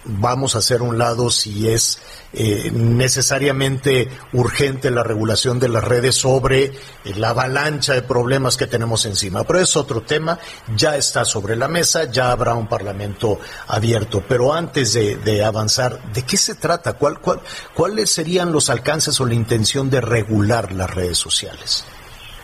vamos 0.06 0.54
a 0.54 0.58
hacer 0.58 0.82
un 0.82 0.98
lado 0.98 1.30
si 1.30 1.68
es 1.68 2.00
eh, 2.32 2.70
necesariamente 2.72 4.08
urgente 4.32 4.90
la 4.90 5.02
regulación 5.02 5.58
de 5.58 5.68
las 5.68 5.84
redes 5.84 6.16
sobre 6.16 6.64
eh, 6.64 6.72
la 7.16 7.30
avalancha 7.30 7.94
de 7.94 8.02
problemas 8.02 8.56
que 8.56 8.66
tenemos 8.66 9.06
encima. 9.06 9.44
Pero 9.44 9.60
es 9.60 9.76
otro 9.76 10.02
tema, 10.02 10.38
ya 10.74 10.96
está 10.96 11.24
sobre 11.24 11.56
la 11.56 11.68
mesa, 11.68 12.10
ya 12.10 12.30
habrá 12.30 12.54
un 12.54 12.68
parlamento 12.68 13.38
abierto. 13.68 14.22
Pero 14.28 14.52
antes 14.52 14.92
de, 14.92 15.44
avanzar, 15.44 16.12
¿de 16.12 16.22
qué 16.22 16.36
se 16.36 16.54
trata? 16.54 16.94
¿Cuál, 16.94 17.20
cuál, 17.20 17.40
¿Cuáles 17.74 18.10
serían 18.10 18.52
los 18.52 18.70
alcances 18.70 19.20
o 19.20 19.26
la 19.26 19.34
intención 19.34 19.90
de 19.90 20.00
regular 20.00 20.72
las 20.72 20.90
redes 20.90 21.18
sociales? 21.18 21.84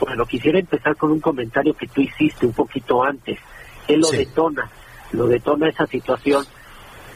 Bueno, 0.01 0.27
quisiera 0.27 0.59
empezar 0.59 0.97
con 0.97 1.13
un 1.13 1.21
comentario 1.21 1.75
que 1.75 1.87
tú 1.87 2.01
hiciste 2.01 2.47
un 2.47 2.53
poquito 2.53 3.03
antes. 3.05 3.39
¿Qué 3.87 3.97
lo 3.97 4.11
detona? 4.11 4.71
Lo 5.13 5.27
detona 5.27 5.69
esa 5.69 5.87
situación 5.87 6.45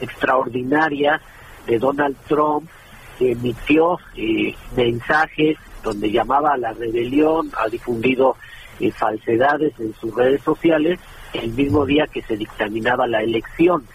extraordinaria 0.01 1.21
de 1.65 1.79
Donald 1.79 2.15
Trump, 2.27 2.69
que 3.17 3.31
emitió 3.31 3.99
eh, 4.15 4.55
mensajes 4.75 5.57
donde 5.83 6.11
llamaba 6.11 6.53
a 6.53 6.57
la 6.57 6.73
rebelión, 6.73 7.51
ha 7.57 7.67
difundido 7.67 8.35
eh, 8.79 8.91
falsedades 8.91 9.73
en 9.79 9.93
sus 9.95 10.13
redes 10.13 10.41
sociales 10.43 10.99
el 11.33 11.51
mismo 11.53 11.85
día 11.85 12.07
que 12.07 12.21
se 12.21 12.37
dictaminaba 12.37 13.07
la 13.07 13.21
elección. 13.21 13.85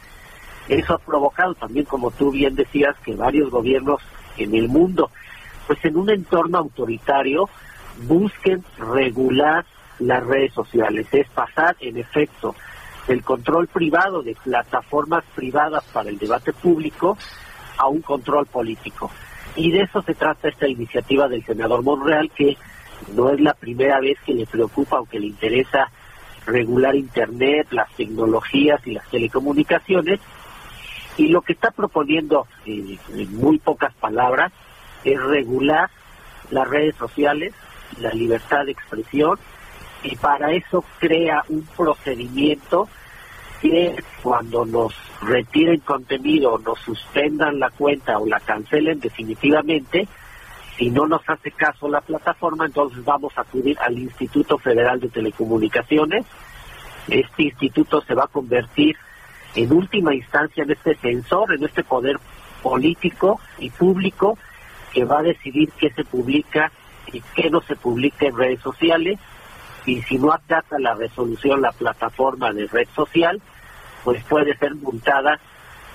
Eso 0.68 0.94
ha 0.94 0.98
provocado 0.98 1.54
también, 1.54 1.86
como 1.86 2.10
tú 2.10 2.30
bien 2.30 2.54
decías, 2.54 2.96
que 3.04 3.14
varios 3.14 3.50
gobiernos 3.50 4.00
en 4.36 4.54
el 4.54 4.68
mundo, 4.68 5.10
pues 5.66 5.84
en 5.84 5.96
un 5.96 6.10
entorno 6.10 6.58
autoritario, 6.58 7.48
busquen 8.06 8.64
regular 8.78 9.64
las 9.98 10.24
redes 10.24 10.52
sociales. 10.52 11.06
Es 11.12 11.28
pasar, 11.30 11.76
en 11.80 11.96
efecto, 11.96 12.54
del 13.06 13.22
control 13.22 13.68
privado 13.68 14.22
de 14.22 14.34
plataformas 14.34 15.24
privadas 15.34 15.84
para 15.92 16.10
el 16.10 16.18
debate 16.18 16.52
público 16.52 17.16
a 17.78 17.88
un 17.88 18.00
control 18.00 18.46
político. 18.46 19.10
Y 19.56 19.70
de 19.70 19.82
eso 19.82 20.02
se 20.02 20.14
trata 20.14 20.48
esta 20.48 20.68
iniciativa 20.68 21.28
del 21.28 21.44
senador 21.44 21.82
Monreal, 21.82 22.30
que 22.30 22.56
no 23.14 23.30
es 23.30 23.40
la 23.40 23.54
primera 23.54 24.00
vez 24.00 24.18
que 24.24 24.34
le 24.34 24.46
preocupa 24.46 25.00
o 25.00 25.06
que 25.06 25.18
le 25.18 25.26
interesa 25.26 25.90
regular 26.46 26.94
Internet, 26.94 27.68
las 27.70 27.90
tecnologías 27.94 28.80
y 28.86 28.92
las 28.92 29.08
telecomunicaciones. 29.10 30.20
Y 31.16 31.28
lo 31.28 31.42
que 31.42 31.52
está 31.52 31.70
proponiendo, 31.70 32.46
eh, 32.64 32.98
en 33.14 33.36
muy 33.36 33.58
pocas 33.58 33.92
palabras, 33.94 34.52
es 35.04 35.20
regular 35.20 35.90
las 36.50 36.68
redes 36.68 36.94
sociales, 36.96 37.52
la 37.98 38.10
libertad 38.12 38.64
de 38.64 38.72
expresión 38.72 39.38
y 40.02 40.16
para 40.16 40.52
eso 40.52 40.84
crea 40.98 41.44
un 41.48 41.66
procedimiento 41.76 42.88
que 43.60 43.94
cuando 44.22 44.64
nos 44.64 44.92
retiren 45.20 45.80
contenido, 45.80 46.58
nos 46.58 46.78
suspendan 46.80 47.60
la 47.60 47.70
cuenta 47.70 48.18
o 48.18 48.26
la 48.26 48.40
cancelen 48.40 48.98
definitivamente, 48.98 50.08
si 50.76 50.90
no 50.90 51.06
nos 51.06 51.22
hace 51.28 51.52
caso 51.52 51.88
la 51.88 52.00
plataforma, 52.00 52.66
entonces 52.66 53.04
vamos 53.04 53.32
a 53.36 53.42
acudir 53.42 53.78
al 53.78 53.96
Instituto 53.98 54.58
Federal 54.58 54.98
de 54.98 55.08
Telecomunicaciones. 55.10 56.26
Este 57.06 57.44
instituto 57.44 58.00
se 58.00 58.14
va 58.14 58.24
a 58.24 58.28
convertir 58.28 58.96
en 59.54 59.72
última 59.72 60.14
instancia 60.14 60.64
en 60.64 60.70
este 60.72 60.96
censor, 60.96 61.54
en 61.54 61.64
este 61.64 61.84
poder 61.84 62.18
político 62.62 63.40
y 63.58 63.70
público 63.70 64.38
que 64.92 65.04
va 65.04 65.20
a 65.20 65.22
decidir 65.22 65.70
qué 65.78 65.90
se 65.90 66.04
publica 66.04 66.72
y 67.12 67.20
qué 67.34 67.50
no 67.50 67.60
se 67.60 67.76
publica 67.76 68.26
en 68.26 68.36
redes 68.36 68.60
sociales 68.60 69.18
y 69.86 70.02
si 70.02 70.18
no 70.18 70.32
acata 70.32 70.78
la 70.78 70.94
resolución 70.94 71.60
la 71.60 71.72
plataforma 71.72 72.52
de 72.52 72.66
red 72.66 72.88
social, 72.94 73.40
pues 74.04 74.22
puede 74.24 74.56
ser 74.56 74.74
multada 74.76 75.38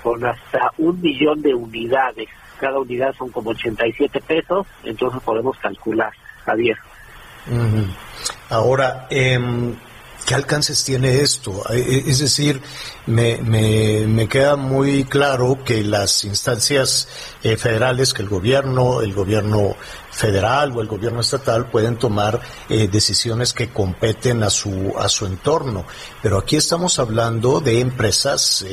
con 0.03 0.25
hasta 0.25 0.71
un 0.77 1.01
millón 1.01 1.41
de 1.41 1.53
unidades. 1.53 2.29
Cada 2.59 2.79
unidad 2.79 3.13
son 3.17 3.29
como 3.29 3.51
87 3.51 4.21
pesos, 4.21 4.65
entonces 4.83 5.21
podemos 5.23 5.57
calcular, 5.57 6.11
Javier. 6.45 6.77
Ahora, 8.49 9.07
eh, 9.09 9.39
¿Qué 10.27 10.35
alcances 10.35 10.83
tiene 10.83 11.21
esto? 11.21 11.63
Eh, 11.69 11.79
eh, 11.79 12.03
es 12.05 12.19
decir, 12.19 12.61
me, 13.05 13.37
me, 13.37 14.27
queda 14.27 14.57
muy 14.57 15.05
claro 15.05 15.57
que 15.63 15.85
las 15.85 16.25
instancias 16.25 17.07
eh, 17.43 17.55
federales, 17.55 18.13
que 18.13 18.23
el 18.23 18.27
gobierno, 18.27 19.01
el 19.01 19.13
gobierno 19.13 19.77
federal 20.17 20.73
o 20.75 20.81
el 20.81 20.87
gobierno 20.87 21.21
estatal 21.21 21.69
pueden 21.69 21.97
tomar 21.97 22.41
decisiones 22.67 23.53
que 23.53 23.69
competen 23.69 24.43
a 24.43 24.49
su, 24.49 24.93
a 24.97 25.07
su 25.09 25.25
entorno. 25.25 25.85
Pero 26.21 26.39
aquí 26.39 26.55
estamos 26.55 26.99
hablando 26.99 27.59
de 27.59 27.79
empresas 27.79 28.65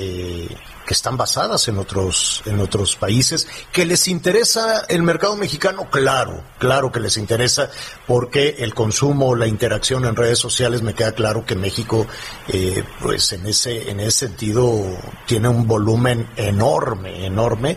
que 0.85 0.95
están 0.95 1.17
basadas 1.17 1.67
en 1.69 1.79
otros, 1.79 2.43
en 2.47 2.61
otros 2.61 2.97
países, 2.97 3.47
que 3.73 3.87
les 3.87 4.07
interesa 4.09 4.85
el 4.89 5.03
mercado 5.03 5.37
mexicano, 5.37 5.89
claro, 5.91 6.45
claro 6.59 6.93
que 6.93 7.01
les 7.01 7.17
interesa, 7.17 7.71
porque 8.07 8.57
el 8.59 8.75
consumo, 8.75 9.35
la 9.35 9.47
interacción 9.47 10.05
en 10.05 10.17
redes 10.17 10.39
sociales, 10.39 10.83
me 10.83 10.95
queda 10.95 11.13
claro 11.13 11.45
que 11.45 11.55
México, 11.55 12.07
eh, 12.49 12.85
pues 13.01 13.33
en 13.33 13.47
ese, 13.47 13.91
en 13.91 14.01
ese 14.01 14.27
sentido, 14.27 14.99
tiene 15.27 15.49
un 15.49 15.67
volumen 15.67 16.29
enorme, 16.37 17.27
enorme, 17.27 17.77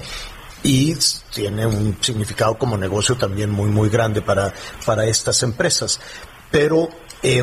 y 0.68 0.93
tiene 1.34 1.65
un 1.65 1.97
significado 2.01 2.57
como 2.57 2.78
negocio 2.78 3.15
también 3.15 3.49
muy, 3.49 3.70
muy 3.70 3.88
grande 3.88 4.22
para, 4.22 4.53
para 4.86 5.05
estas 5.05 5.41
empresas. 5.43 5.97
Pero, 6.51 6.89
eh, 7.24 7.41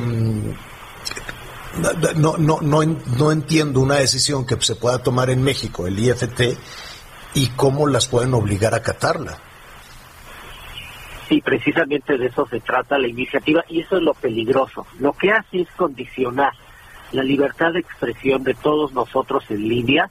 no, 2.17 2.37
no, 2.37 2.59
no, 2.61 2.83
no 2.83 3.33
entiendo 3.33 3.81
una 3.81 3.97
decisión 3.97 4.47
que 4.47 4.61
se 4.61 4.77
pueda 4.77 5.03
tomar 5.03 5.31
en 5.31 5.43
México, 5.43 5.87
el 5.87 5.99
IFT, 5.99 6.59
y 7.33 7.47
cómo 7.57 7.87
las 7.87 8.09
pueden 8.09 8.35
obligar 8.35 8.75
a 8.75 8.79
acatarla. 8.79 9.39
Sí, 11.27 11.41
precisamente 11.41 12.19
de 12.19 12.27
eso 12.27 12.47
se 12.47 12.61
trata 12.61 12.99
la 12.99 13.09
iniciativa 13.09 13.65
y 13.71 13.81
eso 13.81 13.97
es 13.97 14.03
lo 14.03 14.13
peligroso. 14.13 14.87
Lo 15.01 15.15
que 15.15 15.33
hace 15.33 15.63
es 15.63 15.69
condicionar 15.77 16.53
la 17.13 17.23
libertad 17.23 17.73
de 17.73 17.81
expresión 17.81 18.45
de 18.45 18.53
todos 18.53 18.93
nosotros 18.93 19.45
en 19.49 19.67
línea 19.67 20.11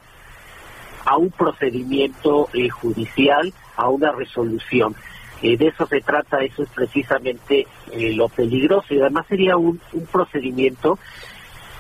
a 1.06 1.18
un 1.18 1.32
procedimiento 1.32 2.50
eh, 2.54 2.70
judicial, 2.70 3.54
a 3.76 3.90
una 3.90 4.12
resolución. 4.12 4.96
Eh, 5.42 5.58
de 5.58 5.68
eso 5.68 5.86
se 5.88 6.00
trata, 6.02 6.38
eso 6.44 6.64
es 6.64 6.70
precisamente 6.70 7.68
eh, 7.92 8.14
lo 8.14 8.30
peligroso 8.30 8.94
y 8.94 9.02
además 9.02 9.26
sería 9.28 9.58
un, 9.58 9.80
un 9.92 10.06
procedimiento 10.06 10.98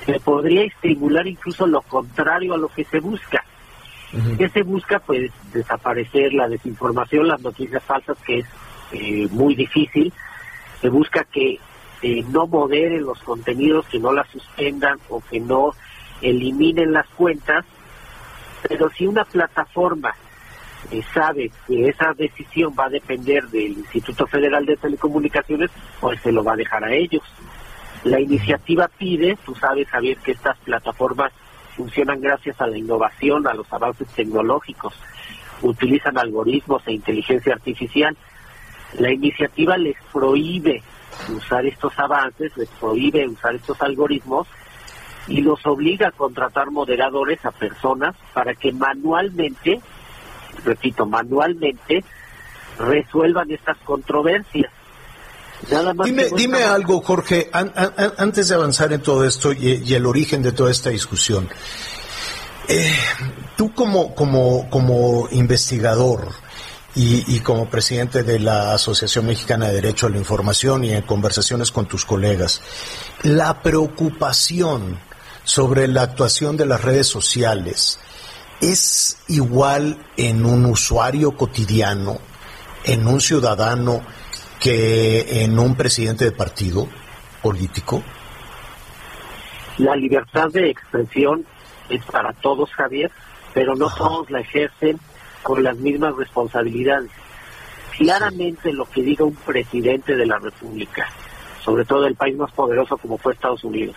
que 0.06 0.20
podría 0.20 0.64
estimular 0.64 1.26
incluso 1.28 1.66
lo 1.66 1.82
contrario 1.82 2.54
a 2.54 2.58
lo 2.58 2.68
que 2.68 2.84
se 2.84 3.00
busca. 3.00 3.44
¿Qué 4.38 4.48
se 4.50 4.62
busca? 4.62 5.00
Pues 5.00 5.32
desaparecer 5.52 6.34
la 6.34 6.48
desinformación, 6.48 7.28
las 7.28 7.42
noticias 7.42 7.82
falsas, 7.84 8.16
que 8.20 8.40
es 8.40 8.46
eh, 8.92 9.28
muy 9.32 9.56
difícil. 9.56 10.14
Se 10.82 10.90
busca 10.90 11.24
que 11.24 11.58
eh, 12.04 12.24
no 12.30 12.46
moderen 12.46 13.04
los 13.04 13.18
contenidos, 13.24 13.88
que 13.88 14.00
no 14.00 14.14
las 14.14 14.28
suspendan 14.30 15.00
o 15.10 15.20
que 15.20 15.40
no 15.40 15.72
eliminen 16.22 16.94
las 16.94 17.08
cuentas. 17.10 17.66
Pero 18.68 18.89
si 18.89 19.05
una 19.05 19.26
plataforma 19.26 20.14
eh, 20.91 21.01
sabe 21.14 21.51
que 21.68 21.89
esa 21.89 22.14
decisión 22.14 22.74
va 22.78 22.86
a 22.86 22.89
depender 22.89 23.43
del 23.47 23.72
Instituto 23.72 24.28
Federal 24.28 24.66
de 24.66 24.78
Telecomunicaciones, 24.78 25.72
pues 25.99 26.20
se 26.22 26.32
lo 26.32 26.43
va 26.43 26.53
a 26.53 26.57
dejar 26.57 26.84
a 26.84 26.93
ellos. 26.93 27.24
La 28.03 28.20
iniciativa 28.20 28.88
pide, 28.88 29.38
tú 29.45 29.55
sabes 29.55 29.88
Javier, 29.88 30.18
que 30.18 30.34
estas 30.34 30.57
plataformas 30.59 31.32
funcionan 31.76 32.22
gracias 32.22 32.59
a 32.59 32.68
la 32.68 32.78
innovación, 32.78 33.47
a 33.47 33.53
los 33.53 33.72
avances 33.72 34.07
tecnológicos, 34.09 34.93
utilizan 35.61 36.18
algoritmos 36.18 36.86
e 36.86 36.93
inteligencia 36.93 37.53
artificial. 37.53 38.16
La 38.99 39.11
iniciativa 39.11 39.78
les 39.78 39.95
prohíbe 40.11 40.84
usar 41.36 41.66
estos 41.66 41.97
avances, 41.97 42.55
les 42.57 42.70
prohíbe 42.70 43.28
usar 43.28 43.55
estos 43.55 43.82
algoritmos 43.82 44.47
y 45.28 45.42
los 45.42 45.66
obliga 45.66 46.10
a 46.10 46.12
contratar 46.12 46.72
moderadores 46.72 47.44
a 47.46 47.52
personas 47.52 48.16
para 48.34 48.54
que 48.56 48.72
manualmente, 48.72 49.80
repito, 50.66 51.06
manualmente 51.06 52.04
resuelvan 52.78 53.52
estas 53.52 53.78
controversias 53.80 54.72
dime, 56.04 56.26
dime 56.36 56.64
algo, 56.64 57.02
Jorge, 57.02 57.50
antes 57.54 58.48
de 58.48 58.56
avanzar 58.56 58.94
en 58.94 59.02
todo 59.02 59.26
esto 59.26 59.52
y, 59.54 59.94
el 59.94 60.06
origen 60.06 60.42
de 60.42 60.52
toda 60.52 60.72
esta 60.72 60.90
discusión. 60.90 61.50
Eh, 62.68 62.94
tú 63.58 63.74
como, 63.74 64.16
como, 64.16 64.70
como 64.70 65.28
investigador 65.32 66.30
y, 66.96 67.40
como 67.40 67.70
presidente 67.70 68.24
de 68.24 68.40
la 68.40 68.74
Asociación 68.74 69.26
Mexicana 69.26 69.68
de 69.68 69.76
Derecho 69.76 70.08
a 70.08 70.10
la 70.10 70.18
Información 70.18 70.84
y 70.84 70.92
en 70.92 71.02
conversaciones 71.02 71.72
con 71.72 71.88
tus 71.88 72.06
colegas, 72.06 72.62
la 73.24 73.62
preocupación 73.62 75.00
sobre 75.44 75.88
la 75.88 76.04
actuación 76.04 76.58
de 76.58 76.66
las 76.66 76.82
redes 76.84 77.08
sociales. 77.08 78.00
¿Es 78.62 79.24
igual 79.28 79.98
en 80.18 80.46
un 80.46 80.66
usuario 80.66 81.36
cotidiano, 81.36 82.18
en 82.86 83.08
un 83.08 83.20
ciudadano, 83.20 84.02
que 84.60 85.44
en 85.44 85.60
un 85.60 85.76
presidente 85.76 86.26
de 86.26 86.32
partido 86.32 86.88
político? 87.41 88.02
La 89.78 89.96
libertad 89.96 90.50
de 90.50 90.70
expresión 90.70 91.46
es 91.89 92.04
para 92.06 92.32
todos, 92.34 92.72
Javier, 92.72 93.12
pero 93.54 93.76
no 93.76 93.94
todos 93.94 94.30
la 94.32 94.39
ejercen 94.39 95.00
con 95.41 95.62
las 95.64 95.76
mismas 95.78 96.16
responsabilidades. 96.16 97.12
Claramente 97.98 98.72
lo 98.72 98.86
que 98.86 99.02
diga 99.02 99.26
un 99.26 99.36
presidente 99.36 100.16
de 100.16 100.26
la 100.26 100.39
República, 100.39 101.08
sobre 101.64 101.84
todo 101.84 102.08
el 102.08 102.16
país 102.16 102.38
más 102.38 102.52
poderoso 102.54 102.98
como 102.98 103.18
fue 103.18 103.34
Estados 103.34 103.64
Unidos, 103.64 103.96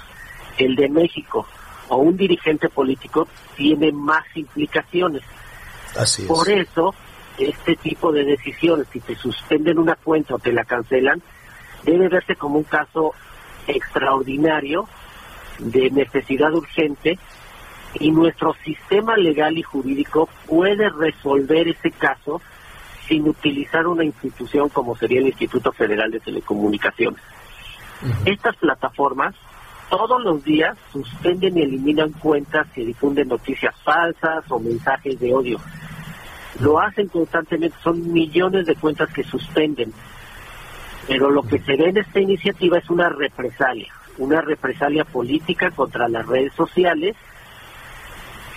el 0.58 0.76
de 0.76 0.88
México 0.88 1.46
o 1.88 1.96
un 1.96 2.16
dirigente 2.16 2.68
político 2.68 3.28
tiene 3.56 3.92
más 3.92 4.24
implicaciones. 4.34 5.22
Así 5.96 6.22
es. 6.22 6.28
Por 6.28 6.48
eso, 6.50 6.94
este 7.38 7.76
tipo 7.76 8.12
de 8.12 8.24
decisiones, 8.24 8.86
si 8.92 9.00
te 9.00 9.14
suspenden 9.14 9.78
una 9.78 9.94
cuenta 9.94 10.34
o 10.34 10.38
te 10.38 10.52
la 10.52 10.64
cancelan, 10.64 11.22
debe 11.84 12.08
verse 12.08 12.36
como 12.36 12.58
un 12.58 12.64
caso 12.64 13.12
extraordinario 13.66 14.88
de 15.58 15.90
necesidad 15.90 16.52
urgente 16.52 17.18
y 17.98 18.10
nuestro 18.10 18.54
sistema 18.64 19.16
legal 19.16 19.56
y 19.56 19.62
jurídico 19.62 20.28
puede 20.46 20.90
resolver 20.90 21.68
ese 21.68 21.90
caso 21.92 22.42
sin 23.08 23.28
utilizar 23.28 23.86
una 23.86 24.04
institución 24.04 24.68
como 24.68 24.96
sería 24.96 25.20
el 25.20 25.28
Instituto 25.28 25.72
Federal 25.72 26.10
de 26.10 26.20
Telecomunicaciones. 26.20 27.22
Estas 28.24 28.56
plataformas 28.56 29.34
todos 29.90 30.22
los 30.22 30.42
días 30.44 30.76
suspenden 30.92 31.56
y 31.56 31.62
eliminan 31.62 32.12
cuentas 32.12 32.66
que 32.74 32.84
difunden 32.84 33.28
noticias 33.28 33.74
falsas 33.82 34.44
o 34.50 34.58
mensajes 34.58 35.18
de 35.20 35.32
odio. 35.32 35.58
Lo 36.60 36.80
hacen 36.80 37.08
constantemente, 37.08 37.76
son 37.82 38.12
millones 38.12 38.66
de 38.66 38.74
cuentas 38.76 39.12
que 39.12 39.22
suspenden. 39.24 39.92
Pero 41.06 41.30
lo 41.30 41.42
que 41.42 41.58
se 41.60 41.76
ve 41.76 41.90
en 41.90 41.98
esta 41.98 42.20
iniciativa 42.20 42.78
es 42.78 42.90
una 42.90 43.08
represalia, 43.08 43.92
una 44.18 44.40
represalia 44.40 45.04
política 45.04 45.70
contra 45.70 46.08
las 46.08 46.26
redes 46.26 46.52
sociales 46.54 47.14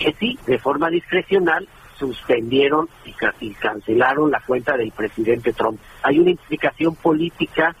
que 0.00 0.14
sí, 0.18 0.38
de 0.46 0.58
forma 0.58 0.88
discrecional, 0.88 1.68
suspendieron 1.98 2.88
y, 3.04 3.52
cancelaron 3.52 4.30
la 4.30 4.40
cuenta 4.40 4.76
del 4.76 4.90
presidente 4.90 5.52
Trump. 5.52 5.78
Hay 6.02 6.18
una 6.18 6.30
implicación 6.30 6.94
política 6.96 7.76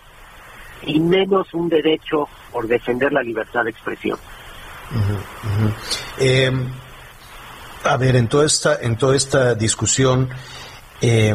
y 0.84 1.00
menos 1.00 1.52
un 1.54 1.68
derecho 1.68 2.28
por 2.52 2.66
defender 2.66 3.12
la 3.12 3.22
libertad 3.22 3.64
de 3.64 3.70
expresión. 3.70 4.18
Eh, 6.18 6.50
a 7.84 7.96
ver, 7.96 8.16
en 8.16 8.28
toda 8.28 8.46
esta, 8.46 8.78
en 8.80 8.96
toda 8.96 9.16
esta 9.16 9.54
discusión 9.54 10.28
eh, 11.00 11.34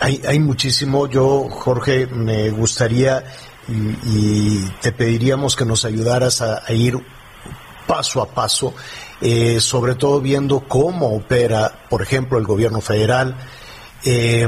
hay, 0.00 0.22
hay 0.26 0.38
muchísimo. 0.40 1.06
Yo, 1.06 1.48
Jorge, 1.50 2.06
me 2.06 2.50
gustaría 2.50 3.24
y, 3.68 4.68
te 4.80 4.92
pediríamos 4.92 5.56
que 5.56 5.64
nos 5.64 5.84
ayudaras 5.84 6.42
a, 6.42 6.72
ir 6.72 6.98
paso 7.86 8.22
a 8.22 8.26
paso, 8.26 8.74
eh, 9.20 9.60
sobre 9.60 9.94
todo 9.94 10.20
viendo 10.20 10.60
cómo 10.60 11.14
opera, 11.14 11.86
por 11.88 12.02
ejemplo, 12.02 12.38
el 12.38 12.44
gobierno 12.44 12.80
federal, 12.80 13.36
eh, 14.04 14.46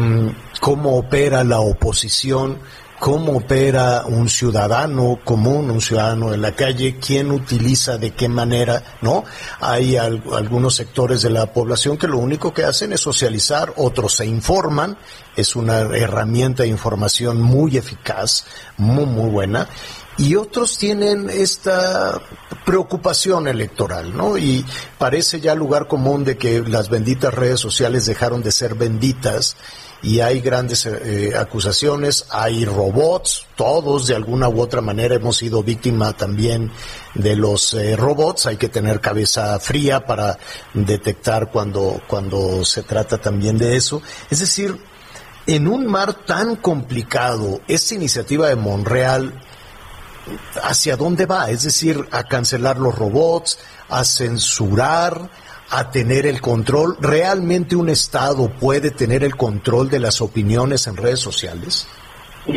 cómo 0.60 0.96
opera 0.96 1.44
la 1.44 1.60
oposición, 1.60 2.58
cómo 2.98 3.36
opera 3.36 4.04
un 4.06 4.28
ciudadano 4.28 5.18
común, 5.24 5.70
un 5.70 5.80
ciudadano 5.80 6.32
en 6.32 6.42
la 6.42 6.52
calle, 6.52 6.96
quién 6.98 7.30
utiliza 7.30 7.98
de 7.98 8.12
qué 8.12 8.28
manera, 8.28 8.82
¿no? 9.02 9.24
Hay 9.60 9.96
al- 9.96 10.22
algunos 10.32 10.74
sectores 10.76 11.22
de 11.22 11.30
la 11.30 11.52
población 11.52 11.96
que 11.98 12.08
lo 12.08 12.18
único 12.18 12.54
que 12.54 12.64
hacen 12.64 12.92
es 12.92 13.00
socializar, 13.00 13.72
otros 13.76 14.14
se 14.16 14.26
informan, 14.26 14.96
es 15.36 15.56
una 15.56 15.80
herramienta 15.80 16.62
de 16.62 16.70
información 16.70 17.40
muy 17.42 17.76
eficaz, 17.76 18.46
muy, 18.78 19.04
muy 19.06 19.30
buena, 19.30 19.68
y 20.18 20.34
otros 20.36 20.78
tienen 20.78 21.28
esta 21.28 22.18
preocupación 22.64 23.46
electoral, 23.48 24.16
¿no? 24.16 24.38
Y 24.38 24.64
parece 24.98 25.40
ya 25.40 25.54
lugar 25.54 25.86
común 25.86 26.24
de 26.24 26.38
que 26.38 26.60
las 26.62 26.88
benditas 26.88 27.34
redes 27.34 27.60
sociales 27.60 28.06
dejaron 28.06 28.42
de 28.42 28.50
ser 28.50 28.74
benditas 28.74 29.56
y 30.06 30.20
hay 30.20 30.40
grandes 30.40 30.86
eh, 30.86 31.32
acusaciones, 31.36 32.26
hay 32.30 32.64
robots, 32.64 33.44
todos 33.56 34.06
de 34.06 34.14
alguna 34.14 34.48
u 34.48 34.60
otra 34.60 34.80
manera 34.80 35.16
hemos 35.16 35.38
sido 35.38 35.64
víctima 35.64 36.12
también 36.12 36.70
de 37.14 37.34
los 37.34 37.74
eh, 37.74 37.96
robots, 37.96 38.46
hay 38.46 38.56
que 38.56 38.68
tener 38.68 39.00
cabeza 39.00 39.58
fría 39.58 40.06
para 40.06 40.38
detectar 40.74 41.50
cuando, 41.50 42.00
cuando 42.06 42.64
se 42.64 42.84
trata 42.84 43.18
también 43.18 43.58
de 43.58 43.76
eso. 43.76 44.00
Es 44.30 44.38
decir, 44.38 44.80
en 45.48 45.66
un 45.66 45.88
mar 45.88 46.14
tan 46.24 46.54
complicado, 46.54 47.60
esta 47.66 47.96
iniciativa 47.96 48.48
de 48.48 48.54
Monreal, 48.54 49.42
¿hacia 50.62 50.96
dónde 50.96 51.26
va? 51.26 51.50
Es 51.50 51.64
decir, 51.64 52.06
a 52.12 52.22
cancelar 52.22 52.78
los 52.78 52.96
robots, 52.96 53.58
a 53.88 54.04
censurar, 54.04 55.30
a 55.70 55.90
tener 55.90 56.26
el 56.26 56.40
control. 56.40 56.96
¿Realmente 57.00 57.76
un 57.76 57.88
Estado 57.88 58.48
puede 58.48 58.90
tener 58.90 59.24
el 59.24 59.36
control 59.36 59.90
de 59.90 60.00
las 60.00 60.20
opiniones 60.20 60.86
en 60.86 60.96
redes 60.96 61.20
sociales? 61.20 61.88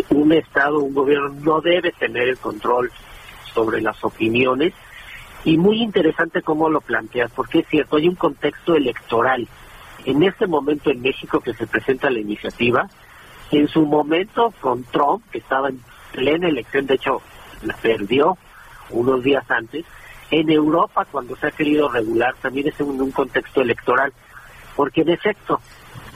Un 0.09 0.31
Estado, 0.31 0.79
un 0.79 0.93
gobierno 0.93 1.29
no 1.41 1.61
debe 1.61 1.91
tener 1.91 2.29
el 2.29 2.37
control 2.37 2.91
sobre 3.53 3.81
las 3.81 4.03
opiniones. 4.03 4.73
Y 5.45 5.57
muy 5.57 5.81
interesante 5.81 6.41
cómo 6.41 6.69
lo 6.69 6.81
planteas, 6.81 7.31
porque 7.31 7.59
es 7.59 7.67
cierto, 7.67 7.97
hay 7.97 8.07
un 8.07 8.15
contexto 8.15 8.75
electoral. 8.75 9.47
En 10.05 10.21
este 10.23 10.47
momento 10.47 10.91
en 10.91 11.01
México 11.01 11.39
que 11.39 11.53
se 11.53 11.65
presenta 11.65 12.09
la 12.09 12.19
iniciativa, 12.19 12.87
en 13.51 13.67
su 13.67 13.85
momento 13.85 14.53
con 14.59 14.83
Trump, 14.83 15.23
que 15.31 15.39
estaba 15.39 15.69
en 15.69 15.81
plena 16.11 16.47
elección, 16.47 16.85
de 16.85 16.95
hecho 16.95 17.21
la 17.63 17.75
perdió 17.77 18.37
unos 18.91 19.23
días 19.23 19.49
antes, 19.49 19.85
en 20.31 20.49
Europa 20.49 21.05
cuando 21.11 21.35
se 21.35 21.47
ha 21.47 21.51
querido 21.51 21.89
regular 21.89 22.35
también 22.41 22.67
es 22.67 22.79
en 22.79 23.01
un 23.01 23.11
contexto 23.11 23.61
electoral, 23.61 24.13
porque 24.75 25.01
en 25.01 25.09
efecto, 25.09 25.59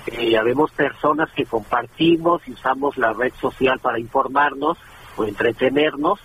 eh, 0.07 0.37
habemos 0.37 0.71
personas 0.71 1.29
que 1.31 1.45
compartimos 1.45 2.47
y 2.47 2.51
usamos 2.51 2.97
la 2.97 3.13
red 3.13 3.33
social 3.39 3.79
para 3.79 3.99
informarnos 3.99 4.77
o 5.15 5.23
entretenernos, 5.23 6.19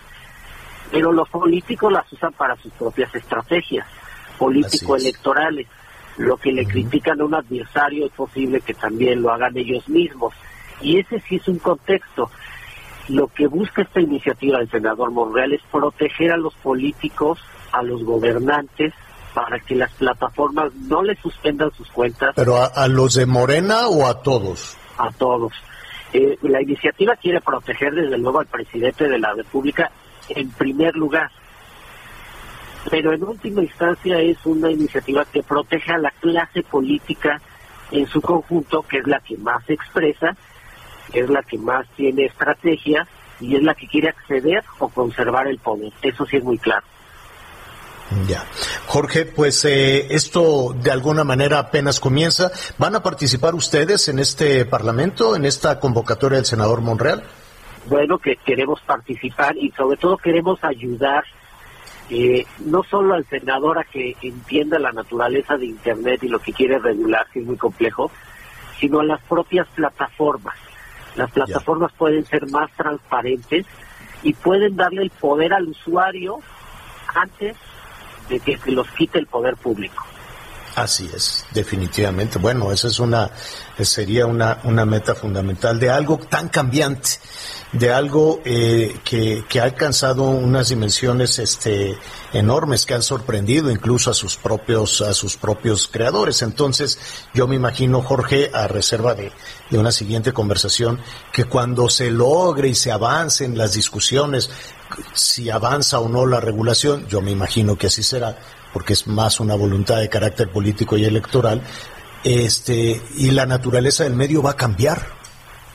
pero 0.90 1.12
los 1.12 1.28
políticos 1.28 1.92
las 1.92 2.10
usan 2.12 2.32
para 2.32 2.56
sus 2.56 2.72
propias 2.72 3.14
estrategias 3.14 3.86
político-electorales. 4.38 5.66
Lo 6.16 6.36
que 6.36 6.52
le 6.52 6.66
critican 6.66 7.20
a 7.20 7.24
un 7.24 7.34
adversario 7.34 8.06
es 8.06 8.12
posible 8.12 8.60
que 8.60 8.74
también 8.74 9.22
lo 9.22 9.30
hagan 9.30 9.56
ellos 9.56 9.88
mismos. 9.88 10.34
Y 10.80 10.98
ese 10.98 11.20
sí 11.20 11.36
es 11.36 11.48
un 11.48 11.58
contexto. 11.58 12.30
Lo 13.08 13.28
que 13.28 13.46
busca 13.46 13.82
esta 13.82 14.00
iniciativa 14.00 14.58
del 14.58 14.70
senador 14.70 15.10
Monreal 15.10 15.52
es 15.52 15.62
proteger 15.70 16.32
a 16.32 16.36
los 16.36 16.54
políticos, 16.56 17.38
a 17.72 17.82
los 17.82 18.04
gobernantes, 18.04 18.92
para 19.34 19.58
que 19.60 19.74
las 19.74 19.92
plataformas 19.92 20.74
no 20.74 21.02
le 21.02 21.14
suspendan 21.16 21.70
sus 21.72 21.88
cuentas 21.90 22.32
¿Pero 22.34 22.56
a, 22.56 22.66
a 22.66 22.88
los 22.88 23.14
de 23.14 23.26
Morena 23.26 23.88
o 23.88 24.06
a 24.06 24.22
todos? 24.22 24.76
a 24.96 25.10
todos. 25.12 25.52
Eh, 26.12 26.38
la 26.42 26.60
iniciativa 26.62 27.14
quiere 27.16 27.40
proteger 27.40 27.94
desde 27.94 28.18
luego 28.18 28.40
al 28.40 28.46
presidente 28.46 29.08
de 29.08 29.18
la 29.18 29.32
República 29.34 29.90
en 30.30 30.50
primer 30.50 30.94
lugar, 30.96 31.30
pero 32.90 33.12
en 33.12 33.22
última 33.22 33.62
instancia 33.62 34.18
es 34.20 34.38
una 34.44 34.70
iniciativa 34.70 35.24
que 35.26 35.42
protege 35.42 35.92
a 35.92 35.98
la 35.98 36.10
clase 36.10 36.62
política 36.62 37.40
en 37.90 38.06
su 38.06 38.20
conjunto, 38.20 38.82
que 38.82 38.98
es 38.98 39.06
la 39.06 39.20
que 39.20 39.36
más 39.38 39.64
se 39.66 39.74
expresa, 39.74 40.36
que 41.12 41.20
es 41.20 41.30
la 41.30 41.42
que 41.42 41.58
más 41.58 41.86
tiene 41.96 42.26
estrategia 42.26 43.06
y 43.40 43.56
es 43.56 43.62
la 43.62 43.74
que 43.74 43.86
quiere 43.86 44.08
acceder 44.08 44.64
o 44.78 44.88
conservar 44.88 45.46
el 45.46 45.58
poder. 45.58 45.92
Eso 46.02 46.26
sí 46.26 46.36
es 46.36 46.44
muy 46.44 46.58
claro. 46.58 46.84
Ya. 48.26 48.42
Jorge, 48.86 49.26
pues 49.26 49.64
eh, 49.66 50.06
esto 50.14 50.74
de 50.74 50.90
alguna 50.90 51.24
manera 51.24 51.58
apenas 51.58 52.00
comienza. 52.00 52.50
¿Van 52.78 52.94
a 52.94 53.02
participar 53.02 53.54
ustedes 53.54 54.08
en 54.08 54.18
este 54.18 54.64
Parlamento, 54.64 55.36
en 55.36 55.44
esta 55.44 55.78
convocatoria 55.78 56.36
del 56.36 56.46
senador 56.46 56.80
Monreal? 56.80 57.22
bueno 57.88 58.18
que 58.18 58.36
queremos 58.36 58.80
participar 58.82 59.56
y 59.56 59.70
sobre 59.72 59.96
todo 59.96 60.16
queremos 60.16 60.62
ayudar 60.62 61.24
eh, 62.10 62.46
no 62.64 62.82
solo 62.84 63.14
al 63.14 63.26
senador 63.26 63.78
a 63.78 63.84
que 63.84 64.16
entienda 64.22 64.78
la 64.78 64.92
naturaleza 64.92 65.56
de 65.56 65.66
Internet 65.66 66.22
y 66.22 66.28
lo 66.28 66.38
que 66.38 66.52
quiere 66.52 66.78
regular, 66.78 67.26
que 67.32 67.40
es 67.40 67.46
muy 67.46 67.56
complejo, 67.56 68.10
sino 68.80 69.00
a 69.00 69.04
las 69.04 69.20
propias 69.22 69.66
plataformas. 69.74 70.54
Las 71.16 71.30
plataformas 71.32 71.92
pueden 71.92 72.24
ser 72.26 72.48
más 72.50 72.70
transparentes 72.76 73.66
y 74.22 74.32
pueden 74.34 74.76
darle 74.76 75.02
el 75.02 75.10
poder 75.10 75.52
al 75.52 75.68
usuario 75.68 76.40
antes 77.14 77.56
de 78.28 78.40
que 78.40 78.58
se 78.58 78.70
los 78.70 78.88
quite 78.90 79.18
el 79.18 79.26
poder 79.26 79.56
público. 79.56 80.04
Así 80.76 81.10
es, 81.12 81.44
definitivamente. 81.50 82.38
Bueno, 82.38 82.70
esa 82.70 82.86
es 82.86 83.00
una, 83.00 83.30
sería 83.80 84.26
una, 84.26 84.60
una 84.62 84.84
meta 84.84 85.14
fundamental 85.14 85.80
de 85.80 85.90
algo 85.90 86.18
tan 86.18 86.48
cambiante, 86.48 87.10
de 87.72 87.92
algo 87.92 88.40
eh, 88.44 88.98
que, 89.04 89.44
que, 89.48 89.60
ha 89.60 89.64
alcanzado 89.64 90.22
unas 90.24 90.70
dimensiones 90.70 91.38
este, 91.38 91.98
enormes 92.32 92.86
que 92.86 92.94
han 92.94 93.02
sorprendido 93.02 93.70
incluso 93.70 94.10
a 94.10 94.14
sus 94.14 94.36
propios, 94.36 95.02
a 95.02 95.12
sus 95.12 95.36
propios 95.36 95.86
creadores. 95.86 96.40
Entonces, 96.42 96.98
yo 97.34 97.46
me 97.46 97.56
imagino, 97.56 98.00
Jorge, 98.00 98.50
a 98.54 98.68
reserva 98.68 99.14
de, 99.14 99.32
de 99.70 99.78
una 99.78 99.92
siguiente 99.92 100.32
conversación, 100.32 101.00
que 101.32 101.44
cuando 101.44 101.88
se 101.90 102.10
logre 102.10 102.68
y 102.68 102.74
se 102.74 102.90
avance 102.90 103.44
en 103.44 103.58
las 103.58 103.74
discusiones, 103.74 104.50
si 105.12 105.50
avanza 105.50 106.00
o 106.00 106.08
no 106.08 106.24
la 106.24 106.40
regulación, 106.40 107.06
yo 107.08 107.20
me 107.20 107.30
imagino 107.30 107.76
que 107.76 107.88
así 107.88 108.02
será, 108.02 108.38
porque 108.72 108.94
es 108.94 109.06
más 109.06 109.40
una 109.40 109.54
voluntad 109.54 109.98
de 109.98 110.08
carácter 110.08 110.50
político 110.50 110.96
y 110.96 111.04
electoral, 111.04 111.62
este, 112.24 113.00
y 113.16 113.30
la 113.30 113.46
naturaleza 113.46 114.04
del 114.04 114.14
medio 114.14 114.42
va 114.42 114.52
a 114.52 114.56
cambiar. 114.56 115.17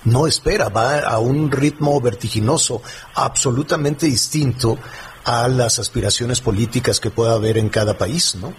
No 0.06 0.28
espera, 0.28 0.70
va 0.70 1.00
a 1.00 1.20
un 1.20 1.52
ritmo 1.52 2.00
vertiginoso, 2.02 2.82
absolutamente 3.16 4.06
distinto 4.06 4.78
a 5.26 5.48
las 5.48 5.80
aspiraciones 5.80 6.42
políticas 6.42 7.00
que 7.00 7.10
pueda 7.10 7.34
haber 7.34 7.58
en 7.58 7.70
cada 7.70 7.98
país, 7.98 8.36
¿no? 8.36 8.54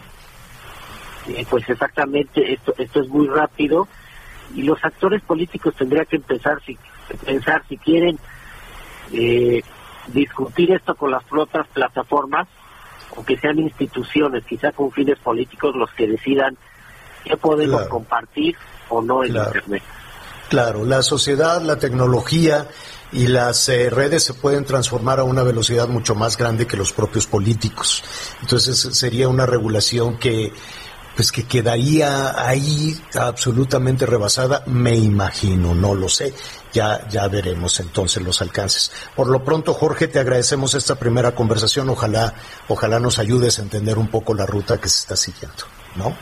Pues 1.49 1.68
exactamente, 1.68 2.53
esto, 2.53 2.74
esto 2.78 3.01
es 3.01 3.09
muy 3.09 3.26
rápido 3.26 3.88
y 4.55 4.62
los 4.62 4.82
actores 4.84 5.22
políticos 5.22 5.74
tendrían 5.76 6.07
que 6.07 6.16
empezar 6.16 6.62
si, 6.64 6.78
pensar 7.24 7.62
si 7.68 7.78
quieren 7.78 8.18
eh, 9.12 9.62
discutir 10.09 10.72
esto 10.72 10.95
con 10.95 11.11
las 11.11 11.22
otras 11.30 11.66
plataformas 11.68 12.47
o 13.16 13.24
que 13.24 13.38
sean 13.38 13.59
instituciones, 13.59 14.45
quizá 14.45 14.72
con 14.72 14.90
fines 14.92 15.18
políticos, 15.18 15.74
los 15.74 15.90
que 15.92 16.07
decidan 16.09 16.57
qué 17.24 17.36
podemos 17.36 17.86
compartir 17.86 18.57
o 18.88 19.01
no 19.01 19.24
en 19.24 19.36
Internet. 19.36 19.82
Claro, 20.49 20.84
la 20.84 21.03
sociedad, 21.03 21.62
la 21.62 21.78
tecnología 21.78 22.68
y 23.12 23.28
las 23.28 23.68
eh, 23.68 23.90
redes 23.90 24.24
se 24.24 24.34
pueden 24.34 24.64
transformar 24.64 25.20
a 25.20 25.24
una 25.24 25.42
velocidad 25.42 25.88
mucho 25.88 26.14
más 26.14 26.36
grande 26.36 26.66
que 26.66 26.76
los 26.76 26.92
propios 26.92 27.26
políticos. 27.26 28.03
Entonces 28.42 28.78
sería 28.97 29.28
una 29.28 29.47
regulación 29.47 30.18
que 30.18 30.53
pues 31.14 31.30
que 31.30 31.45
quedaría 31.45 32.34
ahí 32.45 33.01
absolutamente 33.14 34.05
rebasada, 34.05 34.64
me 34.66 34.97
imagino, 34.97 35.74
no 35.74 35.95
lo 35.95 36.09
sé. 36.09 36.34
Ya, 36.72 37.07
ya 37.09 37.28
veremos 37.28 37.78
entonces 37.78 38.20
los 38.22 38.42
alcances. 38.42 38.90
Por 39.14 39.28
lo 39.28 39.45
pronto, 39.45 39.74
Jorge, 39.74 40.09
te 40.09 40.18
agradecemos 40.18 40.74
esta 40.74 40.97
primera 40.97 41.32
conversación. 41.32 41.88
Ojalá, 41.88 42.34
ojalá 42.66 42.99
nos 42.99 43.20
ayudes 43.20 43.61
a 43.61 43.62
entender 43.62 43.97
un 43.97 44.09
poco 44.09 44.34
la 44.34 44.45
ruta 44.45 44.80
que 44.80 44.88
se 44.88 44.99
está 44.99 45.14
siguiendo, 45.14 45.64
¿no? 45.95 46.16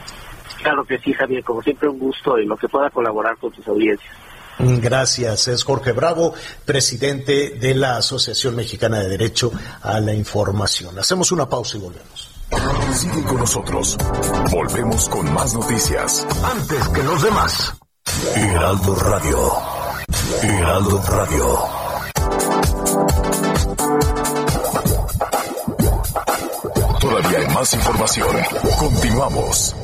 Claro 0.62 0.84
que 0.84 0.98
sí, 0.98 1.12
Javier. 1.12 1.42
Como 1.44 1.62
siempre, 1.62 1.88
un 1.88 1.98
gusto 1.98 2.38
y 2.38 2.46
lo 2.46 2.56
que 2.56 2.68
pueda 2.68 2.90
colaborar 2.90 3.36
con 3.36 3.52
tus 3.52 3.66
audiencias. 3.68 4.12
Gracias. 4.58 5.48
Es 5.48 5.64
Jorge 5.64 5.92
Bravo, 5.92 6.34
presidente 6.64 7.50
de 7.50 7.74
la 7.74 7.96
Asociación 7.96 8.54
Mexicana 8.54 9.00
de 9.00 9.08
Derecho 9.08 9.50
a 9.82 9.98
la 10.00 10.14
Información. 10.14 10.98
Hacemos 10.98 11.32
una 11.32 11.48
pausa 11.48 11.76
y 11.76 11.80
volvemos. 11.80 12.30
Sigue 12.92 13.22
con 13.24 13.38
nosotros. 13.38 13.96
Volvemos 14.50 15.08
con 15.08 15.32
más 15.32 15.54
noticias. 15.54 16.26
Antes 16.44 16.88
que 16.90 17.02
los 17.02 17.22
demás. 17.22 17.72
Heraldo 18.36 18.94
Radio. 18.96 19.52
Heraldo 20.42 21.02
Radio. 21.08 21.58
Todavía 27.00 27.38
hay 27.38 27.54
más 27.54 27.74
información. 27.74 28.36
Continuamos. 28.78 29.74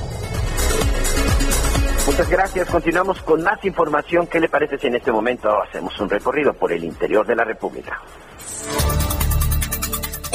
Muchas 2.08 2.30
gracias. 2.30 2.70
Continuamos 2.70 3.20
con 3.20 3.42
más 3.42 3.62
información. 3.66 4.26
¿Qué 4.28 4.40
le 4.40 4.48
parece 4.48 4.78
si 4.78 4.86
en 4.86 4.94
este 4.94 5.12
momento 5.12 5.50
hacemos 5.62 6.00
un 6.00 6.08
recorrido 6.08 6.54
por 6.54 6.72
el 6.72 6.82
interior 6.82 7.26
de 7.26 7.36
la 7.36 7.44
República? 7.44 8.00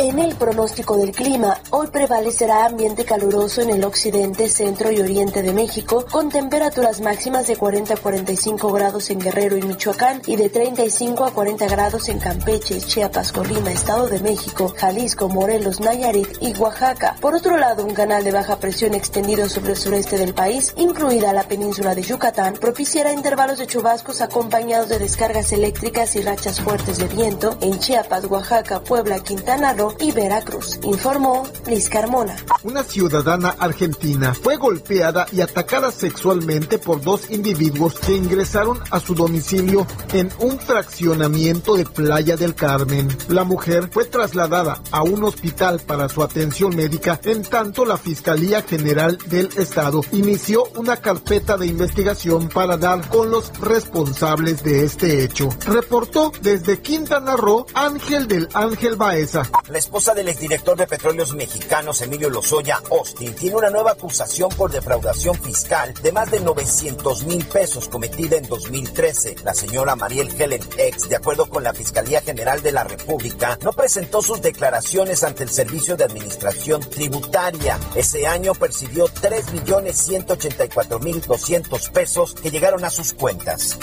En 0.04 0.20
el 0.20 0.36
pronóstico 0.36 0.98
del 0.98 1.14
clima, 1.14 1.62
hoy 1.70 1.88
prevalecerá 1.88 2.66
ambiente 2.66 3.06
caluroso 3.06 3.62
en 3.62 3.70
el 3.70 3.86
occidente, 3.86 4.50
centro 4.50 4.92
y 4.92 5.00
oriente 5.00 5.42
de 5.42 5.54
México, 5.54 6.06
con 6.12 6.28
temperaturas 6.28 7.00
máximas 7.00 7.48
de 7.48 7.56
40 7.56 7.94
a 7.94 7.98
45 7.98 8.70
grados 8.74 9.10
en 9.12 9.20
Guerrero 9.20 9.56
y 9.56 9.62
Michoacán 9.62 10.22
y 10.28 10.36
de 10.36 10.50
35 10.50 11.24
a 11.24 11.32
40 11.32 11.68
grados 11.68 12.10
en 12.10 12.20
Campeche, 12.20 12.82
Chiapas, 12.82 13.32
Colima, 13.32 13.72
Estado 13.72 14.10
de 14.10 14.20
México, 14.20 14.74
Jalisco, 14.76 15.30
Morelos, 15.30 15.80
Nayarit 15.80 16.28
y 16.42 16.54
Oaxaca. 16.58 17.16
Por 17.22 17.34
otro 17.36 17.56
lado, 17.56 17.86
un 17.86 17.94
canal 17.94 18.26
de 18.26 18.34
baja 18.34 18.58
presión 18.58 18.96
extendido 18.96 19.48
sobre 19.48 19.72
el 19.72 19.78
sureste 19.78 20.18
del 20.18 20.34
país, 20.34 20.74
incluida 20.76 21.32
la 21.32 21.44
península 21.44 21.96
de 21.96 22.04
Yucatán, 22.04 22.56
propiciará 22.56 23.14
intervalos 23.14 23.58
de 23.58 23.68
chubascos 23.68 24.20
acompañados 24.20 24.90
de 24.90 25.00
descargas 25.00 25.54
eléctricas 25.54 26.18
y 26.18 26.22
rachas 26.22 26.60
fuertes 26.60 26.98
de 26.98 27.08
viento 27.08 27.58
en 27.62 27.80
Chiapas, 27.80 28.26
Oaxaca, 28.26 28.82
Puebla, 28.82 29.22
Quintana 29.22 29.72
Roo 29.72 29.93
y 30.00 30.12
Veracruz, 30.12 30.80
informó 30.84 31.44
Liz 31.68 31.90
Carmona. 31.90 32.36
Una 32.64 32.84
ciudadana 32.84 33.56
argentina 33.60 34.34
fue 34.34 34.58
golpeada 34.58 35.28
y 35.32 35.42
atacada 35.42 35.92
sexualmente 35.92 36.78
por 36.78 37.02
dos 37.02 37.30
individuos 37.30 37.96
que 38.00 38.14
ingresaron 38.14 38.80
a 38.90 39.00
su 39.00 39.16
domicilio 39.16 39.86
en 40.14 40.30
un 40.40 40.60
fraccionamiento 40.60 41.76
de 41.76 41.86
Playa 41.86 42.38
del 42.38 42.56
Carmen. 42.56 43.08
La 43.28 43.44
mujer 43.44 43.90
fue 43.92 44.06
trasladada 44.06 44.82
a 44.92 45.04
un 45.04 45.24
hospital 45.24 45.80
para 45.80 46.10
su 46.10 46.24
atención 46.24 46.76
médica, 46.76 47.20
en 47.24 47.44
tanto 47.44 47.86
la 47.86 47.98
Fiscalía 47.98 48.62
General 48.62 49.18
del 49.28 49.50
Estado 49.58 50.02
inició 50.12 50.66
una 50.76 50.98
carpeta 50.98 51.58
de 51.58 51.68
investigación 51.68 52.50
para 52.50 52.78
dar 52.78 53.08
con 53.10 53.32
los 53.32 53.52
responsables 53.60 54.64
de 54.64 54.86
este 54.86 55.24
hecho. 55.24 55.50
Reportó 55.66 56.32
desde 56.42 56.80
Quintana 56.82 57.36
Roo 57.36 57.66
Ángel 57.74 58.28
del 58.28 58.48
Ángel 58.54 58.96
Baeza. 58.96 59.44
La 59.68 59.78
esposa 59.84 60.14
del 60.14 60.30
exdirector 60.30 60.78
de 60.78 60.88
Petróleos 60.88 61.36
Mexicanos, 61.36 62.02
Emilio 62.02 62.30
Lozoya 62.30 62.82
Austin, 62.90 63.36
tiene 63.36 63.58
una 63.58 63.70
nueva 63.70 63.92
acusación 63.92 64.48
por 64.50 64.72
defraudación 64.72 65.36
fiscal 65.36 65.94
de 66.02 66.14
más 66.14 66.32
de 66.32 66.40
900 66.40 67.26
mil 67.26 67.46
pesos 67.46 67.90
cometida 67.90 68.38
en 68.38 68.48
2013. 68.48 69.36
La 69.44 69.54
señora 69.54 69.98
Mariel 69.98 70.30
Helen 70.40 70.62
Ex, 70.78 71.10
de 71.10 71.18
acuerdo 71.18 71.50
con 71.50 71.64
la 71.64 71.74
Fiscalía 71.74 72.22
General 72.22 72.62
de 72.62 72.72
la 72.72 72.86
República, 72.86 73.60
no 73.62 73.74
presentó 73.74 74.22
sus 74.22 74.42
declaraciones 74.42 75.22
ante 75.24 75.44
el 75.44 75.50
Servicio 75.50 75.98
de 75.98 76.06
Administración 76.06 76.80
Tributaria. 76.90 77.78
Ese 77.94 78.26
año 78.26 78.54
percibió 78.54 79.08
3.184.200 79.08 81.92
pesos 81.92 82.36
que 82.36 82.52
llegaron 82.52 82.86
a 82.86 82.90
sus 82.90 83.12
cuentas. 83.14 83.78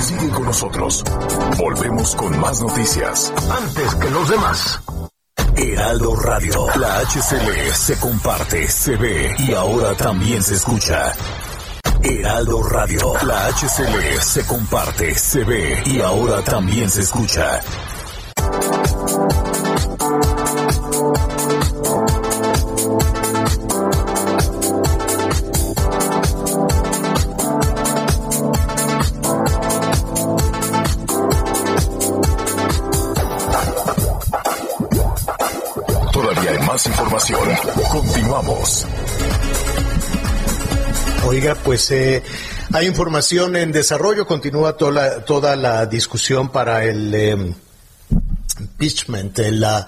Sigue 0.00 0.30
con 0.30 0.44
nosotros. 0.44 1.04
Volvemos 1.58 2.16
con 2.16 2.40
más 2.40 2.60
noticias. 2.60 3.32
Antes 3.50 3.94
que 3.96 4.10
los 4.10 4.28
demás. 4.28 4.80
Heraldo 5.56 6.16
Radio. 6.16 6.66
La 6.76 7.00
HCL 7.00 7.74
se 7.74 7.98
comparte, 7.98 8.68
se 8.68 8.96
ve 8.96 9.34
y 9.38 9.52
ahora 9.52 9.94
también 9.94 10.42
se 10.42 10.54
escucha. 10.54 11.12
Heraldo 12.02 12.62
Radio. 12.62 13.12
La 13.26 13.48
HCL 13.48 14.20
se 14.20 14.46
comparte, 14.46 15.14
se 15.14 15.44
ve 15.44 15.82
y 15.84 16.00
ahora 16.00 16.42
también 16.42 16.90
se 16.90 17.02
escucha. 17.02 17.60
Información. 36.86 37.40
Continuamos. 37.90 38.86
Oiga, 41.26 41.54
pues 41.54 41.90
eh, 41.90 42.22
hay 42.72 42.86
información 42.86 43.56
en 43.56 43.72
desarrollo, 43.72 44.26
continúa 44.26 44.76
toda 44.76 45.56
la, 45.56 45.86
discusión 45.86 46.50
para 46.50 46.84
el 46.84 47.14
eh, 47.14 47.54
impeachment, 48.58 49.38
el, 49.38 49.60
la- 49.60 49.86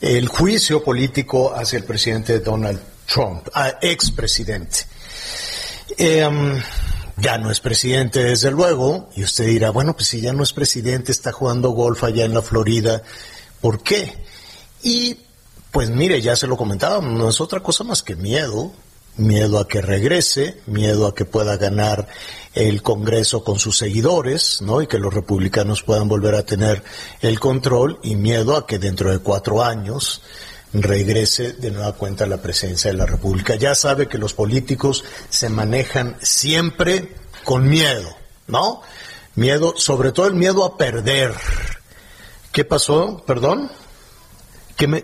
el 0.00 0.28
juicio 0.28 0.84
político 0.84 1.54
hacia 1.54 1.78
el 1.78 1.84
presidente 1.84 2.40
Donald 2.40 2.80
Trump, 3.12 3.48
a 3.54 3.78
expresidente. 3.80 4.80
Em, 5.96 6.60
ya 7.16 7.38
no 7.38 7.50
es 7.50 7.60
presidente, 7.60 8.22
desde 8.22 8.50
luego, 8.50 9.08
y 9.16 9.22
usted 9.24 9.46
dirá, 9.46 9.70
bueno, 9.70 9.94
pues 9.94 10.08
si 10.08 10.20
ya 10.20 10.32
no 10.34 10.42
es 10.42 10.52
presidente, 10.52 11.12
está 11.12 11.32
jugando 11.32 11.70
golf 11.70 12.04
allá 12.04 12.24
en 12.24 12.34
la 12.34 12.42
Florida, 12.42 13.02
¿por 13.60 13.82
qué? 13.82 14.12
Y 14.82 15.16
pues 15.74 15.90
mire, 15.90 16.22
ya 16.22 16.36
se 16.36 16.46
lo 16.46 16.56
comentaba, 16.56 17.00
no 17.00 17.28
es 17.28 17.40
otra 17.40 17.58
cosa 17.58 17.82
más 17.82 18.04
que 18.04 18.14
miedo, 18.14 18.70
miedo 19.16 19.58
a 19.58 19.66
que 19.66 19.82
regrese, 19.82 20.60
miedo 20.66 21.08
a 21.08 21.16
que 21.16 21.24
pueda 21.24 21.56
ganar 21.56 22.06
el 22.54 22.80
Congreso 22.80 23.42
con 23.42 23.58
sus 23.58 23.78
seguidores, 23.78 24.62
¿no? 24.62 24.82
Y 24.82 24.86
que 24.86 25.00
los 25.00 25.12
republicanos 25.12 25.82
puedan 25.82 26.06
volver 26.06 26.36
a 26.36 26.44
tener 26.44 26.84
el 27.22 27.40
control 27.40 27.98
y 28.04 28.14
miedo 28.14 28.56
a 28.56 28.68
que 28.68 28.78
dentro 28.78 29.10
de 29.10 29.18
cuatro 29.18 29.64
años 29.64 30.22
regrese 30.72 31.54
de 31.54 31.72
nueva 31.72 31.94
cuenta 31.94 32.24
la 32.24 32.40
presidencia 32.40 32.92
de 32.92 32.96
la 32.96 33.06
República. 33.06 33.56
Ya 33.56 33.74
sabe 33.74 34.06
que 34.06 34.16
los 34.16 34.32
políticos 34.32 35.02
se 35.28 35.48
manejan 35.48 36.18
siempre 36.22 37.16
con 37.42 37.68
miedo, 37.68 38.14
¿no? 38.46 38.80
Miedo, 39.34 39.74
sobre 39.76 40.12
todo 40.12 40.28
el 40.28 40.34
miedo 40.34 40.64
a 40.64 40.76
perder. 40.76 41.34
¿Qué 42.52 42.64
pasó? 42.64 43.24
¿Perdón? 43.26 43.72
¿Qué 44.76 44.86
me... 44.86 45.02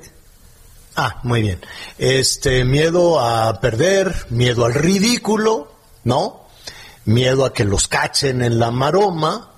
Ah, 0.96 1.20
muy 1.22 1.42
bien. 1.42 1.60
Este, 1.98 2.64
miedo 2.64 3.20
a 3.20 3.60
perder, 3.60 4.26
miedo 4.30 4.64
al 4.64 4.74
ridículo, 4.74 5.72
¿no? 6.04 6.46
Miedo 7.04 7.44
a 7.44 7.52
que 7.52 7.64
los 7.64 7.88
cachen 7.88 8.42
en 8.42 8.58
la 8.58 8.70
maroma, 8.70 9.49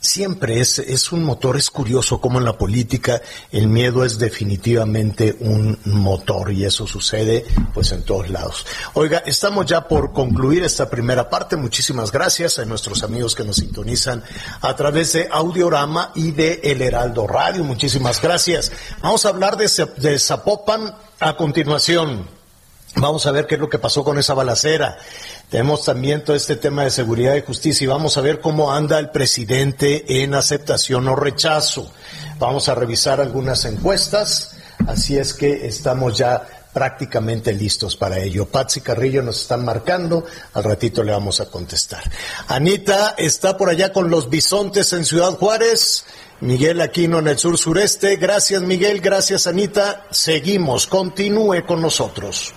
siempre 0.00 0.60
es, 0.60 0.78
es 0.78 1.12
un 1.12 1.22
motor, 1.22 1.56
es 1.56 1.70
curioso 1.70 2.20
cómo 2.20 2.38
en 2.38 2.46
la 2.46 2.56
política 2.56 3.20
el 3.52 3.68
miedo 3.68 4.04
es 4.04 4.18
definitivamente 4.18 5.36
un 5.40 5.78
motor 5.84 6.52
y 6.52 6.64
eso 6.64 6.86
sucede 6.86 7.44
pues 7.74 7.92
en 7.92 8.02
todos 8.04 8.30
lados. 8.30 8.66
Oiga, 8.94 9.22
estamos 9.26 9.66
ya 9.66 9.86
por 9.86 10.12
concluir 10.12 10.64
esta 10.64 10.88
primera 10.88 11.28
parte. 11.28 11.56
Muchísimas 11.56 12.10
gracias 12.10 12.58
a 12.58 12.64
nuestros 12.64 13.02
amigos 13.02 13.34
que 13.34 13.44
nos 13.44 13.56
sintonizan 13.56 14.24
a 14.62 14.74
través 14.74 15.12
de 15.12 15.28
Audiorama 15.30 16.12
y 16.14 16.30
de 16.30 16.60
El 16.64 16.80
Heraldo 16.80 17.26
Radio. 17.26 17.62
Muchísimas 17.62 18.22
gracias. 18.22 18.72
Vamos 19.02 19.26
a 19.26 19.28
hablar 19.28 19.56
de, 19.56 19.70
de 19.98 20.18
Zapopan 20.18 20.94
a 21.20 21.36
continuación. 21.36 22.26
Vamos 22.96 23.26
a 23.26 23.30
ver 23.30 23.46
qué 23.46 23.54
es 23.54 23.60
lo 23.60 23.68
que 23.68 23.78
pasó 23.78 24.02
con 24.02 24.18
esa 24.18 24.34
balacera. 24.34 24.96
Tenemos 25.50 25.84
también 25.84 26.22
todo 26.22 26.36
este 26.36 26.54
tema 26.54 26.84
de 26.84 26.90
seguridad 26.90 27.34
y 27.34 27.42
justicia 27.42 27.84
y 27.84 27.88
vamos 27.88 28.16
a 28.16 28.20
ver 28.20 28.40
cómo 28.40 28.72
anda 28.72 29.00
el 29.00 29.10
presidente 29.10 30.22
en 30.22 30.34
aceptación 30.34 31.08
o 31.08 31.16
rechazo. 31.16 31.90
Vamos 32.38 32.68
a 32.68 32.76
revisar 32.76 33.20
algunas 33.20 33.64
encuestas, 33.64 34.56
así 34.86 35.18
es 35.18 35.34
que 35.34 35.66
estamos 35.66 36.16
ya 36.16 36.46
prácticamente 36.72 37.52
listos 37.52 37.96
para 37.96 38.18
ello. 38.20 38.46
Patsy 38.46 38.80
Carrillo 38.80 39.22
nos 39.22 39.42
están 39.42 39.64
marcando, 39.64 40.24
al 40.54 40.62
ratito 40.62 41.02
le 41.02 41.10
vamos 41.10 41.40
a 41.40 41.46
contestar. 41.46 42.04
Anita 42.46 43.16
está 43.18 43.56
por 43.56 43.70
allá 43.70 43.92
con 43.92 44.08
los 44.08 44.30
bisontes 44.30 44.92
en 44.92 45.04
Ciudad 45.04 45.32
Juárez. 45.32 46.04
Miguel 46.42 46.80
Aquino 46.80 47.18
en 47.18 47.26
el 47.26 47.38
sur 47.38 47.58
sureste. 47.58 48.16
Gracias 48.16 48.62
Miguel, 48.62 49.00
gracias 49.00 49.48
Anita. 49.48 50.06
Seguimos, 50.12 50.86
continúe 50.86 51.66
con 51.66 51.82
nosotros. 51.82 52.54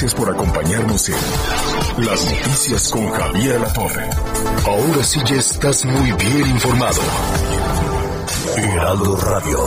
Gracias 0.00 0.14
por 0.14 0.30
acompañarnos 0.32 1.08
en 1.08 2.06
Las 2.06 2.24
Noticias 2.24 2.88
con 2.88 3.10
Javier 3.10 3.60
La 3.60 3.72
Torre. 3.72 4.08
Ahora 4.64 5.02
sí 5.02 5.18
ya 5.28 5.34
estás 5.34 5.84
muy 5.84 6.12
bien 6.12 6.50
informado. 6.50 7.02
Heraldo 8.56 9.16
Radio. 9.16 9.58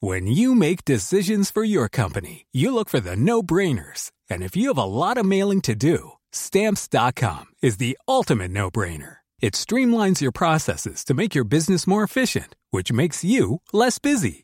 When 0.00 0.26
you 0.26 0.54
make 0.54 0.86
decisions 0.86 1.50
for 1.50 1.62
your 1.62 1.90
company, 1.90 2.46
you 2.52 2.72
look 2.72 2.88
for 2.88 3.00
the 3.00 3.16
no-brainers. 3.16 4.10
And 4.30 4.42
if 4.42 4.56
you 4.56 4.68
have 4.68 4.78
a 4.78 4.86
lot 4.86 5.18
of 5.18 5.26
mailing 5.26 5.60
to 5.62 5.74
do, 5.74 6.12
stamps.com 6.32 7.52
is 7.60 7.76
the 7.76 7.98
ultimate 8.08 8.50
no-brainer. 8.50 9.18
It 9.42 9.52
streamlines 9.52 10.22
your 10.22 10.32
processes 10.32 11.04
to 11.04 11.12
make 11.12 11.34
your 11.34 11.44
business 11.44 11.86
more 11.86 12.02
efficient, 12.02 12.56
which 12.70 12.90
makes 12.90 13.22
you 13.22 13.60
less 13.74 13.98
busy. 13.98 14.43